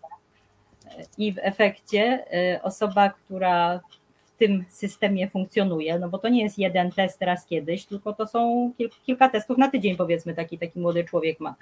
i 1.18 1.34
w 1.34 1.38
efekcie 1.42 2.26
e, 2.34 2.64
osoba, 2.64 3.10
która 3.10 3.80
w 4.26 4.38
tym 4.38 4.66
systemie 4.70 5.30
funkcjonuje, 5.30 6.00
no 6.00 6.10
bo 6.10 6.18
to 6.18 6.30
nie 6.30 6.44
jest 6.44 6.60
jeden 6.60 6.92
test 6.92 7.22
raz 7.22 7.46
kiedyś, 7.46 7.86
tylko 7.86 8.14
to 8.14 8.28
są 8.28 8.72
kilka 9.06 9.30
testów 9.30 9.58
na 9.58 9.72
tydzień, 9.72 9.98
powiedzmy, 9.98 10.34
taki, 10.34 10.58
taki 10.58 10.80
młody 10.80 11.04
człowiek 11.04 11.40
ma. 11.40 11.56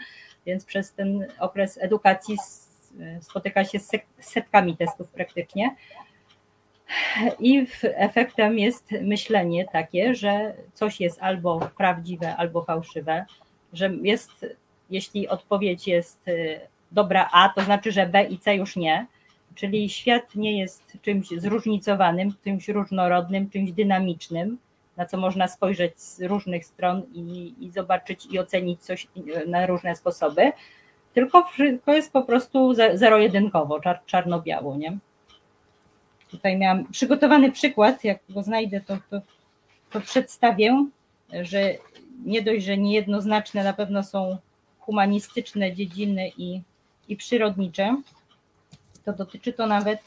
Więc 0.45 0.65
przez 0.65 0.93
ten 0.93 1.25
okres 1.39 1.79
edukacji 1.81 2.37
spotyka 3.21 3.65
się 3.65 3.79
z 3.79 3.89
setkami 4.19 4.77
testów 4.77 5.09
praktycznie 5.09 5.75
i 7.39 7.67
efektem 7.83 8.59
jest 8.59 8.91
myślenie 9.01 9.65
takie, 9.73 10.15
że 10.15 10.53
coś 10.73 10.99
jest 10.99 11.21
albo 11.21 11.69
prawdziwe, 11.77 12.35
albo 12.35 12.61
fałszywe, 12.61 13.25
że 13.73 13.91
jest, 14.01 14.45
jeśli 14.89 15.27
odpowiedź 15.27 15.87
jest 15.87 16.27
y, 16.27 16.59
dobra 16.91 17.29
A, 17.31 17.49
to 17.49 17.61
znaczy, 17.61 17.91
że 17.91 18.05
B 18.05 18.23
i 18.23 18.37
C 18.37 18.55
już 18.55 18.75
nie. 18.75 19.05
Czyli 19.55 19.89
świat 19.89 20.35
nie 20.35 20.59
jest 20.59 20.97
czymś 21.01 21.27
zróżnicowanym, 21.27 22.33
czymś 22.43 22.67
różnorodnym, 22.67 23.49
czymś 23.49 23.71
dynamicznym, 23.71 24.57
na 24.97 25.05
co 25.05 25.17
można 25.17 25.47
spojrzeć 25.47 26.01
z 26.01 26.21
różnych 26.21 26.65
stron 26.65 27.01
i, 27.13 27.53
i 27.59 27.71
zobaczyć 27.71 28.25
i 28.31 28.39
ocenić 28.39 28.81
coś 28.81 29.07
na 29.47 29.65
różne 29.65 29.95
sposoby, 29.95 30.51
tylko 31.13 31.43
wszystko 31.43 31.93
jest 31.93 32.13
po 32.13 32.21
prostu 32.21 32.73
zero-jedynkowo, 32.93 33.79
czar, 33.79 33.99
czarno-biało, 34.05 34.77
nie? 34.77 34.97
Tutaj 36.31 36.57
miałam 36.57 36.85
przygotowany 36.85 37.51
przykład, 37.51 38.03
jak 38.03 38.19
go 38.29 38.43
znajdę, 38.43 38.81
to, 38.81 38.97
to, 39.09 39.21
to 39.91 40.01
przedstawię, 40.01 40.85
że 41.41 41.75
nie 42.25 42.41
dość, 42.41 42.65
że 42.65 42.77
niejednoznaczne 42.77 43.63
na 43.63 43.73
pewno 43.73 44.03
są 44.03 44.37
humanistyczne 44.79 45.73
dziedziny 45.73 46.31
i, 46.37 46.61
i 47.09 47.15
przyrodnicze, 47.15 48.01
to 49.05 49.13
dotyczy 49.13 49.53
to 49.53 49.67
nawet, 49.67 49.99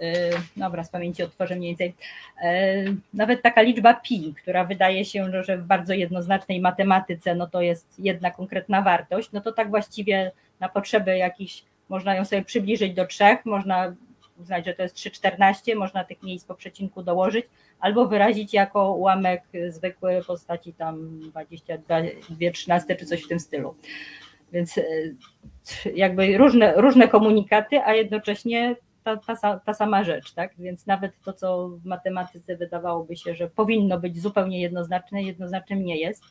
yy, 0.00 0.10
dobra, 0.56 0.84
z 0.84 0.88
pamięci 0.88 1.22
otworzę 1.22 1.56
mniej 1.56 1.70
więcej, 1.70 1.94
yy, 2.42 2.96
nawet 3.14 3.42
taka 3.42 3.62
liczba 3.62 3.94
pi, 3.94 4.34
która 4.42 4.64
wydaje 4.64 5.04
się, 5.04 5.42
że 5.42 5.58
w 5.58 5.66
bardzo 5.66 5.94
jednoznacznej 5.94 6.60
matematyce, 6.60 7.34
no 7.34 7.46
to 7.46 7.60
jest 7.60 7.86
jedna 7.98 8.30
konkretna 8.30 8.82
wartość, 8.82 9.28
no 9.32 9.40
to 9.40 9.52
tak 9.52 9.70
właściwie 9.70 10.32
na 10.60 10.68
potrzeby 10.68 11.16
jakichś, 11.16 11.64
można 11.88 12.14
ją 12.14 12.24
sobie 12.24 12.42
przybliżyć 12.42 12.94
do 12.94 13.06
trzech, 13.06 13.46
można 13.46 13.94
uznać, 14.38 14.66
że 14.66 14.74
to 14.74 14.82
jest 14.82 14.96
3,14, 14.96 15.76
można 15.76 16.04
tych 16.04 16.22
miejsc 16.22 16.46
po 16.46 16.54
przecinku 16.54 17.02
dołożyć, 17.02 17.46
albo 17.80 18.06
wyrazić 18.06 18.54
jako 18.54 18.92
ułamek 18.92 19.42
zwykły 19.68 20.22
postaci 20.26 20.72
tam 20.72 21.20
22,13 21.20 22.96
czy 22.98 23.06
coś 23.06 23.22
w 23.22 23.28
tym 23.28 23.40
stylu. 23.40 23.76
Więc 24.52 24.78
e, 24.78 24.82
jakby 25.94 26.38
różne, 26.38 26.72
różne 26.76 27.08
komunikaty, 27.08 27.80
a 27.84 27.94
jednocześnie 27.94 28.76
ta, 29.04 29.16
ta, 29.16 29.58
ta 29.58 29.74
sama 29.74 30.04
rzecz, 30.04 30.32
tak? 30.32 30.52
Więc 30.58 30.86
nawet 30.86 31.12
to, 31.24 31.32
co 31.32 31.68
w 31.68 31.84
matematyce 31.84 32.56
wydawałoby 32.56 33.16
się, 33.16 33.34
że 33.34 33.48
powinno 33.48 34.00
być 34.00 34.20
zupełnie 34.20 34.60
jednoznaczne, 34.60 35.22
jednoznacznym 35.22 35.84
nie 35.84 35.96
jest. 35.96 36.22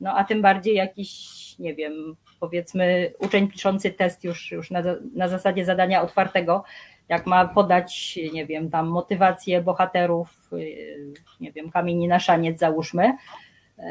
No 0.00 0.14
a 0.16 0.24
tym 0.24 0.42
bardziej 0.42 0.74
jakiś, 0.74 1.10
nie 1.58 1.74
wiem, 1.74 2.16
powiedzmy, 2.40 3.12
uczeń 3.18 3.48
piszący 3.48 3.90
test 3.90 4.24
już, 4.24 4.52
już 4.52 4.70
na, 4.70 4.82
na 5.14 5.28
zasadzie 5.28 5.64
zadania 5.64 6.02
otwartego, 6.02 6.64
jak 7.08 7.26
ma 7.26 7.48
podać, 7.48 8.18
nie 8.32 8.46
wiem, 8.46 8.70
tam 8.70 8.88
motywację 8.88 9.62
bohaterów, 9.62 10.50
y, 10.52 11.14
nie 11.40 11.52
wiem, 11.52 11.70
kamieni 11.70 12.08
na 12.08 12.20
szaniec 12.20 12.58
załóżmy, 12.58 13.12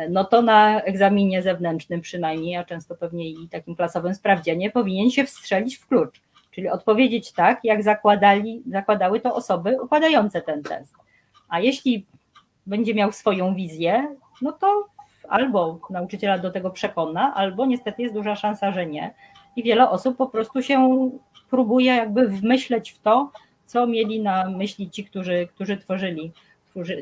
no 0.10 0.24
to 0.24 0.42
na 0.42 0.82
egzaminie 0.82 1.42
zewnętrznym 1.42 2.02
przynajmniej, 2.02 2.56
a 2.56 2.64
często 2.64 2.96
pewnie 2.96 3.30
i 3.30 3.50
takim 3.50 3.76
klasowym 3.76 4.16
sprawdzianie, 4.16 4.72
powinien 4.72 5.12
się 5.12 5.26
wstrzelić 5.26 5.78
w 5.78 5.88
klucz, 5.88 6.22
czyli 6.52 6.70
odpowiedzieć 6.70 7.32
tak, 7.32 7.60
jak 7.64 7.84
zakładali, 7.84 8.64
zakładały 8.72 9.20
to 9.20 9.36
osoby 9.36 9.82
układające 9.82 10.42
ten 10.42 10.64
test. 10.64 10.94
A 11.50 11.60
jeśli 11.60 12.06
będzie 12.66 12.94
miał 12.94 13.12
swoją 13.12 13.56
wizję, 13.56 14.16
no 14.42 14.52
to 14.52 14.88
albo 15.30 15.80
nauczyciela 15.90 16.38
do 16.38 16.52
tego 16.52 16.70
przekona, 16.70 17.34
albo 17.36 17.66
niestety 17.66 18.02
jest 18.02 18.14
duża 18.14 18.36
szansa, 18.36 18.72
że 18.72 18.86
nie. 18.86 19.14
I 19.56 19.64
wiele 19.64 19.90
osób 19.90 20.18
po 20.18 20.28
prostu 20.28 20.62
się 20.62 21.10
próbuje 21.50 21.96
jakby 21.96 22.28
wmyśleć 22.28 22.92
w 22.92 23.00
to, 23.00 23.32
co 23.66 23.88
mieli 23.88 24.20
na 24.20 24.50
myśli 24.50 24.90
ci, 24.90 25.06
którzy, 25.06 25.48
którzy 25.56 25.78
tworzyli, 25.78 26.32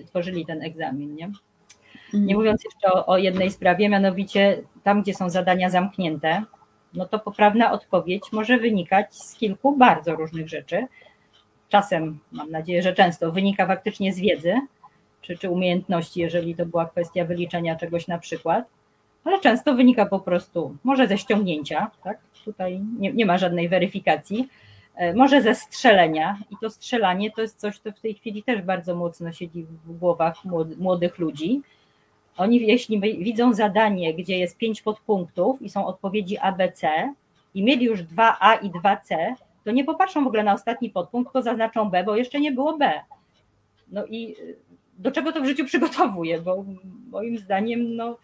tworzyli 0.05 0.45
ten 0.45 0.61
egzamin. 0.61 1.15
Nie, 1.15 1.27
nie 2.13 2.19
mhm. 2.19 2.37
mówiąc 2.37 2.63
jeszcze 2.65 2.93
o, 2.93 3.05
o 3.05 3.17
jednej 3.17 3.51
sprawie, 3.51 3.89
mianowicie 3.89 4.61
tam, 4.83 5.01
gdzie 5.01 5.13
są 5.13 5.29
zadania 5.29 5.69
zamknięte, 5.69 6.43
no 6.93 7.05
to 7.05 7.19
poprawna 7.19 7.71
odpowiedź 7.71 8.23
może 8.31 8.57
wynikać 8.57 9.15
z 9.15 9.35
kilku 9.35 9.77
bardzo 9.77 10.15
różnych 10.15 10.49
rzeczy. 10.49 10.87
Czasem, 11.69 12.19
mam 12.31 12.51
nadzieję, 12.51 12.81
że 12.81 12.93
często 12.93 13.31
wynika 13.31 13.67
faktycznie 13.67 14.13
z 14.13 14.19
wiedzy, 14.19 14.53
czy, 15.21 15.37
czy 15.37 15.49
umiejętności, 15.49 16.19
jeżeli 16.19 16.55
to 16.55 16.65
była 16.65 16.85
kwestia 16.85 17.25
wyliczenia 17.25 17.75
czegoś 17.75 18.07
na 18.07 18.19
przykład, 18.19 18.69
ale 19.25 19.39
często 19.39 19.75
wynika 19.75 20.05
po 20.05 20.19
prostu 20.19 20.77
może 20.83 21.07
ze 21.07 21.17
ściągnięcia, 21.17 21.91
tak? 22.03 22.17
Tutaj 22.45 22.79
nie, 22.99 23.13
nie 23.13 23.25
ma 23.25 23.37
żadnej 23.37 23.69
weryfikacji, 23.69 24.47
e, 24.95 25.13
może 25.13 25.41
ze 25.41 25.55
strzelenia 25.55 26.37
i 26.51 26.55
to 26.61 26.69
strzelanie 26.69 27.31
to 27.31 27.41
jest 27.41 27.59
coś, 27.59 27.79
co 27.79 27.91
w 27.91 27.99
tej 27.99 28.13
chwili 28.13 28.43
też 28.43 28.61
bardzo 28.61 28.95
mocno 28.95 29.31
siedzi 29.31 29.63
w 29.63 29.97
głowach 29.97 30.35
młodych 30.77 31.19
ludzi. 31.19 31.61
Oni 32.37 32.67
jeśli 32.67 32.99
widzą 32.99 33.53
zadanie, 33.53 34.13
gdzie 34.13 34.37
jest 34.37 34.57
pięć 34.57 34.81
podpunktów 34.81 35.61
i 35.61 35.69
są 35.69 35.85
odpowiedzi 35.85 36.37
A, 36.37 36.51
B, 36.51 36.71
C 36.71 37.13
i 37.53 37.63
mieli 37.63 37.85
już 37.85 38.03
2A 38.03 38.57
i 38.61 38.71
2C, 38.71 39.15
to 39.63 39.71
nie 39.71 39.83
popatrzą 39.83 40.23
w 40.23 40.27
ogóle 40.27 40.43
na 40.43 40.53
ostatni 40.53 40.89
podpunkt, 40.89 41.27
tylko 41.27 41.41
zaznaczą 41.41 41.89
B, 41.89 42.03
bo 42.03 42.15
jeszcze 42.15 42.39
nie 42.39 42.51
było 42.51 42.77
B. 42.77 42.91
No 43.91 44.05
i 44.05 44.35
do 44.97 45.11
czego 45.11 45.31
to 45.31 45.41
w 45.41 45.45
życiu 45.45 45.65
przygotowuje, 45.65 46.41
bo 46.41 46.65
moim 47.11 47.37
zdaniem 47.37 47.95
no, 47.95 48.17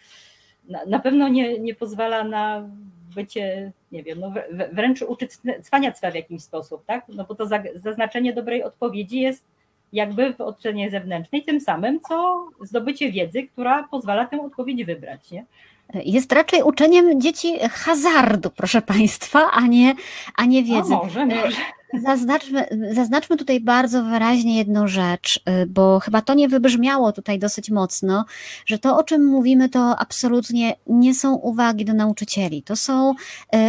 na, 0.72 0.86
na 0.86 1.00
pewno 1.00 1.28
nie, 1.28 1.60
nie 1.60 1.76
pozwala 1.76 2.24
na 2.24 2.70
bycie, 3.16 3.72
nie 3.92 4.04
wiem, 4.04 4.20
no 4.20 4.34
wręcz 4.74 5.02
uczyć 5.02 5.32
cwaniactwa 5.64 6.12
w 6.12 6.16
jakiś 6.16 6.44
sposób, 6.44 6.86
tak? 6.86 7.06
No 7.08 7.26
bo 7.26 7.36
to 7.36 7.48
zaznaczenie 7.76 8.34
dobrej 8.34 8.64
odpowiedzi 8.64 9.20
jest 9.20 9.46
jakby 9.94 10.34
w 10.34 10.42
ocenie 10.42 10.90
zewnętrznej 10.90 11.44
tym 11.44 11.62
samym, 11.62 12.00
co 12.00 12.46
zdobycie 12.62 13.12
wiedzy, 13.12 13.44
która 13.44 13.84
pozwala 13.84 14.26
tę 14.26 14.42
odpowiedź 14.42 14.86
wybrać, 14.86 15.32
nie? 15.32 15.46
Jest 15.94 16.32
raczej 16.32 16.64
uczeniem 16.64 17.22
dzieci 17.22 17.60
hazardu, 17.72 18.50
proszę 18.50 18.82
Państwa, 18.82 19.52
a 19.52 19.62
nie, 19.68 19.96
a 20.36 20.46
nie 20.46 20.64
wiedzy. 20.64 20.94
A 20.94 21.04
może, 21.04 21.26
może. 21.26 21.58
Zaznaczmy, 21.94 22.66
zaznaczmy 22.92 23.38
tutaj 23.38 23.60
bardzo 23.60 24.04
wyraźnie 24.04 24.58
jedną 24.58 24.88
rzecz, 24.88 25.38
y, 25.64 25.66
bo 25.66 26.00
chyba 26.00 26.22
to 26.22 26.34
nie 26.34 26.50
wybrzmiało 26.50 27.12
tutaj 27.12 27.40
dosyć 27.40 27.70
mocno, 27.70 28.26
że 28.66 28.80
to, 28.80 28.98
o 28.98 29.04
czym 29.04 29.26
mówimy, 29.26 29.70
to 29.70 29.96
absolutnie 30.00 30.76
nie 30.88 31.16
są 31.16 31.36
uwagi 31.36 31.86
do 31.86 31.94
nauczycieli. 31.94 32.64
To 32.64 32.76
są 32.76 33.12
y, 33.12 33.16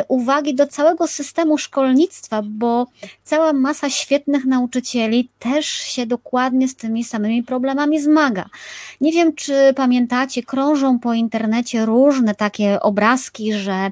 uwagi 0.09 0.55
do 0.55 0.67
całego 0.67 1.07
systemu 1.07 1.59
szkolnictwa, 1.59 2.43
bo 2.45 2.87
cała 3.25 3.53
masa 3.53 3.91
świetnych 3.91 4.45
nauczycieli 4.45 5.31
też 5.39 5.67
się 5.67 6.07
dokładnie 6.07 6.69
z 6.69 6.77
tymi 6.77 7.05
samymi 7.05 7.43
problemami 7.43 8.01
zmaga. 8.01 8.49
Nie 9.01 9.13
wiem, 9.13 9.35
czy 9.35 9.73
pamiętacie, 9.77 10.43
krążą 10.43 10.99
po 10.99 11.15
internecie 11.15 11.87
różne 11.87 12.35
takie 12.35 12.81
obrazki, 12.81 13.53
że 13.53 13.91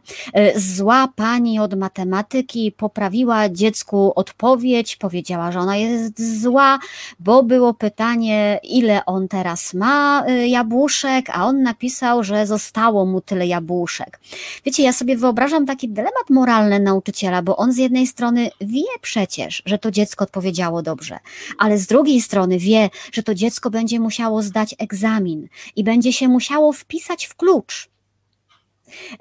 y, 0.57 0.61
zła 0.61 1.09
pani 1.17 1.59
od 1.59 1.75
matematyki 1.75 2.73
poprawiła 2.73 3.49
dziecku 3.49 4.13
odpowiedź, 4.21 4.97
powiedziała, 4.97 5.53
że 5.53 5.59
ona 5.59 5.77
jest 5.77 6.41
zła, 6.43 6.79
bo 7.21 7.43
było 7.43 7.75
pytanie, 7.75 8.61
ile 8.63 9.05
on 9.07 9.29
teraz 9.29 9.75
ma 9.75 10.25
y, 10.29 10.49
jabłuszek, 10.49 11.31
a 11.31 11.47
on 11.47 11.63
napisał, 11.63 12.25
że 12.25 12.47
zostało 12.47 13.07
mu 13.07 13.21
tyle 13.21 13.47
jabłuszek. 13.47 14.21
Wiecie, 14.65 14.83
ja 14.83 14.93
sobie 14.93 15.17
wyobrażam 15.17 15.67
taki 15.67 15.89
dylemat 15.89 16.31
moralny 16.31 16.81
nauczyciela, 16.81 17.43
bo 17.43 17.57
on 17.57 17.73
z 17.73 17.77
jednej 17.77 18.07
strony 18.07 18.51
wie 18.61 18.83
przecież, 19.01 19.63
że 19.67 19.79
to 19.79 19.91
dziecko 19.91 20.25
odpowiedziało 20.25 20.83
dobrze, 20.83 21.19
ale 21.59 21.79
z 21.79 21.87
drugiej 21.87 22.21
strony 22.21 22.59
wie, 22.59 22.91
że 23.13 23.23
to 23.23 23.35
dziecko 23.35 23.71
będzie 23.71 24.01
musiało 24.01 24.43
zdać 24.43 24.75
egzamin 24.79 25.49
i 25.77 25.85
będzie 25.85 26.13
się 26.13 26.29
musiało 26.29 26.73
wpisać 26.73 27.27
w 27.27 27.35
klucz. 27.35 27.91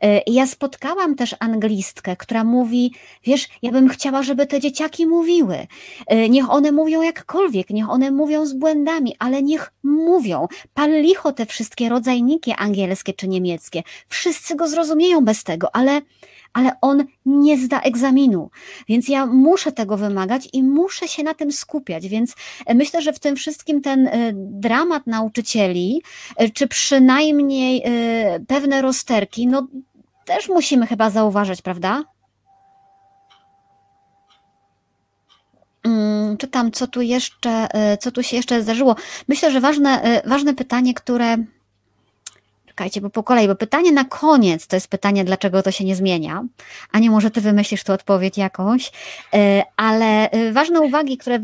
E, 0.02 0.22
ja 0.28 0.48
spotkałam 0.48 1.16
też 1.16 1.36
anglistkę, 1.40 2.16
która 2.16 2.44
mówi, 2.44 2.94
wiesz, 3.24 3.48
ja 3.62 3.72
bym 3.72 3.90
chciała, 3.90 4.24
żeby 4.24 4.48
te 4.48 4.60
dzieciaki 4.60 5.08
mówiły. 5.08 5.68
E, 6.08 6.30
niech 6.30 6.50
one 6.50 6.72
mówią 6.72 7.02
jakkolwiek, 7.02 7.70
niech 7.70 7.90
one 7.90 8.12
mówią 8.12 8.46
z 8.46 8.54
błędami, 8.54 9.16
ale 9.20 9.44
niech 9.44 9.72
mówią. 9.84 10.48
Pal 10.74 11.02
licho 11.02 11.32
te 11.32 11.46
wszystkie 11.46 11.90
rodzajniki 11.90 12.52
angielskie 12.52 13.14
czy 13.14 13.28
niemieckie. 13.28 13.84
Wszyscy 14.08 14.56
go 14.56 14.68
zrozumieją 14.68 15.26
bez 15.26 15.44
tego, 15.44 15.76
ale 15.76 16.02
ale 16.54 16.72
on 16.82 17.06
nie 17.26 17.58
zda 17.58 17.82
egzaminu. 17.82 18.50
Więc 18.88 19.08
ja 19.08 19.26
muszę 19.26 19.72
tego 19.72 19.98
wymagać 19.98 20.50
i 20.54 20.64
muszę 20.64 21.08
się 21.08 21.24
na 21.24 21.34
tym 21.34 21.52
skupiać. 21.52 22.08
Więc 22.08 22.36
e, 22.66 22.76
myślę, 22.76 23.02
że 23.02 23.14
w 23.14 23.20
tym 23.20 23.36
wszystkim 23.36 23.82
ten 23.82 24.08
e, 24.08 24.32
dramat 24.34 25.08
nauczycieli, 25.08 26.02
e, 26.38 26.50
czy 26.50 26.68
przynajmniej 26.68 27.84
pewne 28.48 28.82
rozterki, 28.82 29.48
no 29.48 29.68
też 30.26 30.50
musimy 30.50 30.88
chyba 30.88 31.10
zauważyć, 31.10 31.62
prawda? 31.62 32.04
Mm, 35.84 36.38
czytam, 36.38 36.72
co 36.72 36.88
tu 36.88 37.02
jeszcze, 37.02 37.68
co 38.00 38.12
tu 38.12 38.24
się 38.24 38.38
jeszcze 38.38 38.64
zdarzyło. 38.64 38.96
Myślę, 39.28 39.52
że 39.52 39.62
ważne, 39.62 40.22
ważne 40.26 40.54
pytanie, 40.54 40.94
które 40.94 41.38
Czekajcie, 42.80 43.02
bo 43.02 43.10
po 43.10 43.24
kolei, 43.24 43.48
bo 43.48 43.56
pytanie 43.56 43.92
na 43.92 44.06
koniec 44.06 44.68
to 44.68 44.76
jest 44.76 44.88
pytanie, 44.88 45.26
dlaczego 45.26 45.64
to 45.64 45.72
się 45.72 45.86
nie 45.86 45.96
zmienia, 45.96 46.44
a 46.92 47.00
nie 47.00 47.12
może 47.12 47.32
ty 47.32 47.42
wymyślisz 47.42 47.84
tu 47.84 47.94
odpowiedź 47.94 48.38
jakąś, 48.38 48.92
e, 49.34 49.64
ale 49.76 50.32
e, 50.32 50.52
ważne 50.52 50.82
uwagi, 50.82 51.18
które 51.18 51.40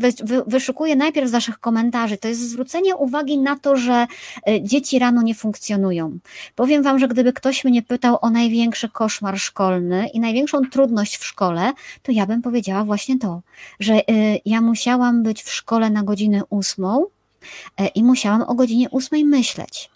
wyszukuję 0.46 0.96
najpierw 0.96 1.28
z 1.28 1.30
waszych 1.32 1.58
komentarzy, 1.58 2.16
to 2.16 2.28
jest 2.28 2.50
zwrócenie 2.50 2.96
uwagi 2.96 3.38
na 3.38 3.58
to, 3.58 3.76
że 3.76 4.06
e, 4.48 4.62
dzieci 4.62 4.98
rano 4.98 5.22
nie 5.22 5.34
funkcjonują. 5.34 6.18
Powiem 6.54 6.82
wam, 6.82 6.98
że 6.98 7.08
gdyby 7.08 7.32
ktoś 7.32 7.64
mnie 7.64 7.82
pytał 7.82 8.18
o 8.20 8.30
największy 8.30 8.88
koszmar 8.88 9.38
szkolny 9.38 10.08
i 10.08 10.20
największą 10.20 10.60
trudność 10.70 11.16
w 11.16 11.24
szkole, 11.24 11.72
to 12.02 12.12
ja 12.12 12.26
bym 12.26 12.42
powiedziała 12.42 12.84
właśnie 12.84 13.18
to, 13.18 13.40
że 13.80 14.00
ja 14.44 14.60
musiałam 14.60 15.22
być 15.22 15.42
w 15.42 15.52
szkole 15.52 15.90
na 15.90 16.02
godzinę 16.02 16.42
ósmą 16.50 17.06
i 17.94 18.04
musiałam 18.04 18.42
o 18.42 18.54
godzinie 18.54 18.90
ósmej 18.90 19.24
myśleć. 19.24 19.95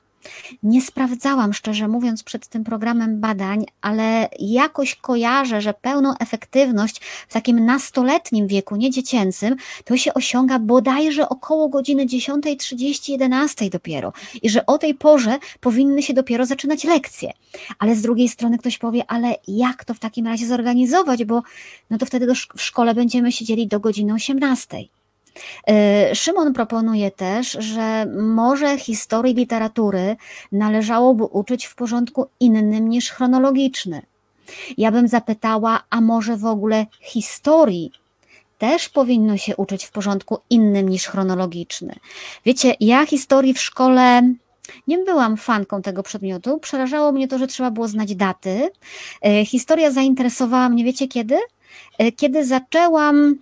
Nie 0.63 0.83
sprawdzałam, 0.83 1.53
szczerze 1.53 1.89
mówiąc, 1.89 2.23
przed 2.23 2.47
tym 2.47 2.65
programem 2.65 3.21
badań, 3.21 3.67
ale 3.81 4.29
jakoś 4.39 4.95
kojarzę, 4.95 5.61
że 5.61 5.75
pełną 5.75 6.15
efektywność 6.19 7.01
w 7.29 7.33
takim 7.33 7.65
nastoletnim 7.65 8.47
wieku, 8.47 8.77
nie 8.77 8.91
dziecięcym, 8.91 9.57
to 9.85 9.97
się 9.97 10.15
osiąga 10.15 10.59
bodajże 10.59 11.29
około 11.29 11.69
godziny 11.69 12.07
10.30, 12.07 13.11
11 13.11 13.71
dopiero. 13.71 14.13
I 14.43 14.51
że 14.51 14.67
o 14.67 14.79
tej 14.79 14.95
porze 14.95 15.39
powinny 15.61 16.03
się 16.03 16.15
dopiero 16.15 16.47
zaczynać 16.47 16.85
lekcje. 16.85 17.33
Ale 17.79 17.97
z 17.97 18.03
drugiej 18.03 18.29
strony 18.29 18.59
ktoś 18.59 18.79
powie, 18.79 19.05
ale 19.09 19.35
jak 19.49 19.85
to 19.85 19.95
w 19.95 19.99
takim 19.99 20.27
razie 20.27 20.47
zorganizować, 20.47 21.25
bo 21.25 21.43
no 21.91 21.99
to 21.99 22.07
wtedy 22.07 22.35
w 22.57 22.63
szkole 22.63 22.95
będziemy 22.95 23.33
siedzieli 23.33 23.67
do 23.67 23.81
godziny 23.81 24.15
18. 24.15 25.00
E, 25.69 26.15
Szymon 26.15 26.53
proponuje 26.53 27.11
też, 27.11 27.53
że 27.53 28.07
może 28.07 28.79
historii 28.79 29.35
literatury 29.35 30.17
należałoby 30.53 31.25
uczyć 31.25 31.67
w 31.67 31.75
porządku 31.75 32.27
innym 32.41 32.89
niż 32.89 33.11
chronologiczny. 33.11 34.03
Ja 34.79 34.93
bym 34.93 35.09
zapytała, 35.09 35.83
a 35.91 36.01
może 36.01 36.37
w 36.37 36.47
ogóle 36.47 36.87
historii 37.01 37.93
też 38.59 38.89
powinno 38.89 39.37
się 39.37 39.57
uczyć 39.57 39.85
w 39.85 39.91
porządku 39.91 40.39
innym 40.51 40.89
niż 40.89 41.07
chronologiczny. 41.07 41.95
Wiecie, 42.45 42.75
ja 42.81 43.07
historii 43.07 43.55
w 43.55 43.61
szkole 43.61 44.23
nie 44.87 44.99
byłam 44.99 45.37
fanką 45.37 45.83
tego 45.83 46.03
przedmiotu. 46.03 46.59
Przerażało 46.59 47.13
mnie 47.13 47.29
to, 47.29 47.39
że 47.39 47.47
trzeba 47.47 47.71
było 47.71 47.89
znać 47.89 48.15
daty. 48.15 48.71
E, 49.23 49.45
historia 49.45 49.91
zainteresowała 49.91 50.69
mnie, 50.69 50.85
wiecie 50.85 51.09
kiedy? 51.09 51.39
E, 51.99 52.13
kiedy 52.13 52.45
zaczęłam 52.45 53.37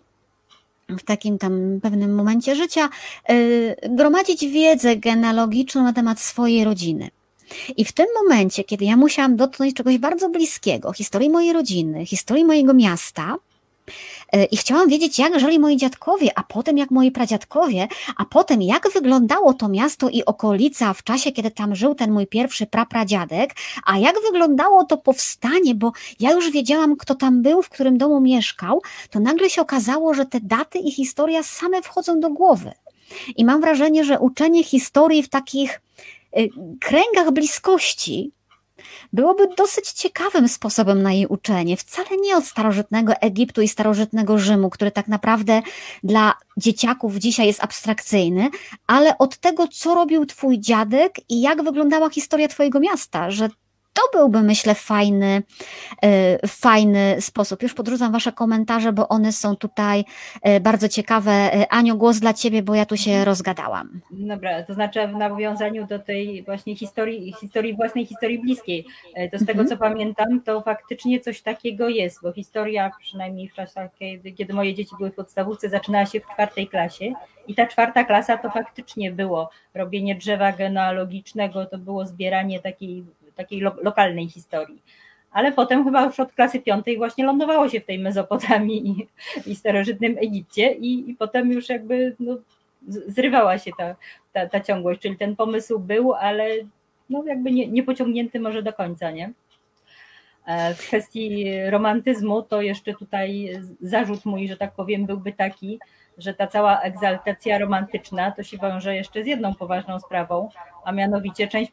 w 0.89 1.03
takim 1.05 1.39
tam 1.39 1.80
pewnym 1.82 2.14
momencie 2.14 2.57
życia, 2.57 2.89
y, 3.30 3.76
gromadzić 3.89 4.47
wiedzę 4.47 4.97
genealogiczną 4.97 5.82
na 5.82 5.93
temat 5.93 6.20
swojej 6.20 6.64
rodziny. 6.64 7.11
I 7.76 7.84
w 7.84 7.93
tym 7.93 8.07
momencie, 8.22 8.64
kiedy 8.64 8.84
ja 8.84 8.97
musiałam 8.97 9.36
dotknąć 9.36 9.74
czegoś 9.74 9.99
bardzo 9.99 10.28
bliskiego, 10.28 10.93
historii 10.93 11.30
mojej 11.30 11.53
rodziny, 11.53 12.07
historii 12.07 12.45
mojego 12.45 12.74
miasta, 12.74 13.36
I 14.51 14.57
chciałam 14.57 14.89
wiedzieć, 14.89 15.18
jak 15.18 15.41
żyli 15.41 15.59
moi 15.59 15.76
dziadkowie, 15.76 16.31
a 16.35 16.43
potem 16.43 16.79
jak 16.79 16.91
moi 16.91 17.11
pradziadkowie, 17.11 17.89
a 18.16 18.24
potem 18.24 18.62
jak 18.62 18.91
wyglądało 18.93 19.55
to 19.55 19.68
miasto 19.68 20.09
i 20.09 20.24
okolica 20.24 20.95
w 20.95 21.03
czasie, 21.03 21.33
kiedy 21.33 21.51
tam 21.51 21.74
żył 21.74 21.95
ten 21.95 22.12
mój 22.12 22.26
pierwszy 22.26 22.66
prapradziadek, 22.66 23.55
a 23.85 23.99
jak 23.99 24.16
wyglądało 24.26 24.85
to 24.85 24.97
powstanie, 24.97 25.74
bo 25.74 25.93
ja 26.20 26.33
już 26.33 26.51
wiedziałam, 26.51 26.97
kto 26.97 27.14
tam 27.14 27.43
był, 27.43 27.62
w 27.62 27.68
którym 27.68 27.99
domu 27.99 28.20
mieszkał, 28.20 28.83
to 29.11 29.20
nagle 29.20 29.51
się 29.51 29.62
okazało, 29.62 30.14
że 30.14 30.26
te 30.26 30.41
daty 30.41 30.79
i 30.79 30.91
historia 30.91 31.43
same 31.43 31.83
wchodzą 31.83 32.20
do 32.20 32.31
głowy. 32.31 32.72
I 33.37 33.45
mam 33.45 33.61
wrażenie, 33.61 34.05
że 34.05 34.20
uczenie 34.20 34.64
historii 34.64 35.22
w 35.22 35.29
takich 35.29 35.81
y, 36.39 36.49
kręgach 36.81 37.31
bliskości 37.33 38.33
byłoby 39.12 39.49
dosyć 39.57 39.93
ciekawym 39.93 40.49
sposobem 40.49 41.03
na 41.03 41.12
jej 41.12 41.26
uczenie. 41.26 41.76
Wcale 41.76 42.09
nie 42.20 42.36
od 42.36 42.45
starożytnego 42.45 43.12
Egiptu 43.14 43.62
i 43.62 43.68
starożytnego 43.68 44.39
Rzymu, 44.39 44.70
który 44.70 44.91
tak 44.91 45.09
naprawdę 45.09 45.62
dla 46.03 46.34
dzieciaków 46.57 47.16
dzisiaj 47.16 47.47
jest 47.47 47.64
abstrakcyjny, 47.64 48.51
ale 48.86 49.18
od 49.18 49.39
tego, 49.39 49.68
co 49.68 49.95
robił 49.95 50.26
twój 50.26 50.61
dziadek 50.61 51.14
i 51.28 51.41
jak 51.41 51.62
wyglądała 51.62 52.11
historia 52.11 52.49
twojego 52.49 52.80
miasta, 52.80 53.30
że 53.30 53.49
to 53.99 54.18
byłby, 54.18 54.42
myślę, 54.42 54.74
fajny, 54.74 55.42
y, 56.44 56.49
fajny 56.49 57.16
sposób. 57.20 57.62
Już 57.62 57.74
podrzucam 57.74 58.12
Wasze 58.12 58.32
komentarze, 58.32 58.92
bo 58.92 59.09
one 59.09 59.32
są 59.32 59.57
tutaj 59.57 60.05
y, 60.49 60.61
bardzo 60.61 60.88
ciekawe. 60.88 61.55
Y, 61.55 61.68
Aniu, 61.68 61.96
głos 61.96 62.18
dla 62.18 62.34
Ciebie, 62.34 62.62
bo 62.62 62.74
ja 62.74 62.86
tu 62.86 62.96
się 62.96 63.24
rozgadałam. 63.24 64.01
Dobra, 64.11 64.62
to 64.62 64.74
znaczy 64.74 65.09
w 65.09 65.12
nawiązaniu 65.12 65.86
do 65.86 65.99
tej 65.99 66.42
właśnie 66.42 66.76
historii, 66.76 67.34
historii 67.40 67.76
własnej 67.76 68.07
historii 68.07 68.38
bliskiej, 68.38 68.86
to 69.32 69.38
z 69.38 69.46
tego 69.46 69.61
mhm. 69.61 69.68
co 69.68 69.76
pamiętam, 69.76 70.40
to 70.44 70.61
faktycznie 70.61 71.20
coś 71.20 71.42
takiego 71.42 71.88
jest, 71.88 72.22
bo 72.22 72.32
historia, 72.32 72.90
przynajmniej 73.01 73.49
w 73.49 73.55
czasach, 73.55 73.90
kiedy, 73.99 74.32
kiedy 74.32 74.55
moje 74.55 74.74
dzieci 74.74 74.96
były 74.99 75.11
w 75.11 75.14
podstawówce, 75.14 75.68
zaczynała 75.68 76.07
się 76.07 76.20
w 76.20 76.26
czwartej 76.26 76.68
klasie 76.68 77.12
i 77.49 77.55
ta 77.55 77.66
czwarta 77.66 78.05
klasa 78.05 78.38
to 78.38 78.51
faktycznie 78.51 79.12
było 79.12 79.51
robienie 79.74 80.14
drzewa 80.14 80.53
genealogicznego, 80.53 81.66
to 81.66 81.78
było 81.78 82.07
zbieranie 82.07 82.61
takiej, 82.61 83.05
takiej 83.39 83.61
lo, 83.61 83.76
lokalnej 83.82 84.28
historii. 84.28 84.82
Ale 85.30 85.53
potem 85.53 85.84
chyba 85.84 86.05
już 86.05 86.20
od 86.20 86.32
klasy 86.32 86.61
piątej 86.61 86.97
właśnie 86.97 87.24
lądowało 87.24 87.68
się 87.68 87.80
w 87.80 87.86
tej 87.86 87.99
Mezopotamii 87.99 88.89
i, 88.91 89.09
i 89.51 89.57
starożytnym 89.57 90.18
Egipcie 90.18 90.72
i, 90.72 91.11
i 91.11 91.14
potem 91.14 91.53
już 91.53 91.68
jakby 91.68 92.16
no, 92.20 92.36
zrywała 92.89 93.59
się 93.59 93.70
ta, 93.78 93.97
ta, 94.32 94.49
ta 94.49 94.61
ciągłość, 94.61 95.01
czyli 95.01 95.16
ten 95.16 95.36
pomysł 95.36 95.78
był, 95.78 96.14
ale 96.14 96.49
no 97.11 97.24
jakby 97.24 97.51
nie, 97.51 97.68
nie 97.68 97.82
pociągnięty 97.82 98.41
może 98.41 98.62
do 98.62 98.72
końca, 98.72 99.11
nie? 99.11 99.32
E, 100.47 100.74
w 100.74 100.78
kwestii 100.78 101.45
romantyzmu 101.70 102.43
to 102.43 102.62
jeszcze 102.62 102.95
tutaj 102.95 103.61
zarzut 103.80 104.24
mój, 104.24 104.49
że 104.49 104.57
tak 104.57 104.72
powiem, 104.72 105.07
byłby 105.07 105.32
taki, 105.32 105.78
że 106.18 106.34
ta 106.34 106.46
cała 106.46 106.80
egzaltacja 106.80 107.58
romantyczna 107.58 108.30
to 108.30 108.42
się 108.42 108.58
wiąże 108.58 108.94
jeszcze 108.94 109.24
z 109.24 109.26
jedną 109.26 109.54
poważną 109.54 110.00
sprawą, 110.00 110.48
a 110.84 110.92
mianowicie 110.92 111.48
część 111.48 111.72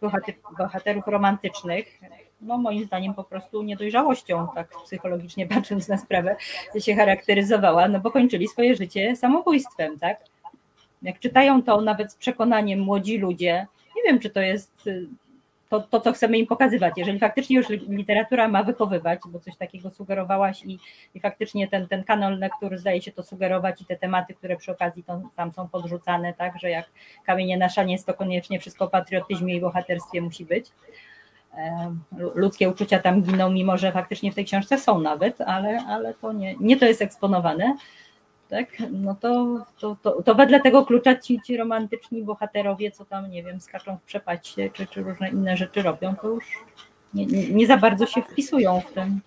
bohaterów 0.58 1.08
romantycznych, 1.08 2.00
no 2.42 2.58
moim 2.58 2.86
zdaniem 2.86 3.14
po 3.14 3.24
prostu 3.24 3.64
niedojrzałością, 3.64 4.48
tak 4.56 4.68
psychologicznie 4.84 5.48
patrząc 5.56 5.88
na 5.88 5.98
sprawę, 5.98 6.36
się 6.80 6.96
charakteryzowała, 6.96 7.88
no 7.88 8.00
bo 8.00 8.12
kończyli 8.12 8.48
swoje 8.48 8.76
życie 8.76 9.16
samobójstwem, 9.16 10.00
tak? 10.00 10.20
Jak 11.02 11.20
czytają 11.20 11.64
to 11.64 11.82
nawet 11.82 12.12
z 12.12 12.16
przekonaniem 12.16 12.80
młodzi 12.80 13.18
ludzie, 13.18 13.68
nie 13.96 14.04
wiem, 14.04 14.20
czy 14.20 14.30
to 14.30 14.42
jest 14.42 14.90
to, 15.70 15.82
to, 15.82 16.02
co 16.02 16.14
chcemy 16.14 16.38
im 16.38 16.48
pokazywać. 16.48 16.94
Jeżeli 16.98 17.20
faktycznie 17.20 17.58
już 17.58 17.70
literatura 17.70 18.48
ma 18.48 18.64
wychowywać, 18.64 19.20
bo 19.28 19.40
coś 19.40 19.58
takiego 19.58 19.90
sugerowałaś 19.90 20.66
i, 20.66 20.80
i 21.16 21.20
faktycznie 21.20 21.68
ten, 21.68 21.88
ten 21.88 22.04
kanon 22.04 22.40
lektur 22.40 22.78
zdaje 22.78 23.02
się 23.02 23.12
to 23.12 23.24
sugerować 23.24 23.82
i 23.82 23.86
te 23.86 23.96
tematy, 23.96 24.34
które 24.34 24.58
przy 24.58 24.72
okazji 24.72 25.04
to, 25.04 25.22
tam 25.36 25.52
są 25.52 25.70
podrzucane, 25.70 26.34
tak, 26.34 26.60
że 26.60 26.70
jak 26.70 26.86
kamienie 27.26 27.58
na 27.58 27.70
szaniec, 27.70 28.06
to 28.06 28.14
koniecznie 28.14 28.60
wszystko 28.60 28.86
o 28.86 28.88
patriotyzmie 28.88 29.56
i 29.56 29.62
bohaterstwie 29.62 30.22
musi 30.22 30.46
być. 30.46 30.72
Ludzkie 32.36 32.70
uczucia 32.70 33.00
tam 33.00 33.22
giną, 33.22 33.50
mimo 33.50 33.78
że 33.78 33.92
faktycznie 33.92 34.32
w 34.32 34.36
tej 34.36 34.46
książce 34.46 34.78
są 34.78 35.00
nawet, 35.00 35.42
ale, 35.42 35.86
ale 35.88 36.14
to 36.14 36.34
nie, 36.34 36.56
nie 36.60 36.78
to 36.78 36.86
jest 36.86 37.02
eksponowane 37.02 37.76
tak? 38.50 38.68
No 38.92 39.16
to, 39.16 39.66
to, 39.80 39.98
to, 40.02 40.24
to 40.24 40.36
wedle 40.36 40.62
tego 40.62 40.86
klucza 40.86 41.16
ci, 41.16 41.42
ci 41.42 41.58
romantyczni 41.58 42.24
bohaterowie, 42.24 42.92
co 42.92 43.06
tam, 43.06 43.32
nie 43.32 43.44
wiem, 43.44 43.62
skaczą 43.62 43.98
w 43.98 44.02
przepaście, 44.02 44.70
czy, 44.70 44.88
czy 44.88 45.04
różne 45.04 45.30
inne 45.30 45.58
rzeczy 45.58 45.82
robią, 45.82 46.16
to 46.16 46.28
już 46.28 46.46
nie, 47.14 47.26
nie, 47.26 47.50
nie 47.50 47.68
za 47.68 47.78
bardzo 47.78 48.06
się 48.06 48.22
wpisują 48.22 48.82
w 48.82 48.94
ten, 48.94 49.20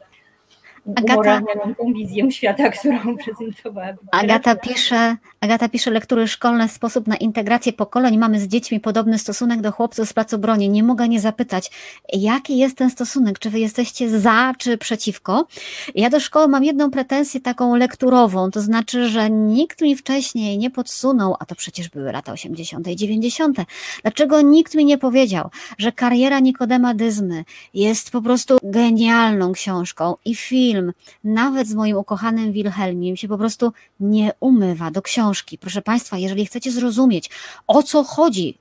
Agata, 0.96 1.40
tą 1.78 1.92
wizję 1.92 2.32
świata, 2.32 2.70
którą 2.78 3.16
prezentowała. 3.24 3.94
Agata 4.12 4.56
pisze, 4.56 5.16
Agata 5.40 5.68
pisze 5.68 5.90
lektury 5.90 6.28
szkolne 6.28 6.68
sposób 6.68 7.06
na 7.06 7.16
integrację 7.16 7.72
pokoleń. 7.72 8.18
Mamy 8.18 8.40
z 8.40 8.48
dziećmi 8.48 8.80
podobny 8.80 9.18
stosunek 9.18 9.60
do 9.60 9.72
chłopców 9.72 10.08
z 10.08 10.12
placu 10.12 10.38
broni. 10.38 10.68
Nie 10.68 10.82
mogę 10.82 11.08
nie 11.08 11.20
zapytać, 11.20 11.70
jaki 12.12 12.58
jest 12.58 12.76
ten 12.76 12.90
stosunek? 12.90 13.38
Czy 13.38 13.50
wy 13.50 13.58
jesteście 13.58 14.20
za, 14.20 14.54
czy 14.58 14.78
przeciwko? 14.78 15.46
Ja 15.94 16.10
do 16.10 16.20
szkoły 16.20 16.48
mam 16.48 16.64
jedną 16.64 16.90
pretensję 16.90 17.40
taką 17.40 17.76
lekturową, 17.76 18.50
to 18.50 18.60
znaczy, 18.60 19.08
że 19.08 19.30
nikt 19.30 19.80
mi 19.80 19.96
wcześniej 19.96 20.58
nie 20.58 20.70
podsunął, 20.70 21.36
a 21.40 21.44
to 21.44 21.54
przecież 21.54 21.88
były 21.88 22.12
lata 22.12 22.32
80. 22.32 22.88
i 22.88 22.96
90. 22.96 23.58
Dlaczego 24.02 24.40
nikt 24.40 24.74
mi 24.74 24.84
nie 24.84 24.98
powiedział, 24.98 25.50
że 25.78 25.92
kariera 25.92 26.40
Nikodema 26.40 26.94
Dyzmy 26.94 27.44
jest 27.74 28.10
po 28.10 28.22
prostu 28.22 28.58
genialną 28.62 29.52
książką 29.52 30.14
i 30.24 30.34
film, 30.34 30.77
nawet 31.24 31.68
z 31.68 31.74
moim 31.74 31.96
ukochanym 31.96 32.52
Wilhelmiem, 32.52 33.16
się 33.16 33.28
po 33.28 33.38
prostu 33.38 33.72
nie 34.00 34.32
umywa 34.40 34.90
do 34.90 35.02
książki. 35.02 35.58
Proszę 35.58 35.82
Państwa, 35.82 36.18
jeżeli 36.18 36.46
chcecie 36.46 36.70
zrozumieć, 36.70 37.30
o 37.66 37.82
co 37.82 38.04
chodzi 38.04 38.58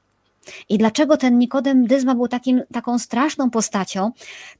i 0.69 0.77
dlaczego 0.77 1.17
ten 1.17 1.37
Nikodem 1.37 1.87
Dyzma 1.87 2.15
był 2.15 2.27
takim, 2.27 2.61
taką 2.73 2.99
straszną 2.99 3.49
postacią, 3.49 4.11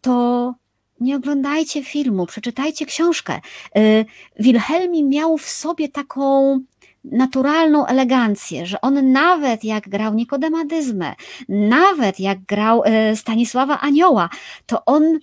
to 0.02 0.54
nie 1.00 1.16
oglądajcie 1.16 1.84
filmu, 1.84 2.26
przeczytajcie 2.26 2.86
książkę. 2.86 3.40
Y, 3.78 4.06
Wilhelmi 4.40 5.04
miał 5.04 5.38
w 5.38 5.50
sobie 5.50 5.90
taką 5.90 6.60
naturalną 7.04 7.86
elegancję, 7.86 8.66
że 8.66 8.82
on 8.82 9.12
nawet 9.12 9.64
jak 9.64 9.90
grał 9.90 10.14
Nikodema 10.14 10.66
Dyzmę, 10.66 11.16
nawet 11.50 12.20
jak 12.20 12.40
grał 12.40 12.84
y, 12.84 13.16
Stanisława 13.16 13.80
Anioła, 13.80 14.30
to 14.66 14.86
on 14.86 15.20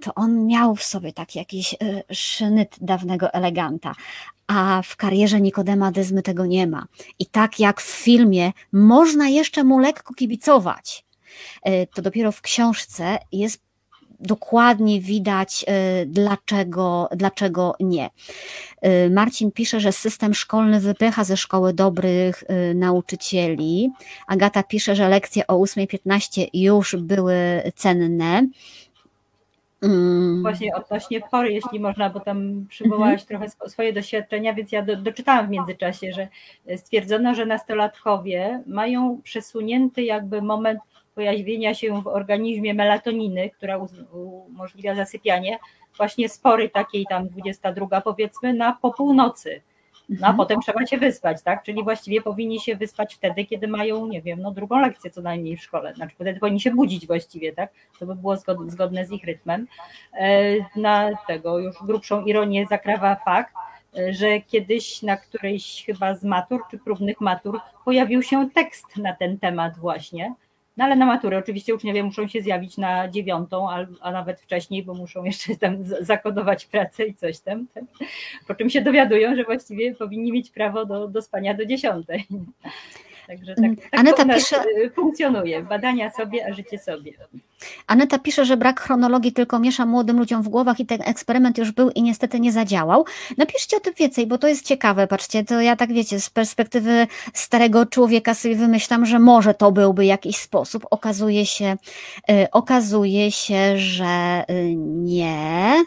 to 0.00 0.14
on 0.14 0.46
miał 0.46 0.76
w 0.76 0.82
sobie 0.82 1.12
taki 1.12 1.38
jakiś 1.38 1.72
y, 1.72 2.14
sznyt 2.14 2.76
dawnego 2.80 3.32
eleganta, 3.32 3.94
a 4.46 4.82
w 4.84 4.96
karierze 4.96 5.40
Nikodema 5.40 5.92
Dyzmy 5.92 6.22
tego 6.22 6.46
nie 6.46 6.66
ma. 6.66 6.86
I 7.18 7.26
tak 7.26 7.60
jak 7.60 7.80
w 7.80 7.90
filmie 7.90 8.52
można 8.72 9.28
jeszcze 9.28 9.64
mu 9.64 9.78
lekko 9.78 10.14
kibicować, 10.14 11.04
y, 11.68 11.86
to 11.94 12.02
dopiero 12.02 12.32
w 12.32 12.40
książce 12.40 13.18
jest 13.32 13.68
dokładnie 14.20 15.00
widać, 15.00 15.64
dlaczego, 16.06 17.08
dlaczego 17.16 17.74
nie. 17.80 18.10
Marcin 19.10 19.52
pisze, 19.52 19.80
że 19.80 19.92
system 19.92 20.34
szkolny 20.34 20.80
wypycha 20.80 21.24
ze 21.24 21.36
szkoły 21.36 21.72
dobrych 21.72 22.44
nauczycieli. 22.74 23.90
Agata 24.26 24.62
pisze, 24.62 24.96
że 24.96 25.08
lekcje 25.08 25.46
o 25.46 25.54
8.15 25.54 26.46
już 26.52 26.96
były 26.96 27.36
cenne. 27.76 28.46
Mm. 29.82 30.42
Właśnie 30.42 30.74
odnośnie 30.74 31.20
pory, 31.20 31.52
jeśli 31.52 31.80
można, 31.80 32.10
bo 32.10 32.20
tam 32.20 32.66
przywołałaś 32.68 33.30
mm 33.30 33.42
-hmm. 33.42 33.48
trochę 33.48 33.70
swoje 33.70 33.92
doświadczenia, 33.92 34.54
więc 34.54 34.72
ja 34.72 34.82
do, 34.82 34.96
doczytałam 34.96 35.46
w 35.46 35.50
międzyczasie, 35.50 36.12
że 36.12 36.28
stwierdzono, 36.76 37.34
że 37.34 37.46
nastolatkowie 37.46 38.62
mają 38.66 39.20
przesunięty 39.22 40.02
jakby 40.02 40.42
moment 40.42 40.80
pojawienia 41.14 41.74
się 41.74 42.02
w 42.02 42.06
organizmie 42.06 42.74
melatoniny, 42.74 43.50
która 43.50 43.78
umożliwia 44.12 44.94
zasypianie, 44.94 45.58
właśnie 45.96 46.28
spory 46.28 46.68
takiej 46.68 47.06
tam 47.08 47.28
22 47.28 48.00
powiedzmy 48.00 48.54
na 48.54 48.72
po 48.72 48.92
północy. 48.92 49.60
No 50.08 50.26
a 50.26 50.30
mhm. 50.30 50.36
potem 50.36 50.60
trzeba 50.60 50.86
się 50.86 50.98
wyspać, 50.98 51.42
tak? 51.42 51.62
Czyli 51.62 51.84
właściwie 51.84 52.22
powinni 52.22 52.60
się 52.60 52.76
wyspać 52.76 53.14
wtedy, 53.14 53.44
kiedy 53.44 53.68
mają, 53.68 54.06
nie 54.06 54.22
wiem, 54.22 54.42
no 54.42 54.50
drugą 54.50 54.80
lekcję 54.80 55.10
co 55.10 55.22
najmniej 55.22 55.56
w 55.56 55.62
szkole. 55.62 55.94
Znaczy 55.94 56.14
wtedy 56.14 56.40
powinni 56.40 56.60
się 56.60 56.70
budzić 56.70 57.06
właściwie, 57.06 57.52
tak? 57.52 57.70
To 57.98 58.06
by 58.06 58.14
było 58.14 58.36
zgodne, 58.66 59.06
z 59.06 59.10
ich 59.10 59.24
rytmem. 59.24 59.66
E, 60.12 60.54
na 60.76 61.10
tego 61.26 61.58
już 61.58 61.76
grubszą 61.82 62.24
ironię 62.24 62.66
zakrawa 62.70 63.16
fakt, 63.24 63.54
e, 63.98 64.14
że 64.14 64.40
kiedyś 64.40 65.02
na 65.02 65.16
którejś 65.16 65.84
chyba 65.86 66.14
z 66.14 66.24
matur 66.24 66.62
czy 66.70 66.78
próbnych 66.78 67.20
matur 67.20 67.60
pojawił 67.84 68.22
się 68.22 68.50
tekst 68.50 68.96
na 68.96 69.12
ten 69.12 69.38
temat 69.38 69.78
właśnie 69.78 70.34
no 70.78 70.84
ale 70.84 70.96
na 70.96 71.06
maturę 71.06 71.38
oczywiście 71.38 71.74
uczniowie 71.74 72.02
muszą 72.02 72.28
się 72.28 72.42
zjawić 72.42 72.76
na 72.76 73.08
dziewiątą, 73.08 73.70
a, 73.70 73.86
a 74.00 74.12
nawet 74.12 74.40
wcześniej, 74.40 74.82
bo 74.82 74.94
muszą 74.94 75.24
jeszcze 75.24 75.56
tam 75.56 75.76
zakodować 76.00 76.66
pracę 76.66 77.06
i 77.06 77.14
coś 77.14 77.40
tam. 77.40 77.66
Tak? 77.74 77.84
Po 78.46 78.54
czym 78.54 78.70
się 78.70 78.80
dowiadują, 78.80 79.36
że 79.36 79.44
właściwie 79.44 79.94
powinni 79.94 80.32
mieć 80.32 80.50
prawo 80.50 80.86
do, 80.86 81.08
do 81.08 81.22
spania 81.22 81.54
do 81.54 81.66
dziesiątej. 81.66 82.26
Także 83.28 83.54
tak, 83.54 83.64
tak 83.90 84.00
Aneta 84.00 84.24
pisze, 84.34 84.64
y, 84.84 84.90
funkcjonuje. 84.90 85.62
Badania 85.62 86.10
sobie, 86.10 86.46
a 86.46 86.52
życie 86.54 86.78
sobie. 86.78 87.12
Aneta 87.86 88.18
pisze, 88.18 88.44
że 88.44 88.56
brak 88.56 88.80
chronologii 88.80 89.32
tylko 89.32 89.58
miesza 89.58 89.86
młodym 89.86 90.18
ludziom 90.18 90.42
w 90.42 90.48
głowach 90.48 90.80
i 90.80 90.86
ten 90.86 91.02
eksperyment 91.02 91.58
już 91.58 91.72
był 91.72 91.90
i 91.90 92.02
niestety 92.02 92.40
nie 92.40 92.52
zadziałał. 92.52 93.04
Napiszcie 93.36 93.76
o 93.76 93.80
tym 93.80 93.94
więcej, 93.94 94.26
bo 94.26 94.38
to 94.38 94.48
jest 94.48 94.66
ciekawe. 94.66 95.06
Patrzcie, 95.06 95.44
to 95.44 95.60
ja 95.60 95.76
tak 95.76 95.92
wiecie, 95.92 96.20
z 96.20 96.30
perspektywy 96.30 97.06
starego 97.34 97.86
człowieka 97.86 98.34
sobie 98.34 98.56
wymyślam, 98.56 99.06
że 99.06 99.18
może 99.18 99.54
to 99.54 99.72
byłby 99.72 100.04
jakiś 100.04 100.36
sposób. 100.36 100.86
Okazuje 100.90 101.46
się, 101.46 101.76
yy, 102.28 102.50
okazuje 102.50 103.32
się, 103.32 103.78
że 103.78 104.44
yy, 104.48 104.74
nie 104.76 105.84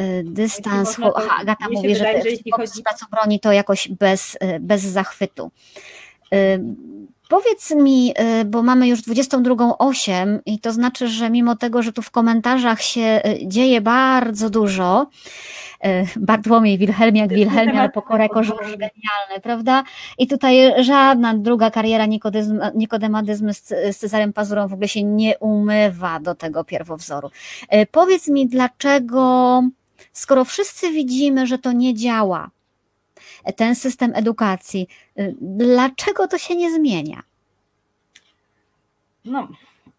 y, 0.00 0.22
dystans. 0.24 0.96
Aha, 1.16 1.36
Agata 1.40 1.66
mówi, 1.72 1.96
że, 1.96 2.22
że 2.22 2.30
jeśli 2.30 2.52
chodzi... 2.52 2.72
z 2.72 3.10
broni 3.10 3.40
to 3.40 3.52
jakoś 3.52 3.88
bez, 3.88 4.34
y, 4.34 4.38
bez 4.60 4.82
zachwytu. 4.82 5.50
Powiedz 7.28 7.70
mi, 7.70 8.14
y, 8.40 8.44
bo 8.44 8.62
mamy 8.62 8.88
już 8.88 9.00
22.08 9.00 10.38
i 10.46 10.58
to 10.58 10.72
znaczy, 10.72 11.08
że 11.08 11.30
mimo 11.30 11.56
tego, 11.56 11.82
że 11.82 11.92
tu 11.92 12.02
w 12.02 12.10
komentarzach 12.10 12.82
się 12.82 13.20
y, 13.26 13.48
dzieje 13.48 13.80
bardzo 13.80 14.50
dużo, 14.50 15.06
Bartłomiej 16.16 16.78
Wilhelmiak, 16.78 17.30
Wilhelmia, 17.30 17.80
ale 17.80 17.88
pokora 17.88 18.28
kożuch 18.28 18.60
genialne, 18.60 19.40
prawda? 19.42 19.84
I 20.18 20.26
tutaj 20.26 20.84
żadna 20.84 21.34
druga 21.34 21.70
kariera 21.70 22.06
nikodemadyzmy 22.74 23.54
z, 23.54 23.68
z 23.68 23.96
Cezarem 23.96 24.32
Pazurą 24.32 24.68
w 24.68 24.72
ogóle 24.72 24.88
się 24.88 25.02
nie 25.04 25.38
umywa 25.38 26.20
do 26.20 26.34
tego 26.34 26.64
pierwowzoru. 26.64 27.30
Powiedz 27.90 28.28
mi, 28.28 28.46
dlaczego, 28.46 29.62
skoro 30.12 30.44
wszyscy 30.44 30.90
widzimy, 30.90 31.46
że 31.46 31.58
to 31.58 31.72
nie 31.72 31.94
działa, 31.94 32.50
ten 33.56 33.74
system 33.74 34.12
edukacji. 34.14 34.88
Y, 35.18 35.34
dlaczego 35.40 36.28
to 36.28 36.38
się 36.38 36.56
nie 36.56 36.72
zmienia? 36.72 37.22
No, 39.24 39.48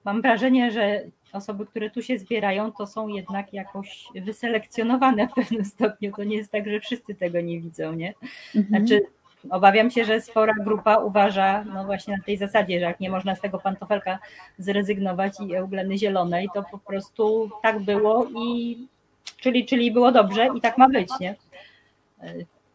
mam 0.05 0.21
wrażenie, 0.21 0.71
że 0.71 1.03
osoby, 1.33 1.65
które 1.65 1.89
tu 1.89 2.01
się 2.01 2.17
zbierają, 2.17 2.71
to 2.71 2.87
są 2.87 3.07
jednak 3.07 3.53
jakoś 3.53 4.05
wyselekcjonowane 4.15 5.27
w 5.27 5.33
pewnym 5.33 5.65
stopniu. 5.65 6.11
To 6.15 6.23
nie 6.23 6.37
jest 6.37 6.51
tak, 6.51 6.69
że 6.69 6.79
wszyscy 6.79 7.15
tego 7.15 7.41
nie 7.41 7.61
widzą, 7.61 7.93
nie? 7.93 8.13
Mhm. 8.55 8.67
Znaczy, 8.67 9.01
obawiam 9.49 9.91
się, 9.91 10.05
że 10.05 10.21
spora 10.21 10.53
grupa 10.53 10.97
uważa, 10.97 11.63
no 11.63 11.85
właśnie 11.85 12.17
na 12.17 12.23
tej 12.23 12.37
zasadzie, 12.37 12.79
że 12.79 12.85
jak 12.85 12.99
nie 12.99 13.09
można 13.09 13.35
z 13.35 13.41
tego 13.41 13.59
pantofelka 13.59 14.19
zrezygnować 14.57 15.33
i 15.39 15.55
eugleny 15.55 15.97
zielonej, 15.97 16.49
to 16.53 16.63
po 16.71 16.77
prostu 16.77 17.49
tak 17.63 17.79
było 17.79 18.27
i 18.43 18.77
czyli, 19.37 19.65
czyli 19.65 19.91
było 19.91 20.11
dobrze 20.11 20.47
i 20.55 20.61
tak 20.61 20.77
ma 20.77 20.89
być, 20.89 21.09
nie? 21.19 21.35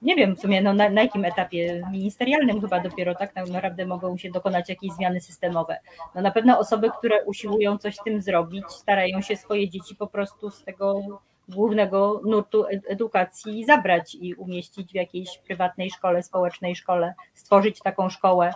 Nie 0.04 0.16
wiem 0.16 0.36
w 0.36 0.40
sumie 0.40 0.62
no, 0.62 0.74
na, 0.74 0.90
na, 0.90 1.02
jakim 1.02 1.24
etapie 1.24 1.82
ministerialnym 1.92 2.60
chyba 2.60 2.80
dopiero 2.80 3.14
tak 3.14 3.36
naprawdę 3.50 3.86
mogą 3.86 4.16
się 4.16 4.30
dokonać 4.30 4.68
jakieś 4.68 4.92
zmiany 4.92 5.20
systemowe. 5.20 5.78
No 6.14 6.22
na 6.22 6.30
pewno 6.30 6.58
osoby, 6.58 6.90
które 6.98 7.24
usiłują 7.24 7.78
coś 7.78 7.96
z 7.96 8.02
tym 8.04 8.22
zrobić, 8.22 8.64
starają 8.68 9.20
się 9.20 9.36
swoje 9.36 9.68
dzieci 9.68 9.96
po 9.96 10.06
prostu 10.06 10.50
z 10.50 10.64
tego 10.64 11.00
głównego 11.48 12.20
nurtu 12.24 12.64
edukacji 12.88 13.64
zabrać 13.64 14.14
i 14.14 14.34
umieścić 14.34 14.92
w 14.92 14.94
jakiejś 14.94 15.38
prywatnej 15.38 15.90
szkole, 15.90 16.22
społecznej 16.22 16.76
szkole, 16.76 17.14
stworzyć 17.34 17.80
taką 17.80 18.10
szkołę, 18.10 18.52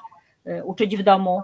y, 0.47 0.65
uczyć 0.65 0.97
w 0.97 1.03
domu, 1.03 1.43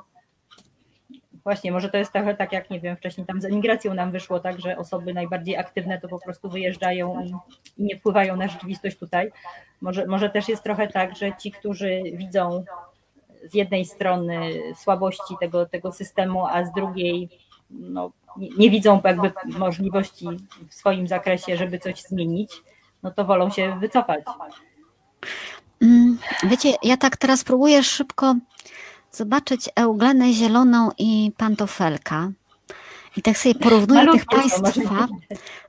Właśnie, 1.45 1.73
może 1.73 1.89
to 1.89 1.97
jest 1.97 2.13
trochę 2.13 2.35
tak, 2.35 2.53
jak 2.53 2.71
nie 2.71 2.81
wiem, 2.81 2.97
wcześniej 2.97 3.27
tam 3.27 3.41
z 3.41 3.45
emigracją 3.45 3.95
nam 3.95 4.13
wyszło 4.13 4.41
tak, 4.41 4.61
że 4.61 4.77
osoby 4.77 5.15
najbardziej 5.15 5.57
aktywne 5.57 6.01
to 6.01 6.09
po 6.09 6.19
prostu 6.19 6.49
wyjeżdżają 6.49 7.25
i, 7.25 7.35
nie 7.79 7.97
wpływają 7.97 8.37
na 8.37 8.49
rzeczywistość 8.49 8.99
tutaj. 8.99 9.33
Może, 9.81 10.07
może 10.07 10.31
też 10.31 10.49
jest 10.49 10.63
trochę 10.63 10.89
tak, 10.89 11.17
że 11.17 11.37
ci, 11.37 11.53
którzy 11.53 12.03
widzą 12.15 12.65
z 13.45 13.55
jednej 13.55 13.85
strony 13.85 14.51
słabości 14.77 15.35
tego, 15.41 15.67
tego 15.67 15.93
systemu, 15.93 16.47
a 16.47 16.65
z 16.65 16.73
drugiej 16.73 17.29
no, 17.71 18.11
nie, 18.37 18.49
nie 18.59 18.71
widzą 18.71 19.01
jakby 19.05 19.33
możliwości 19.47 20.27
w 20.69 20.75
swoim 20.75 21.09
zakresie, 21.09 21.57
żeby 21.57 21.79
coś 21.79 22.03
zmienić, 22.03 22.53
no 23.03 23.11
to 23.11 23.25
wolą 23.25 23.51
się 23.51 23.79
wycofać. 23.81 24.25
Mm, 25.83 26.19
wiecie, 26.45 26.75
ja 26.83 26.97
tak 26.97 27.17
teraz 27.17 27.45
próbuję 27.45 27.83
szybko 27.83 28.35
zobaczyć 29.17 29.69
Euglenę 29.77 30.33
Zieloną 30.33 30.91
i 30.99 31.33
Pantofelka. 31.37 32.31
I 33.17 33.23
tak 33.23 33.39
sobie 33.39 33.55
porównuję 33.55 34.13
tych 34.13 34.27
państwa. 34.27 35.09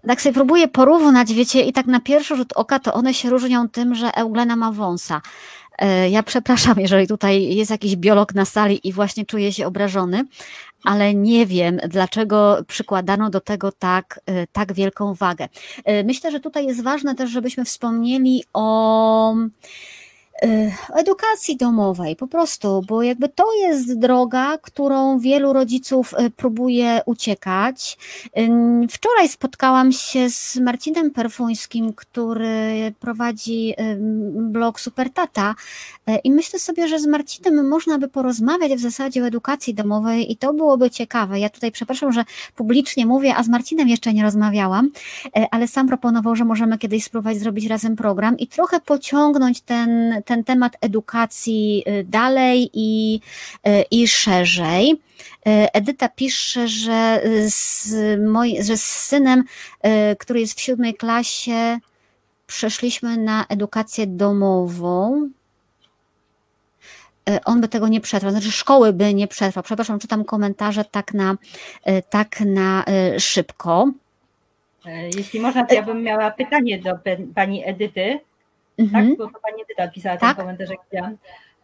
Tak 0.08 0.22
sobie 0.22 0.34
próbuję 0.34 0.68
porównać, 0.68 1.34
wiecie, 1.34 1.62
i 1.62 1.74
tak 1.74 1.86
na 1.86 2.00
pierwszy 2.00 2.36
rzut 2.36 2.54
oka 2.54 2.80
to 2.80 2.94
one 2.94 3.14
się 3.14 3.30
różnią 3.30 3.70
tym, 3.70 3.96
że 3.96 4.12
Euglena 4.16 4.56
ma 4.56 4.72
wąsa. 4.72 5.22
E, 5.78 6.10
ja 6.10 6.24
przepraszam, 6.24 6.80
jeżeli 6.80 7.08
tutaj 7.08 7.56
jest 7.56 7.72
jakiś 7.72 7.96
biolog 7.96 8.36
na 8.36 8.46
sali 8.46 8.88
i 8.88 8.94
właśnie 8.94 9.26
czuje 9.26 9.54
się 9.54 9.68
obrażony, 9.68 10.26
ale 10.84 11.14
nie 11.14 11.46
wiem, 11.46 11.80
dlaczego 11.90 12.58
przykładano 12.68 13.30
do 13.30 13.42
tego 13.42 13.72
tak, 13.72 14.20
e, 14.26 14.48
tak 14.48 14.74
wielką 14.74 15.14
wagę. 15.14 15.48
E, 15.84 16.04
myślę, 16.04 16.32
że 16.32 16.40
tutaj 16.40 16.66
jest 16.66 16.84
ważne 16.84 17.16
też, 17.16 17.30
żebyśmy 17.30 17.66
wspomnieli 17.66 18.44
o 18.54 19.36
edukacji 20.96 21.58
domowej, 21.58 22.16
po 22.16 22.28
prostu, 22.28 22.82
bo 22.88 23.04
jakby 23.04 23.30
to 23.30 23.54
jest 23.54 24.00
droga, 24.00 24.58
którą 24.58 25.20
wielu 25.20 25.54
rodziców 25.54 26.14
y, 26.14 26.30
próbuje 26.30 27.02
uciekać. 27.06 27.98
Wczoraj 28.90 29.30
spotkałam 29.30 29.92
się 29.92 30.30
z 30.30 30.56
Marcinem 30.56 31.12
Perfuńskim, 31.12 31.94
który 31.94 32.94
prowadzi 33.00 33.74
blog 34.32 34.80
Supertata 34.80 35.56
i 36.24 36.32
myślę 36.32 36.60
sobie, 36.60 36.88
że 36.88 37.00
z 37.00 37.08
Marcinem 37.08 37.68
można 37.68 37.98
by 37.98 38.08
porozmawiać 38.08 38.74
w 38.74 38.80
zasadzie 38.80 39.24
o 39.24 39.28
edukacji 39.28 39.74
domowej 39.74 40.32
i 40.32 40.38
to 40.38 40.54
byłoby 40.54 40.90
ciekawe. 40.90 41.40
Ja 41.40 41.50
tutaj 41.50 41.72
przepraszam, 41.72 42.12
że 42.12 42.24
publicznie 42.56 43.06
mówię, 43.06 43.36
a 43.36 43.44
z 43.44 43.48
Marcinem 43.48 43.88
jeszcze 43.88 44.14
nie 44.14 44.24
rozmawiałam, 44.24 44.90
ale 45.52 45.68
sam 45.68 45.88
proponował, 45.88 46.36
że 46.36 46.46
możemy 46.46 46.78
kiedyś 46.78 47.04
spróbować 47.04 47.38
zrobić 47.38 47.66
razem 47.66 47.96
program 47.96 48.38
i 48.38 48.48
trochę 48.48 48.80
pociągnąć 48.80 49.62
ten 49.62 50.22
ten 50.26 50.44
temat 50.44 50.78
edukacji 50.82 51.84
y, 51.88 52.04
dalej 52.04 52.70
i, 52.74 53.20
y, 53.68 53.86
i 53.92 54.08
szerzej. 54.08 54.92
Y, 54.92 54.98
Edyta 55.74 56.10
pisze, 56.10 56.68
że 56.68 57.22
z, 57.48 57.94
moj, 58.22 58.58
że 58.64 58.78
z 58.78 58.84
synem, 58.84 59.44
który 60.20 60.40
jest 60.40 60.58
w 60.58 60.62
siódmej 60.62 60.94
klasie, 60.94 61.80
przeszliśmy 62.48 63.18
na 63.18 63.46
edukację 63.50 64.08
domową. 64.08 65.30
On 67.46 67.62
by 67.62 67.68
tego 67.68 67.88
nie 67.88 68.02
przetrwał, 68.02 68.32
znaczy 68.32 68.52
szkoły 68.52 68.94
by 68.94 69.14
nie 69.14 69.28
przetrwał. 69.28 69.64
Przepraszam, 69.64 70.00
czytam 70.00 70.26
komentarze 70.26 70.86
tak 70.86 71.14
na, 71.14 71.38
tak 72.10 72.42
na 72.42 72.86
szybko. 73.20 73.92
Jeśli 75.18 75.40
można, 75.40 75.66
to 75.66 75.76
ja 75.76 75.84
bym 75.84 76.04
miała 76.04 76.32
pytanie 76.32 76.80
do 76.80 76.92
pani 77.36 77.66
Edyty. 77.66 78.20
Tak? 78.78 78.86
mhm. 78.86 79.10
tak? 79.10 79.18
Bo 79.18 79.28
to 79.28 79.40
pani 79.40 79.64
Edyta 79.64 79.88
pisała 79.88 80.18
tak? 80.18 80.36
ten 80.36 80.46
komentarz, 80.46 80.70
jak 80.70 80.80
chciałam. 80.88 81.18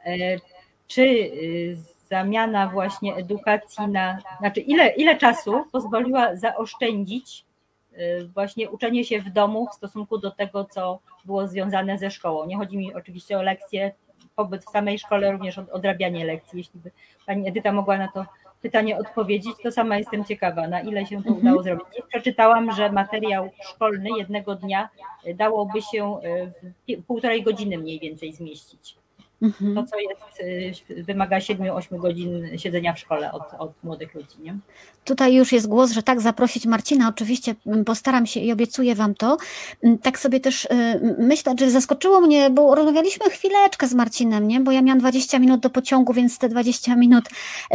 E, 0.06 0.38
czy 0.88 1.02
y, 1.02 1.78
zamiana 2.10 2.68
właśnie 2.68 3.16
edukacji 3.16 3.88
na, 3.88 4.18
znaczy 4.40 4.60
ile, 4.60 4.90
ile 4.90 5.18
czasu 5.18 5.66
pozwoliła 5.72 6.36
zaoszczędzić 6.36 7.46
y, 7.94 8.30
właśnie 8.34 8.70
uczenie 8.70 9.06
się 9.06 9.22
w 9.22 9.30
domu 9.30 9.68
w 9.72 9.76
stosunku 9.76 10.18
do 10.18 10.32
tego, 10.32 10.66
co 10.66 11.00
było 11.26 11.48
związane 11.48 11.98
ze 11.98 12.12
szkołą. 12.12 12.46
Nie 12.46 12.58
chodzi 12.58 12.78
mi 12.78 12.94
oczywiście 12.94 13.38
o 13.38 13.42
lekcje, 13.42 13.92
pobyt 14.36 14.66
w 14.66 14.70
samej 14.70 15.00
szkole, 15.00 15.32
również 15.32 15.58
odrabianie 15.58 16.26
lekcji. 16.26 16.58
Jeśli 16.58 16.80
by 16.80 16.92
pani 17.26 17.48
Edyta 17.48 17.72
mogła 17.72 17.98
na 17.98 18.08
to 18.08 18.26
pytanie 18.62 18.98
odpowiedzieć, 18.98 19.56
to 19.64 19.72
sama 19.72 19.98
jestem 19.98 20.26
ciekawa, 20.26 20.68
na 20.68 20.82
ile 20.82 21.06
się 21.06 21.24
to 21.24 21.30
mhm. 21.30 21.38
udało 21.38 21.64
zrobić. 21.64 21.86
Przeczytałam, 22.10 22.72
że 22.72 22.92
materiał 22.92 23.50
szkolny 23.62 24.10
jednego 24.18 24.56
dnia 24.56 24.90
dałoby 25.36 25.82
się 25.82 26.20
w 26.88 27.04
półtorej 27.04 27.44
godziny 27.44 27.78
mniej 27.78 28.00
więcej 28.00 28.34
zmieścić. 28.34 29.01
Mhm. 29.42 29.76
To, 29.76 29.84
co 29.84 30.00
jest, 30.00 30.92
y, 30.92 31.04
wymaga 31.04 31.38
7-8 31.40 31.98
godzin 31.98 32.58
siedzenia 32.58 32.94
w 32.94 33.00
szkole 33.00 33.32
od, 33.32 33.44
od 33.60 33.84
młodych 33.84 34.16
ludzi. 34.16 34.36
Nie? 34.44 34.56
Tutaj 35.06 35.36
już 35.36 35.52
jest 35.52 35.68
głos, 35.68 35.92
że 35.92 36.04
tak, 36.04 36.22
zaprosić 36.22 36.66
Marcina. 36.66 37.08
Oczywiście 37.08 37.56
mm, 37.68 37.86
postaram 37.86 38.26
się 38.26 38.40
i 38.40 38.52
obiecuję 38.52 38.96
Wam 38.96 39.16
to. 39.16 39.38
Mm, 39.84 39.98
tak 39.98 40.20
sobie 40.20 40.40
też 40.40 40.66
y, 40.66 41.16
myślę, 41.18 41.56
że 41.60 41.72
zaskoczyło 41.72 42.22
mnie, 42.22 42.50
bo 42.50 42.76
rozmawialiśmy 42.76 43.30
chwileczkę 43.30 43.88
z 43.88 43.94
Marcinem, 43.94 44.48
nie? 44.48 44.60
bo 44.60 44.72
ja 44.72 44.82
miałam 44.82 45.00
20 45.00 45.40
minut 45.40 45.60
do 45.60 45.70
pociągu, 45.70 46.14
więc 46.14 46.38
te 46.38 46.50
20 46.50 46.96
minut, 46.96 47.26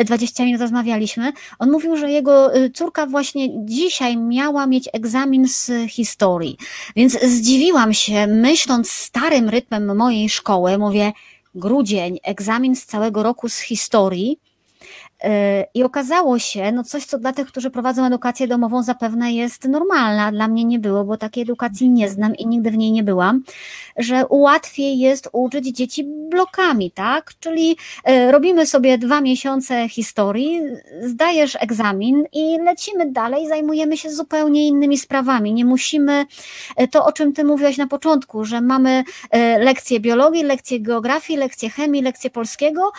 20 0.04 0.44
minut 0.44 0.60
rozmawialiśmy. 0.60 1.32
On 1.58 1.70
mówił, 1.70 1.96
że 1.96 2.10
jego 2.10 2.56
y, 2.56 2.70
córka 2.70 3.06
właśnie 3.06 3.64
dzisiaj 3.66 4.16
miała 4.16 4.66
mieć 4.66 4.88
egzamin 4.92 5.48
z 5.48 5.70
historii, 5.88 6.56
więc 6.96 7.20
zdziwiłam 7.22 7.94
się, 7.94 8.26
myśląc 8.26 8.90
starym 8.90 9.48
rytmem 9.48 9.96
mojej 9.96 10.28
szkoły, 10.28 10.78
mówię, 10.78 11.12
grudzień, 11.56 12.18
egzamin 12.22 12.76
z 12.76 12.86
całego 12.86 13.22
roku 13.22 13.48
z 13.48 13.58
historii. 13.58 14.38
E, 15.26 15.66
I 15.74 15.82
okazało 15.82 16.38
się, 16.38 16.72
no 16.72 16.84
coś, 16.84 17.04
co 17.04 17.18
dla 17.18 17.32
tych, 17.32 17.46
którzy 17.46 17.70
prowadzą 17.70 18.06
edukację 18.06 18.48
domową, 18.48 18.82
zapewne 18.82 19.32
jest 19.32 19.64
normalne, 19.64 20.22
a 20.22 20.32
dla 20.32 20.48
mnie 20.48 20.64
nie 20.64 20.78
było, 20.78 21.04
bo 21.04 21.16
takiej 21.16 21.42
edukacji 21.42 21.90
nie 21.90 22.08
znam 22.08 22.34
i 22.34 22.46
nigdy 22.46 22.70
w 22.70 22.76
niej 22.76 22.92
nie 22.92 23.02
byłam, 23.02 23.42
że 23.96 24.24
łatwiej 24.30 24.98
jest 24.98 25.28
uczyć 25.32 25.66
dzieci 25.66 26.04
blokami, 26.04 26.90
tak? 26.90 27.32
Czyli 27.40 27.76
e, 28.04 28.32
robimy 28.32 28.66
sobie 28.66 28.98
dwa 28.98 29.20
miesiące 29.20 29.88
historii, 29.88 30.60
zdajesz 31.02 31.56
egzamin 31.60 32.24
i 32.32 32.58
lecimy 32.64 33.10
dalej, 33.12 33.48
zajmujemy 33.48 33.96
się 33.96 34.10
zupełnie 34.10 34.66
innymi 34.66 34.98
sprawami. 34.98 35.52
Nie 35.52 35.64
musimy 35.64 36.26
e, 36.76 36.88
to, 36.88 37.04
o 37.04 37.12
czym 37.12 37.32
ty 37.32 37.44
mówiłaś 37.44 37.76
na 37.76 37.86
początku, 37.86 38.44
że 38.44 38.60
mamy 38.60 39.04
lekcje 39.58 40.00
biologii, 40.00 40.42
lekcje 40.42 40.80
geografii, 40.80 41.38
lekcje 41.38 41.70
chemii, 41.70 42.02
lekcje 42.02 42.30
polskiego. 42.30 42.92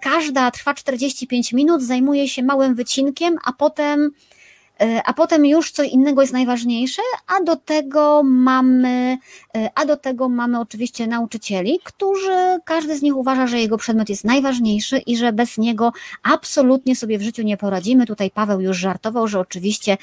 Każda 0.00 0.50
trwa 0.50 0.74
45 0.74 1.49
minut, 1.52 1.82
zajmuje 1.82 2.28
się 2.28 2.42
małym 2.42 2.74
wycinkiem, 2.74 3.36
a 3.44 3.52
potem 3.52 4.10
e, 4.80 5.02
a 5.04 5.12
potem 5.12 5.46
już 5.46 5.70
co 5.70 5.82
innego 5.82 6.20
jest 6.20 6.32
najważniejsze, 6.32 7.02
a 7.26 7.44
do 7.44 7.56
tego 7.56 8.22
mamy, 8.24 9.18
e, 9.56 9.70
a 9.74 9.84
do 9.84 9.96
tego 9.96 10.28
mamy 10.28 10.60
oczywiście 10.60 11.06
nauczycieli, 11.06 11.80
którzy, 11.84 12.58
każdy 12.64 12.98
z 12.98 13.02
nich 13.02 13.16
uważa, 13.16 13.46
że 13.46 13.60
jego 13.60 13.76
przedmiot 13.76 14.08
jest 14.08 14.24
najważniejszy 14.24 14.98
i 14.98 15.16
że 15.16 15.32
bez 15.32 15.58
niego 15.58 15.92
absolutnie 16.22 16.96
sobie 16.96 17.18
w 17.18 17.22
życiu 17.22 17.42
nie 17.42 17.56
poradzimy. 17.56 18.06
Tutaj 18.06 18.30
Paweł 18.30 18.60
już 18.60 18.76
żartował, 18.76 19.28
że 19.28 19.40
oczywiście 19.40 19.96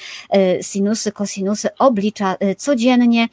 sinusy, 0.62 1.12
kosinusy 1.12 1.70
oblicza 1.80 2.36
codziennie. 2.58 3.28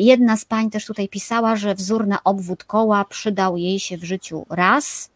Jedna 0.00 0.36
z 0.36 0.44
pań 0.44 0.70
też 0.70 0.86
tutaj 0.86 1.08
pisała, 1.08 1.56
że 1.56 1.74
wzór 1.74 2.06
na 2.06 2.24
obwód 2.24 2.64
koła 2.64 3.04
przydał 3.04 3.56
jej 3.56 3.80
się 3.80 3.96
w 3.96 4.04
życiu 4.04 4.46
raz, 4.50 5.10
E, 5.10 5.13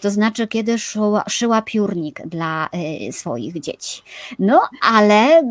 to 0.00 0.10
znaczy 0.10 0.48
kiedy 0.48 0.78
szyła, 0.78 1.24
szyła 1.28 1.62
piórnik 1.62 2.20
dla 2.26 2.68
e, 2.72 3.12
swoich 3.12 3.60
dzieci. 3.60 4.02
No, 4.38 4.62
ale 4.82 5.42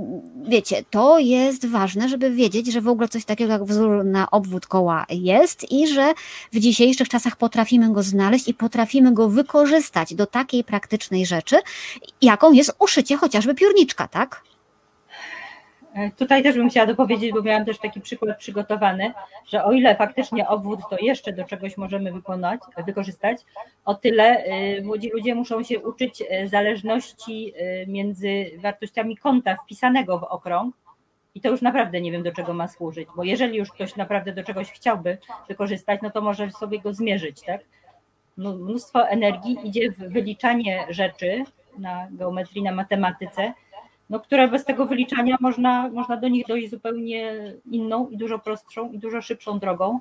wiecie, 0.47 0.83
to 0.89 1.19
jest 1.19 1.65
ważne, 1.65 2.09
żeby 2.09 2.31
wiedzieć, 2.31 2.73
że 2.73 2.81
w 2.81 2.87
ogóle 2.87 3.07
coś 3.07 3.25
takiego 3.25 3.51
jak 3.51 3.63
wzór 3.63 4.05
na 4.05 4.31
obwód 4.31 4.67
koła 4.67 5.05
jest 5.09 5.71
i 5.71 5.87
że 5.87 6.13
w 6.51 6.59
dzisiejszych 6.59 7.09
czasach 7.09 7.35
potrafimy 7.35 7.93
go 7.93 8.03
znaleźć 8.03 8.47
i 8.47 8.53
potrafimy 8.53 9.13
go 9.13 9.29
wykorzystać 9.29 10.13
do 10.13 10.25
takiej 10.25 10.63
praktycznej 10.63 11.25
rzeczy, 11.25 11.55
jaką 12.21 12.51
jest 12.51 12.75
uszycie 12.79 13.17
chociażby 13.17 13.55
piórniczka, 13.55 14.07
tak? 14.07 14.43
E, 15.95 16.11
tutaj 16.11 16.43
też 16.43 16.55
bym 16.55 16.69
chciała 16.69 16.87
dopowiedzieć, 16.87 17.31
bo 17.31 17.41
miałam 17.41 17.65
też 17.65 17.79
taki 17.79 18.01
przykład 18.01 18.37
przygotowany, 18.37 19.13
że 19.47 19.63
o 19.63 19.71
ile 19.71 19.95
faktycznie 19.95 20.47
obwód 20.47 20.79
to 20.89 20.97
jeszcze 21.01 21.33
do 21.33 21.43
czegoś 21.43 21.77
możemy 21.77 22.11
wykonać, 22.11 22.59
wykorzystać, 22.85 23.37
o 23.85 23.95
tyle 23.95 24.23
e, 24.23 24.81
młodzi 24.81 25.09
ludzie 25.13 25.35
muszą 25.35 25.63
się 25.63 25.79
uczyć 25.79 26.23
e, 26.29 26.47
zależności 26.47 27.53
między 27.87 28.51
wartościami 28.57 29.17
kąta 29.17 29.55
wpisanego 29.55 30.19
w 30.19 30.23
okrąg 30.23 30.75
i 31.35 31.41
to 31.41 31.49
już 31.49 31.61
naprawdę 31.61 32.01
nie 32.01 32.11
wiem, 32.11 32.23
do 32.23 32.31
czego 32.31 32.53
ma 32.53 32.67
służyć, 32.67 33.07
bo 33.15 33.23
jeżeli 33.23 33.57
już 33.57 33.71
ktoś 33.71 33.95
naprawdę 33.95 34.33
do 34.33 34.43
czegoś 34.43 34.71
chciałby 34.71 35.17
wykorzystać, 35.47 35.99
no 36.03 36.09
to 36.09 36.21
może 36.21 36.51
sobie 36.51 36.79
go 36.79 36.93
zmierzyć, 36.93 37.41
tak? 37.41 37.61
Mnóstwo 38.37 39.07
energii 39.09 39.57
idzie 39.63 39.91
w 39.91 39.97
wyliczanie 39.97 40.85
rzeczy 40.89 41.43
na 41.77 42.07
geometrii, 42.11 42.63
na 42.63 42.71
matematyce, 42.71 43.53
no, 44.09 44.19
które 44.19 44.47
bez 44.47 44.65
tego 44.65 44.85
wyliczania 44.85 45.37
można, 45.39 45.89
można 45.89 46.17
do 46.17 46.27
nich 46.27 46.47
dojść 46.47 46.69
zupełnie 46.69 47.33
inną 47.71 48.09
i 48.09 48.17
dużo 48.17 48.39
prostszą 48.39 48.91
i 48.91 48.99
dużo 48.99 49.21
szybszą 49.21 49.59
drogą, 49.59 49.99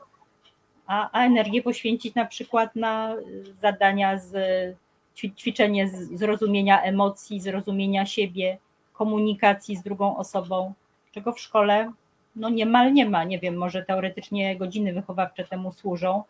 a, 0.86 1.10
a 1.12 1.26
energię 1.26 1.62
poświęcić 1.62 2.14
na 2.14 2.24
przykład 2.24 2.76
na 2.76 3.16
zadania 3.60 4.18
z 4.18 4.36
ćwiczenie 5.36 5.88
zrozumienia 6.12 6.82
emocji, 6.82 7.40
zrozumienia 7.40 8.06
siebie, 8.06 8.58
komunikacji 8.92 9.76
z 9.76 9.82
drugą 9.82 10.16
osobą, 10.16 10.72
czego 11.12 11.32
w 11.32 11.40
szkole 11.40 11.92
no 12.36 12.50
niemal 12.50 12.92
nie 12.92 13.06
ma. 13.06 13.24
Nie 13.24 13.38
wiem, 13.38 13.56
może 13.56 13.82
teoretycznie 13.82 14.56
godziny 14.56 14.92
wychowawcze 14.92 15.44
temu 15.44 15.72
służą, 15.72 16.22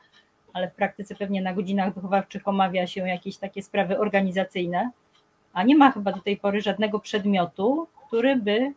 ale 0.53 0.71
w 0.71 0.75
praktyce 0.75 1.15
pewnie 1.15 1.43
na 1.43 1.55
godzinach 1.55 1.95
wychowawczych 1.95 2.49
omawia 2.49 2.87
się 2.87 3.09
jakieś 3.09 3.37
takie 3.37 3.63
sprawy 3.63 3.99
organizacyjne 3.99 4.91
a 5.55 5.63
nie 5.63 5.77
ma 5.77 5.93
chyba 5.93 6.13
do 6.13 6.21
tej 6.21 6.37
pory 6.37 6.61
żadnego 6.61 7.01
przedmiotu, 7.01 7.87
który 8.07 8.37
by 8.37 8.73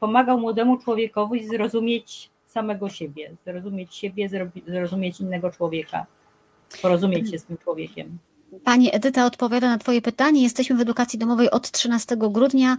pomagał 0.00 0.40
młodemu 0.40 0.78
człowiekowi 0.78 1.48
zrozumieć 1.48 2.30
samego 2.46 2.88
siebie, 2.88 3.30
zrozumieć 3.44 3.94
siebie, 3.94 4.28
zrozumieć 4.66 5.20
innego 5.20 5.50
człowieka, 5.50 6.06
porozumieć 6.82 7.30
się 7.30 7.38
z 7.38 7.44
tym 7.44 7.58
człowiekiem. 7.58 8.18
Pani 8.64 8.94
Edyta 8.94 9.26
odpowiada 9.26 9.68
na 9.68 9.78
Twoje 9.78 10.02
pytanie. 10.02 10.42
Jesteśmy 10.42 10.76
w 10.76 10.80
edukacji 10.80 11.18
domowej 11.18 11.50
od 11.50 11.70
13 11.70 12.16
grudnia. 12.16 12.76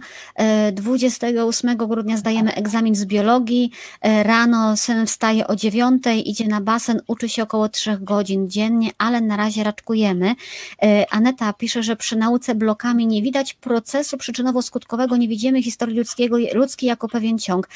28 0.72 1.70
e, 1.70 1.76
grudnia 1.76 2.16
zdajemy 2.16 2.54
egzamin 2.54 2.94
z 2.94 3.04
biologii. 3.04 3.70
E, 4.00 4.22
rano 4.22 4.76
syn 4.76 5.06
wstaje 5.06 5.46
o 5.46 5.56
9, 5.56 6.04
idzie 6.24 6.48
na 6.48 6.60
basen, 6.60 7.00
uczy 7.06 7.28
się 7.28 7.42
około 7.42 7.68
3 7.68 7.98
godzin 8.00 8.50
dziennie, 8.50 8.90
ale 8.98 9.20
na 9.20 9.36
razie 9.36 9.64
raczkujemy. 9.64 10.34
E, 10.82 11.06
Aneta 11.10 11.52
pisze, 11.52 11.82
że 11.82 11.96
przy 11.96 12.16
nauce 12.16 12.54
blokami 12.54 13.06
nie 13.06 13.22
widać 13.22 13.54
procesu 13.54 14.16
przyczynowo-skutkowego, 14.16 15.18
nie 15.18 15.28
widzimy 15.28 15.62
historii 15.62 15.98
ludzkiego, 15.98 16.36
ludzkiej 16.54 16.88
jako 16.88 17.08
pewien 17.08 17.38
ciąg. 17.38 17.68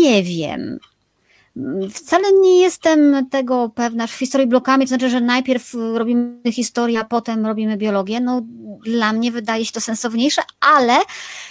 Nie 0.00 0.22
wiem. 0.22 0.78
Wcale 1.94 2.24
nie 2.40 2.60
jestem 2.60 3.26
tego 3.30 3.68
pewna. 3.74 4.06
W 4.06 4.12
historii 4.12 4.46
blokami 4.46 4.84
to 4.84 4.88
znaczy, 4.88 5.10
że 5.10 5.20
najpierw 5.20 5.74
robimy 5.94 6.52
historię, 6.52 7.00
a 7.00 7.04
potem 7.04 7.46
robimy 7.46 7.76
biologię. 7.76 8.20
No, 8.20 8.42
dla 8.84 9.12
mnie 9.12 9.32
wydaje 9.32 9.64
się 9.64 9.72
to 9.72 9.80
sensowniejsze, 9.80 10.42
ale 10.60 10.96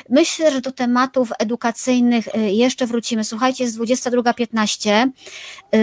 myślę, 0.10 0.52
że 0.52 0.62
do 0.62 0.72
tematów 0.72 1.32
edukacyjnych 1.40 2.28
y, 2.28 2.40
jeszcze 2.40 2.88
wrócimy. 2.88 3.24
Słuchajcie, 3.24 3.64
jest 3.64 3.78
22.15. 3.78 5.08
Y, 5.76 5.80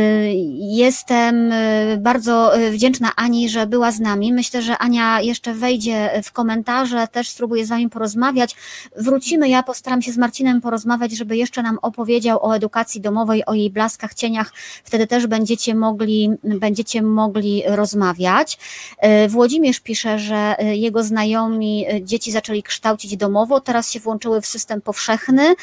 jestem 0.59 1.53
y, 1.53 1.99
bardzo 2.01 2.53
wdzięczna 2.71 3.13
Ani, 3.17 3.49
że 3.49 3.67
była 3.67 3.93
z 3.93 4.01
nami. 4.01 4.33
Myślę, 4.33 4.63
że 4.63 4.79
Ania 4.79 5.21
jeszcze 5.21 5.55
wejdzie 5.55 6.23
w 6.25 6.33
komentarze, 6.33 7.09
też 7.13 7.29
spróbuję 7.31 7.67
z 7.67 7.69
Wami 7.69 7.89
porozmawiać. 7.89 8.57
Wrócimy, 8.97 9.49
ja 9.49 9.63
postaram 9.63 10.03
się 10.03 10.13
z 10.13 10.19
Marcinem 10.19 10.61
porozmawiać, 10.61 11.13
żeby 11.13 11.37
jeszcze 11.37 11.63
nam 11.63 11.79
opowiedział 11.83 12.47
o 12.47 12.57
edukacji 12.57 13.01
domowej, 13.01 13.45
o 13.47 13.55
jej 13.55 13.71
blaskach 13.71 14.08
cieniach, 14.15 14.53
wtedy 14.85 15.07
też 15.07 15.27
będziecie 15.27 15.75
mogli, 15.75 16.31
będziecie 16.45 17.03
mogli 17.03 17.63
rozmawiać. 17.67 18.59
E, 18.99 19.29
Włodzimierz 19.29 19.81
pisze, 19.81 20.19
że 20.19 20.59
e, 20.59 20.77
jego 20.77 21.05
znajomi 21.05 21.87
e, 21.89 22.03
dzieci 22.03 22.33
zaczęli 22.33 22.63
kształcić 22.63 23.17
domowo, 23.17 23.61
teraz 23.61 23.91
się 23.91 24.01
włączyły 24.01 24.41
w 24.41 24.47
system 24.47 24.81
powszechny, 24.81 25.55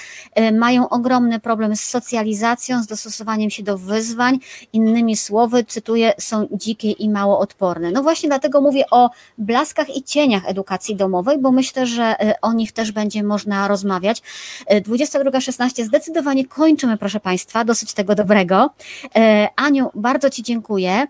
mają 0.54 0.90
ogromny 0.90 1.40
problem 1.40 1.76
z 1.76 1.82
socjalizacją, 1.82 2.84
z 2.84 2.88
dostosowaniem 2.88 3.50
się 3.50 3.64
do 3.64 3.78
wyzwań, 3.78 4.40
innymi 4.74 5.18
słowy, 5.18 5.64
cytuję, 5.64 6.14
są 6.20 6.48
dzikie 6.52 6.92
i 6.92 7.10
mało 7.10 7.40
odporne. 7.40 7.92
No 7.92 8.04
właśnie 8.04 8.30
dlatego 8.30 8.62
mówię 8.62 8.84
o 8.92 9.10
blaskach 9.38 9.96
i 9.96 10.04
cieniach 10.04 10.44
edukacji 10.46 10.96
domowej, 10.96 11.38
bo 11.38 11.52
myślę, 11.52 11.86
że 11.86 12.16
o 12.42 12.54
nich 12.54 12.72
też 12.72 12.92
będzie 12.92 13.24
można 13.24 13.68
rozmawiać. 13.68 14.22
22.16 14.70 15.86
zdecydowanie 15.86 16.46
kończymy, 16.46 16.98
proszę 16.98 17.20
Państwa, 17.20 17.66
dosyć 17.66 17.94
tego 17.94 18.16
dobrego 18.16 18.35
dobrego. 18.36 18.70
E, 19.16 19.50
Aniu, 19.56 19.90
bardzo 19.96 20.30
Ci 20.30 20.44
dziękuję. 20.44 21.08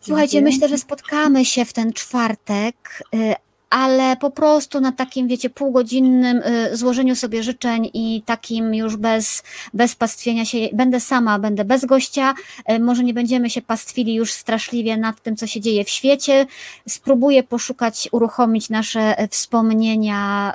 Słuchajcie, 0.00 0.32
dziękuję. 0.32 0.52
myślę, 0.52 0.68
że 0.68 0.78
spotkamy 0.78 1.44
się 1.44 1.64
w 1.64 1.72
ten 1.72 1.92
czwartek 1.92 3.02
e, 3.14 3.34
ale 3.72 4.16
po 4.16 4.30
prostu 4.30 4.80
na 4.80 4.92
takim, 4.92 5.28
wiecie, 5.28 5.50
półgodzinnym 5.50 6.36
y, 6.36 6.76
złożeniu 6.76 7.16
sobie 7.16 7.42
życzeń 7.42 7.90
i 7.94 8.22
takim 8.26 8.74
już 8.74 8.96
bez, 8.96 9.42
bez 9.74 9.94
pastwienia 9.94 10.44
się, 10.44 10.58
będę 10.72 11.00
sama, 11.00 11.38
będę 11.38 11.64
bez 11.64 11.84
gościa, 11.84 12.34
y, 12.72 12.78
może 12.78 13.04
nie 13.04 13.14
będziemy 13.14 13.50
się 13.50 13.62
pastwili 13.62 14.14
już 14.14 14.32
straszliwie 14.32 14.96
nad 14.96 15.22
tym, 15.22 15.36
co 15.36 15.46
się 15.46 15.60
dzieje 15.60 15.84
w 15.84 15.90
świecie, 15.90 16.46
spróbuję 16.88 17.42
poszukać, 17.42 18.08
uruchomić 18.12 18.70
nasze 18.70 19.28
wspomnienia, 19.30 20.54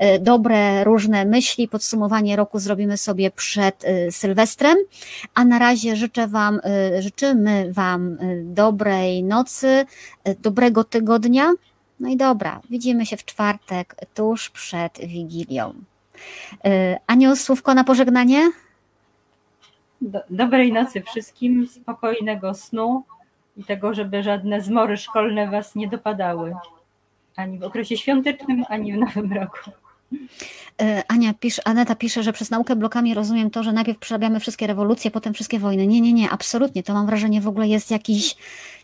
y, 0.00 0.18
dobre, 0.18 0.84
różne 0.84 1.24
myśli, 1.24 1.68
podsumowanie 1.68 2.36
roku 2.36 2.58
zrobimy 2.58 2.96
sobie 2.96 3.30
przed 3.30 3.84
Sylwestrem, 4.10 4.76
a 5.34 5.44
na 5.44 5.58
razie 5.58 5.96
życzę 5.96 6.26
Wam, 6.28 6.60
życzymy 6.98 7.72
Wam 7.72 8.18
dobrej 8.44 9.22
nocy, 9.22 9.86
dobrego 10.42 10.84
tygodnia, 10.84 11.52
no 12.00 12.08
i 12.08 12.16
dobra, 12.16 12.60
widzimy 12.70 13.06
się 13.06 13.16
w 13.16 13.24
czwartek, 13.24 13.94
tuż 14.14 14.50
przed 14.50 14.98
Wigilią. 14.98 15.74
Y, 16.66 16.96
Aniu, 17.06 17.36
słówko 17.36 17.74
na 17.74 17.84
pożegnanie? 17.84 18.50
Do, 20.00 20.20
dobrej 20.30 20.72
nocy 20.72 21.02
wszystkim, 21.02 21.68
spokojnego 21.68 22.54
snu 22.54 23.04
i 23.56 23.64
tego, 23.64 23.94
żeby 23.94 24.22
żadne 24.22 24.60
zmory 24.60 24.96
szkolne 24.96 25.50
Was 25.50 25.74
nie 25.74 25.88
dopadały. 25.88 26.54
Ani 27.36 27.58
w 27.58 27.62
okresie 27.62 27.96
świątecznym, 27.96 28.64
ani 28.68 28.92
w 28.92 28.96
nowym 28.96 29.32
roku. 29.32 29.70
Y, 30.12 31.02
Ania 31.08 31.34
pisze, 31.34 31.62
Aneta 31.68 31.94
pisze, 31.94 32.22
że 32.22 32.32
przez 32.32 32.50
naukę 32.50 32.76
blokami 32.76 33.14
rozumiem 33.14 33.50
to, 33.50 33.62
że 33.62 33.72
najpierw 33.72 33.98
przerabiamy 33.98 34.40
wszystkie 34.40 34.66
rewolucje, 34.66 35.10
potem 35.10 35.34
wszystkie 35.34 35.58
wojny. 35.58 35.86
Nie, 35.86 36.00
nie, 36.00 36.12
nie, 36.12 36.30
absolutnie. 36.30 36.82
To 36.82 36.94
mam 36.94 37.06
wrażenie 37.06 37.40
w 37.40 37.48
ogóle 37.48 37.68
jest 37.68 37.90
jakiś 37.90 38.36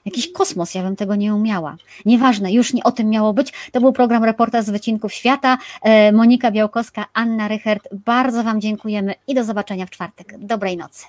Jakiś 0.06 0.32
kosmos, 0.32 0.74
ja 0.74 0.82
bym 0.82 0.96
tego 0.96 1.14
nie 1.14 1.34
umiała. 1.34 1.76
Nieważne, 2.04 2.52
już 2.52 2.72
nie 2.72 2.84
o 2.84 2.92
tym 2.92 3.08
miało 3.08 3.32
być. 3.32 3.52
To 3.72 3.80
był 3.80 3.92
program 3.92 4.24
Reportaż 4.24 4.64
z 4.64 4.70
Wycinków 4.70 5.14
Świata. 5.14 5.58
E, 5.82 6.12
Monika 6.12 6.50
Białkowska, 6.50 7.06
Anna 7.12 7.48
Rychert, 7.48 7.88
bardzo 7.92 8.44
Wam 8.44 8.60
dziękujemy 8.60 9.14
i 9.26 9.34
do 9.34 9.44
zobaczenia 9.44 9.86
w 9.86 9.90
czwartek. 9.90 10.38
Dobrej 10.38 10.76
nocy. 10.76 11.06